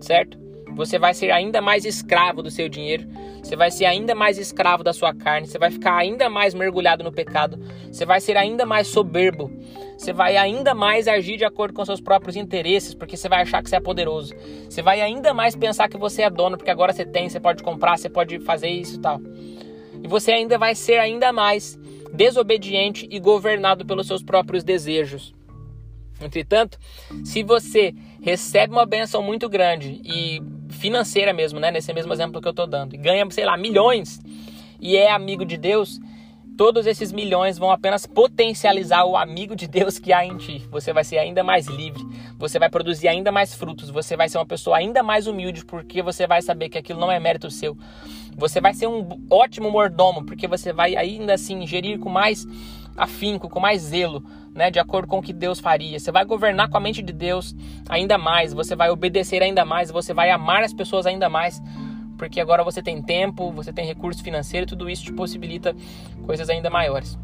Certo? 0.00 0.38
Você 0.74 0.98
vai 0.98 1.14
ser 1.14 1.30
ainda 1.30 1.60
mais 1.60 1.84
escravo 1.84 2.42
do 2.42 2.50
seu 2.50 2.68
dinheiro, 2.68 3.06
você 3.42 3.56
vai 3.56 3.70
ser 3.70 3.84
ainda 3.84 4.14
mais 4.14 4.38
escravo 4.38 4.82
da 4.82 4.92
sua 4.92 5.14
carne, 5.14 5.46
você 5.46 5.58
vai 5.58 5.70
ficar 5.70 5.96
ainda 5.96 6.30
mais 6.30 6.54
mergulhado 6.54 7.04
no 7.04 7.12
pecado, 7.12 7.58
você 7.90 8.06
vai 8.06 8.20
ser 8.20 8.36
ainda 8.36 8.64
mais 8.64 8.86
soberbo, 8.86 9.50
você 9.98 10.12
vai 10.12 10.36
ainda 10.36 10.74
mais 10.74 11.06
agir 11.06 11.36
de 11.36 11.44
acordo 11.44 11.74
com 11.74 11.84
seus 11.84 12.00
próprios 12.00 12.36
interesses, 12.36 12.94
porque 12.94 13.16
você 13.16 13.28
vai 13.28 13.42
achar 13.42 13.62
que 13.62 13.68
você 13.68 13.76
é 13.76 13.80
poderoso. 13.80 14.34
Você 14.68 14.82
vai 14.82 15.00
ainda 15.00 15.34
mais 15.34 15.54
pensar 15.54 15.88
que 15.88 15.98
você 15.98 16.22
é 16.22 16.30
dono, 16.30 16.56
porque 16.56 16.70
agora 16.70 16.92
você 16.92 17.04
tem, 17.04 17.28
você 17.28 17.38
pode 17.38 17.62
comprar, 17.62 17.98
você 17.98 18.08
pode 18.08 18.40
fazer 18.40 18.68
isso 18.68 18.96
e 18.96 18.98
tal. 18.98 19.20
E 20.02 20.08
você 20.08 20.32
ainda 20.32 20.58
vai 20.58 20.74
ser 20.74 20.98
ainda 20.98 21.32
mais 21.32 21.78
desobediente 22.12 23.08
e 23.10 23.18
governado 23.18 23.86
pelos 23.86 24.06
seus 24.06 24.22
próprios 24.22 24.62
desejos. 24.62 25.34
Entretanto, 26.20 26.78
se 27.24 27.42
você 27.42 27.94
recebe 28.20 28.72
uma 28.72 28.86
benção 28.86 29.22
muito 29.22 29.48
grande 29.48 30.00
e 30.04 30.40
financeira 30.70 31.32
mesmo, 31.32 31.58
né, 31.58 31.70
nesse 31.70 31.92
mesmo 31.92 32.12
exemplo 32.12 32.40
que 32.40 32.46
eu 32.46 32.52
estou 32.52 32.66
dando, 32.66 32.94
e 32.94 32.98
ganha, 32.98 33.28
sei 33.30 33.44
lá, 33.44 33.56
milhões 33.56 34.20
e 34.80 34.96
é 34.96 35.10
amigo 35.10 35.44
de 35.44 35.56
Deus, 35.56 35.98
todos 36.56 36.86
esses 36.86 37.12
milhões 37.12 37.58
vão 37.58 37.70
apenas 37.70 38.06
potencializar 38.06 39.04
o 39.04 39.16
amigo 39.16 39.56
de 39.56 39.66
Deus 39.66 39.98
que 39.98 40.12
há 40.12 40.24
em 40.24 40.36
ti. 40.36 40.66
Você 40.70 40.92
vai 40.92 41.04
ser 41.04 41.18
ainda 41.18 41.42
mais 41.42 41.66
livre, 41.66 42.02
você 42.38 42.58
vai 42.58 42.68
produzir 42.68 43.08
ainda 43.08 43.32
mais 43.32 43.54
frutos, 43.54 43.90
você 43.90 44.16
vai 44.16 44.28
ser 44.28 44.38
uma 44.38 44.46
pessoa 44.46 44.76
ainda 44.76 45.02
mais 45.02 45.26
humilde, 45.26 45.64
porque 45.64 46.02
você 46.02 46.26
vai 46.26 46.42
saber 46.42 46.68
que 46.68 46.78
aquilo 46.78 47.00
não 47.00 47.10
é 47.10 47.18
mérito 47.18 47.50
seu. 47.50 47.76
Você 48.36 48.60
vai 48.60 48.74
ser 48.74 48.86
um 48.86 49.26
ótimo 49.30 49.70
mordomo, 49.70 50.24
porque 50.24 50.46
você 50.48 50.72
vai 50.72 50.96
ainda 50.96 51.34
assim 51.34 51.66
gerir 51.66 51.98
com 51.98 52.08
mais 52.08 52.46
afinco, 52.96 53.48
com 53.48 53.60
mais 53.60 53.82
zelo, 53.82 54.22
né, 54.54 54.70
de 54.70 54.78
acordo 54.78 55.08
com 55.08 55.18
o 55.18 55.22
que 55.22 55.32
Deus 55.32 55.58
faria. 55.58 55.98
Você 55.98 56.12
vai 56.12 56.24
governar 56.24 56.68
com 56.68 56.76
a 56.76 56.80
mente 56.80 57.02
de 57.02 57.12
Deus 57.12 57.54
ainda 57.88 58.18
mais, 58.18 58.52
você 58.52 58.76
vai 58.76 58.90
obedecer 58.90 59.42
ainda 59.42 59.64
mais, 59.64 59.90
você 59.90 60.12
vai 60.12 60.30
amar 60.30 60.62
as 60.62 60.74
pessoas 60.74 61.06
ainda 61.06 61.28
mais, 61.28 61.60
porque 62.22 62.40
agora 62.40 62.62
você 62.62 62.80
tem 62.80 63.02
tempo, 63.02 63.50
você 63.50 63.72
tem 63.72 63.84
recurso 63.84 64.22
financeiro, 64.22 64.64
tudo 64.64 64.88
isso 64.88 65.02
te 65.02 65.12
possibilita 65.12 65.74
coisas 66.24 66.48
ainda 66.48 66.70
maiores. 66.70 67.18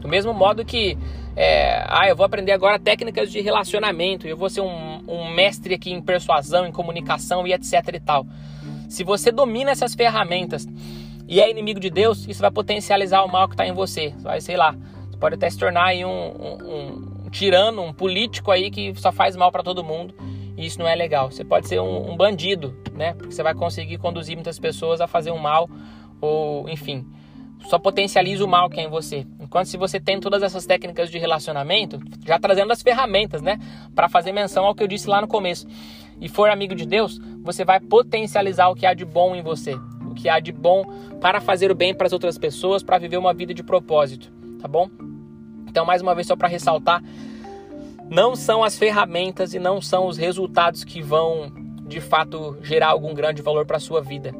Do 0.00 0.06
mesmo 0.06 0.32
modo 0.32 0.64
que, 0.64 0.96
é, 1.34 1.84
ah, 1.88 2.06
eu 2.08 2.14
vou 2.14 2.24
aprender 2.24 2.52
agora 2.52 2.78
técnicas 2.78 3.32
de 3.32 3.40
relacionamento, 3.40 4.28
eu 4.28 4.36
vou 4.36 4.48
ser 4.48 4.60
um, 4.60 5.02
um 5.08 5.28
mestre 5.28 5.74
aqui 5.74 5.90
em 5.90 6.00
persuasão, 6.00 6.64
em 6.64 6.70
comunicação 6.70 7.44
e 7.48 7.52
etc 7.52 7.74
e 7.94 7.98
tal. 7.98 8.24
Se 8.88 9.02
você 9.02 9.32
domina 9.32 9.72
essas 9.72 9.92
ferramentas 9.92 10.68
e 11.26 11.40
é 11.40 11.50
inimigo 11.50 11.80
de 11.80 11.90
Deus, 11.90 12.24
isso 12.28 12.40
vai 12.40 12.50
potencializar 12.52 13.24
o 13.24 13.28
mal 13.28 13.48
que 13.48 13.54
está 13.54 13.66
em 13.66 13.72
você. 13.72 14.14
Vai, 14.20 14.40
sei 14.40 14.56
lá, 14.56 14.76
você 15.10 15.16
pode 15.18 15.34
até 15.34 15.50
se 15.50 15.58
tornar 15.58 15.86
aí 15.86 16.04
um, 16.04 16.10
um, 16.10 17.26
um 17.26 17.30
tirano, 17.30 17.82
um 17.82 17.92
político 17.92 18.52
aí 18.52 18.70
que 18.70 18.94
só 18.94 19.10
faz 19.10 19.34
mal 19.34 19.50
para 19.50 19.64
todo 19.64 19.82
mundo. 19.82 20.14
E 20.56 20.66
isso 20.66 20.78
não 20.78 20.86
é 20.86 20.94
legal. 20.94 21.30
Você 21.30 21.44
pode 21.44 21.68
ser 21.68 21.80
um, 21.80 22.12
um 22.12 22.16
bandido, 22.16 22.76
né? 22.92 23.14
Porque 23.14 23.32
você 23.32 23.42
vai 23.42 23.54
conseguir 23.54 23.98
conduzir 23.98 24.36
muitas 24.36 24.58
pessoas 24.58 25.00
a 25.00 25.06
fazer 25.06 25.30
um 25.30 25.38
mal 25.38 25.68
ou, 26.20 26.68
enfim, 26.68 27.06
só 27.68 27.78
potencializa 27.78 28.44
o 28.44 28.48
mal 28.48 28.68
que 28.68 28.80
é 28.80 28.84
em 28.84 28.88
você. 28.88 29.26
Enquanto 29.40 29.66
se 29.66 29.76
você 29.76 29.98
tem 29.98 30.20
todas 30.20 30.42
essas 30.42 30.66
técnicas 30.66 31.10
de 31.10 31.18
relacionamento, 31.18 31.98
já 32.24 32.38
trazendo 32.38 32.72
as 32.72 32.82
ferramentas, 32.82 33.42
né, 33.42 33.58
para 33.94 34.08
fazer 34.08 34.32
menção 34.32 34.64
ao 34.64 34.74
que 34.74 34.82
eu 34.82 34.88
disse 34.88 35.08
lá 35.08 35.20
no 35.20 35.28
começo, 35.28 35.66
e 36.20 36.28
for 36.28 36.48
amigo 36.48 36.74
de 36.74 36.86
Deus, 36.86 37.18
você 37.42 37.64
vai 37.64 37.80
potencializar 37.80 38.68
o 38.68 38.74
que 38.74 38.86
há 38.86 38.94
de 38.94 39.04
bom 39.04 39.34
em 39.34 39.42
você 39.42 39.76
o 40.12 40.14
que 40.14 40.28
há 40.28 40.38
de 40.38 40.52
bom 40.52 40.84
para 41.20 41.40
fazer 41.40 41.70
o 41.70 41.74
bem 41.74 41.94
para 41.94 42.06
as 42.06 42.12
outras 42.12 42.38
pessoas, 42.38 42.82
para 42.82 42.98
viver 42.98 43.16
uma 43.16 43.34
vida 43.34 43.52
de 43.52 43.62
propósito, 43.62 44.32
tá 44.60 44.68
bom? 44.68 44.88
Então, 45.66 45.84
mais 45.84 46.02
uma 46.02 46.14
vez, 46.14 46.26
só 46.26 46.36
para 46.36 46.48
ressaltar, 46.48 47.02
não 48.12 48.36
são 48.36 48.62
as 48.62 48.76
ferramentas 48.76 49.54
e 49.54 49.58
não 49.58 49.80
são 49.80 50.06
os 50.06 50.18
resultados 50.18 50.84
que 50.84 51.00
vão 51.00 51.50
de 51.86 51.98
fato 51.98 52.58
gerar 52.62 52.88
algum 52.88 53.14
grande 53.14 53.40
valor 53.40 53.64
para 53.64 53.78
a 53.78 53.80
sua 53.80 54.02
vida, 54.02 54.34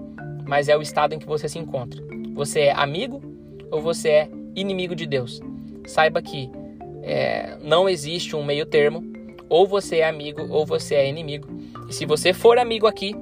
mas 0.46 0.68
é 0.68 0.76
o 0.76 0.82
estado 0.82 1.14
em 1.14 1.18
que 1.18 1.24
você 1.24 1.48
se 1.48 1.58
encontra. 1.58 2.02
Você 2.34 2.60
é 2.60 2.72
amigo 2.72 3.22
ou 3.70 3.80
você 3.80 4.08
é 4.10 4.30
inimigo 4.54 4.94
de 4.94 5.06
Deus? 5.06 5.40
Saiba 5.86 6.20
que 6.20 6.50
é, 7.02 7.56
não 7.62 7.88
existe 7.88 8.36
um 8.36 8.44
meio 8.44 8.66
termo, 8.66 9.10
ou 9.48 9.66
você 9.66 10.00
é 10.00 10.08
amigo 10.08 10.46
ou 10.50 10.66
você 10.66 10.94
é 10.96 11.08
inimigo. 11.08 11.48
E 11.88 11.94
se 11.94 12.04
você 12.04 12.34
for 12.34 12.58
amigo 12.58 12.86
aqui, 12.86 13.16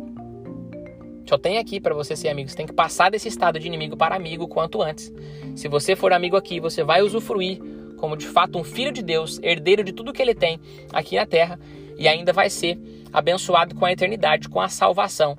só 1.26 1.38
tem 1.38 1.58
aqui 1.58 1.78
para 1.78 1.94
você 1.94 2.16
ser 2.16 2.28
amigo. 2.28 2.48
Você 2.48 2.56
tem 2.56 2.66
que 2.66 2.72
passar 2.72 3.08
desse 3.08 3.28
estado 3.28 3.60
de 3.60 3.68
inimigo 3.68 3.96
para 3.96 4.16
amigo 4.16 4.48
quanto 4.48 4.82
antes. 4.82 5.12
Se 5.54 5.68
você 5.68 5.94
for 5.94 6.12
amigo 6.12 6.36
aqui, 6.36 6.58
você 6.58 6.82
vai 6.82 7.02
usufruir 7.02 7.60
como 8.00 8.16
de 8.16 8.26
fato 8.26 8.58
um 8.58 8.64
filho 8.64 8.90
de 8.90 9.02
Deus, 9.02 9.38
herdeiro 9.42 9.84
de 9.84 9.92
tudo 9.92 10.12
que 10.12 10.22
ele 10.22 10.34
tem 10.34 10.58
aqui 10.92 11.16
na 11.16 11.26
terra 11.26 11.60
e 11.98 12.08
ainda 12.08 12.32
vai 12.32 12.48
ser 12.48 12.78
abençoado 13.12 13.74
com 13.74 13.84
a 13.84 13.92
eternidade, 13.92 14.48
com 14.48 14.60
a 14.60 14.68
salvação, 14.68 15.36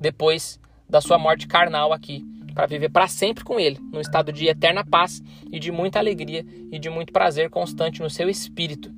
depois 0.00 0.60
da 0.88 1.00
sua 1.00 1.18
morte 1.18 1.48
carnal 1.48 1.92
aqui, 1.92 2.24
para 2.54 2.66
viver 2.66 2.88
para 2.88 3.08
sempre 3.08 3.42
com 3.42 3.58
ele, 3.58 3.78
num 3.92 4.00
estado 4.00 4.32
de 4.32 4.46
eterna 4.46 4.84
paz 4.84 5.20
e 5.50 5.58
de 5.58 5.72
muita 5.72 5.98
alegria 5.98 6.46
e 6.70 6.78
de 6.78 6.88
muito 6.88 7.12
prazer 7.12 7.50
constante 7.50 8.00
no 8.00 8.08
seu 8.08 8.30
espírito. 8.30 8.95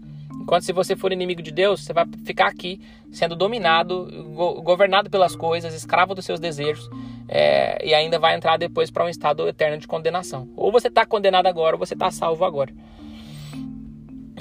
Enquanto 0.49 0.63
se 0.63 0.73
você 0.73 0.97
for 0.97 1.13
inimigo 1.13 1.43
de 1.43 1.51
Deus, 1.51 1.85
você 1.85 1.93
vai 1.93 2.07
ficar 2.25 2.47
aqui 2.47 2.81
sendo 3.13 3.37
dominado, 3.37 4.09
go 4.35 4.63
governado 4.63 5.11
pelas 5.11 5.37
coisas, 5.37 5.75
escravo 5.75 6.15
dos 6.15 6.25
seus 6.25 6.41
desejos, 6.41 6.89
é, 7.29 7.87
e 7.87 7.93
ainda 7.93 8.19
vai 8.19 8.35
entrar 8.35 8.57
depois 8.57 8.91
para 8.91 9.05
um 9.05 9.11
estado 9.11 9.47
eterno 9.47 9.77
de 9.77 9.87
condenação. 9.87 10.49
Ou 10.57 10.73
você 10.73 10.89
está 10.89 11.05
condenado 11.05 11.49
agora, 11.49 11.77
ou 11.77 11.79
você 11.79 11.93
está 11.93 12.11
salvo 12.11 12.47
agora. 12.47 12.73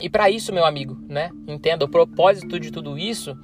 E 0.01 0.09
para 0.09 0.29
isso, 0.29 0.53
meu 0.53 0.65
amigo, 0.65 0.97
né? 1.09 1.29
Entenda, 1.45 1.83
o 1.83 1.89
propósito 1.89 2.57
de 2.57 2.71
tudo 2.71 2.97
isso 2.97 3.37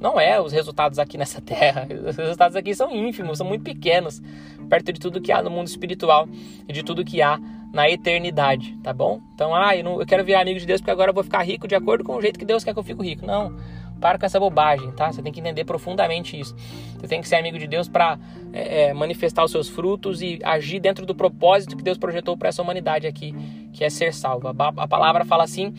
não 0.00 0.18
é 0.18 0.40
os 0.40 0.52
resultados 0.52 0.98
aqui 0.98 1.18
nessa 1.18 1.40
terra. 1.42 1.86
Os 2.08 2.16
resultados 2.16 2.56
aqui 2.56 2.74
são 2.74 2.90
ínfimos, 2.90 3.38
são 3.38 3.46
muito 3.46 3.62
pequenos, 3.62 4.22
perto 4.68 4.92
de 4.92 5.00
tudo 5.00 5.20
que 5.20 5.30
há 5.30 5.42
no 5.42 5.50
mundo 5.50 5.68
espiritual 5.68 6.28
e 6.68 6.72
de 6.72 6.82
tudo 6.82 7.04
que 7.04 7.20
há 7.20 7.38
na 7.72 7.88
eternidade, 7.88 8.76
tá 8.82 8.92
bom? 8.92 9.20
Então, 9.34 9.54
ah, 9.54 9.76
eu, 9.76 9.84
não, 9.84 10.00
eu 10.00 10.06
quero 10.06 10.24
virar 10.24 10.40
amigo 10.40 10.58
de 10.58 10.66
Deus 10.66 10.80
porque 10.80 10.90
agora 10.90 11.10
eu 11.10 11.14
vou 11.14 11.22
ficar 11.22 11.42
rico 11.42 11.68
de 11.68 11.74
acordo 11.74 12.02
com 12.02 12.16
o 12.16 12.20
jeito 12.22 12.38
que 12.38 12.44
Deus 12.44 12.64
quer 12.64 12.72
que 12.72 12.78
eu 12.78 12.82
fique 12.82 13.00
rico. 13.00 13.24
Não, 13.24 13.56
para 14.00 14.18
com 14.18 14.26
essa 14.26 14.40
bobagem, 14.40 14.90
tá? 14.92 15.12
Você 15.12 15.22
tem 15.22 15.32
que 15.32 15.38
entender 15.38 15.64
profundamente 15.64 16.38
isso. 16.38 16.56
Você 16.98 17.06
tem 17.06 17.20
que 17.20 17.28
ser 17.28 17.36
amigo 17.36 17.58
de 17.58 17.68
Deus 17.68 17.88
para 17.88 18.18
é, 18.52 18.88
é, 18.88 18.94
manifestar 18.94 19.44
os 19.44 19.52
seus 19.52 19.68
frutos 19.68 20.22
e 20.22 20.40
agir 20.42 20.80
dentro 20.80 21.06
do 21.06 21.14
propósito 21.14 21.76
que 21.76 21.82
Deus 21.82 21.98
projetou 21.98 22.36
para 22.36 22.48
essa 22.48 22.62
humanidade 22.62 23.06
aqui, 23.06 23.34
que 23.72 23.84
é 23.84 23.90
ser 23.90 24.12
salva. 24.12 24.54
A 24.76 24.88
palavra 24.88 25.24
fala 25.24 25.44
assim 25.44 25.72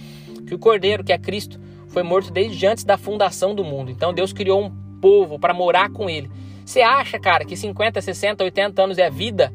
que 0.47 0.55
o 0.55 0.59
Cordeiro, 0.59 1.03
que 1.03 1.11
é 1.11 1.17
Cristo, 1.17 1.59
foi 1.91 2.03
morto 2.03 2.31
desde 2.31 2.65
antes 2.65 2.83
da 2.83 2.97
fundação 2.97 3.53
do 3.53 3.63
mundo. 3.63 3.91
Então 3.91 4.13
Deus 4.13 4.33
criou 4.33 4.63
um 4.63 4.71
povo 4.99 5.39
para 5.39 5.53
morar 5.53 5.89
com 5.91 6.09
ele. 6.09 6.29
Você 6.65 6.81
acha, 6.81 7.19
cara, 7.19 7.43
que 7.43 7.55
50, 7.55 8.01
60, 8.01 8.43
80 8.43 8.81
anos 8.81 8.97
é 8.97 9.09
vida? 9.09 9.53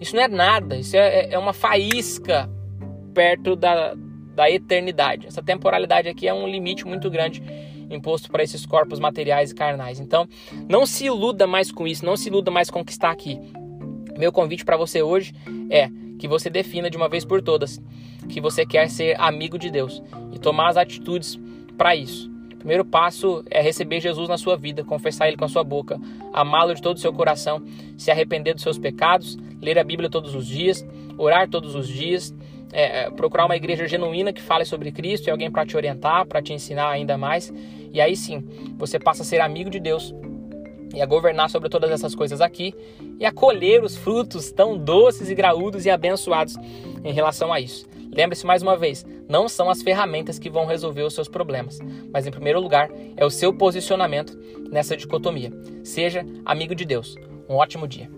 Isso 0.00 0.14
não 0.14 0.22
é 0.22 0.28
nada, 0.28 0.76
isso 0.76 0.96
é, 0.96 1.30
é 1.30 1.38
uma 1.38 1.52
faísca 1.52 2.48
perto 3.14 3.56
da, 3.56 3.94
da 4.34 4.50
eternidade. 4.50 5.26
Essa 5.26 5.42
temporalidade 5.42 6.08
aqui 6.08 6.26
é 6.28 6.34
um 6.34 6.46
limite 6.46 6.86
muito 6.86 7.10
grande 7.10 7.42
imposto 7.90 8.30
para 8.30 8.42
esses 8.42 8.66
corpos 8.66 8.98
materiais 8.98 9.50
e 9.50 9.54
carnais. 9.54 9.98
Então, 9.98 10.28
não 10.68 10.84
se 10.84 11.06
iluda 11.06 11.46
mais 11.46 11.72
com 11.72 11.86
isso, 11.86 12.04
não 12.04 12.16
se 12.16 12.28
iluda 12.28 12.50
mais 12.50 12.70
com 12.70 12.80
o 12.80 12.84
que 12.84 12.92
está 12.92 13.10
aqui. 13.10 13.38
Meu 14.16 14.32
convite 14.32 14.64
para 14.64 14.76
você 14.76 15.02
hoje 15.02 15.32
é 15.70 15.88
que 16.18 16.28
você 16.28 16.50
defina 16.50 16.90
de 16.90 16.96
uma 16.96 17.08
vez 17.08 17.24
por 17.24 17.40
todas 17.40 17.80
que 18.28 18.40
você 18.40 18.66
quer 18.66 18.90
ser 18.90 19.18
amigo 19.20 19.58
de 19.58 19.70
Deus 19.70 20.02
e 20.32 20.38
tomar 20.38 20.68
as 20.68 20.76
atitudes 20.76 21.38
para 21.78 21.96
isso. 21.96 22.28
O 22.52 22.56
primeiro 22.58 22.84
passo 22.84 23.44
é 23.48 23.62
receber 23.62 24.00
Jesus 24.00 24.28
na 24.28 24.36
sua 24.36 24.56
vida, 24.56 24.82
confessar 24.82 25.28
Ele 25.28 25.36
com 25.36 25.44
a 25.44 25.48
sua 25.48 25.62
boca, 25.62 25.98
amá-lo 26.32 26.74
de 26.74 26.82
todo 26.82 26.96
o 26.96 27.00
seu 27.00 27.12
coração, 27.12 27.62
se 27.96 28.10
arrepender 28.10 28.52
dos 28.52 28.64
seus 28.64 28.76
pecados, 28.76 29.38
ler 29.62 29.78
a 29.78 29.84
Bíblia 29.84 30.10
todos 30.10 30.34
os 30.34 30.44
dias, 30.44 30.84
orar 31.16 31.48
todos 31.48 31.76
os 31.76 31.86
dias, 31.86 32.34
é, 32.72 33.04
é 33.04 33.10
procurar 33.10 33.46
uma 33.46 33.56
igreja 33.56 33.86
genuína 33.86 34.32
que 34.32 34.42
fale 34.42 34.64
sobre 34.64 34.90
Cristo 34.90 35.28
e 35.28 35.30
alguém 35.30 35.50
para 35.50 35.64
te 35.64 35.76
orientar, 35.76 36.26
para 36.26 36.42
te 36.42 36.52
ensinar 36.52 36.90
ainda 36.90 37.16
mais. 37.16 37.52
E 37.92 38.00
aí 38.00 38.16
sim, 38.16 38.44
você 38.76 38.98
passa 38.98 39.22
a 39.22 39.24
ser 39.24 39.40
amigo 39.40 39.70
de 39.70 39.78
Deus 39.78 40.12
e 40.92 41.00
a 41.00 41.06
governar 41.06 41.48
sobre 41.48 41.68
todas 41.68 41.90
essas 41.92 42.14
coisas 42.14 42.40
aqui 42.40 42.74
e 43.20 43.24
a 43.24 43.32
colher 43.32 43.84
os 43.84 43.96
frutos 43.96 44.50
tão 44.50 44.76
doces 44.76 45.30
e 45.30 45.34
graúdos 45.34 45.86
e 45.86 45.90
abençoados 45.90 46.56
em 47.04 47.12
relação 47.12 47.52
a 47.52 47.60
isso. 47.60 47.86
Lembre-se 48.12 48.46
mais 48.46 48.62
uma 48.62 48.76
vez, 48.76 49.04
não 49.28 49.48
são 49.48 49.70
as 49.70 49.82
ferramentas 49.82 50.38
que 50.38 50.50
vão 50.50 50.66
resolver 50.66 51.02
os 51.02 51.14
seus 51.14 51.28
problemas, 51.28 51.78
mas 52.12 52.26
em 52.26 52.30
primeiro 52.30 52.60
lugar 52.60 52.90
é 53.16 53.24
o 53.24 53.30
seu 53.30 53.52
posicionamento 53.52 54.38
nessa 54.70 54.96
dicotomia. 54.96 55.52
Seja 55.84 56.24
amigo 56.44 56.74
de 56.74 56.84
Deus. 56.84 57.16
Um 57.48 57.54
ótimo 57.54 57.86
dia. 57.86 58.17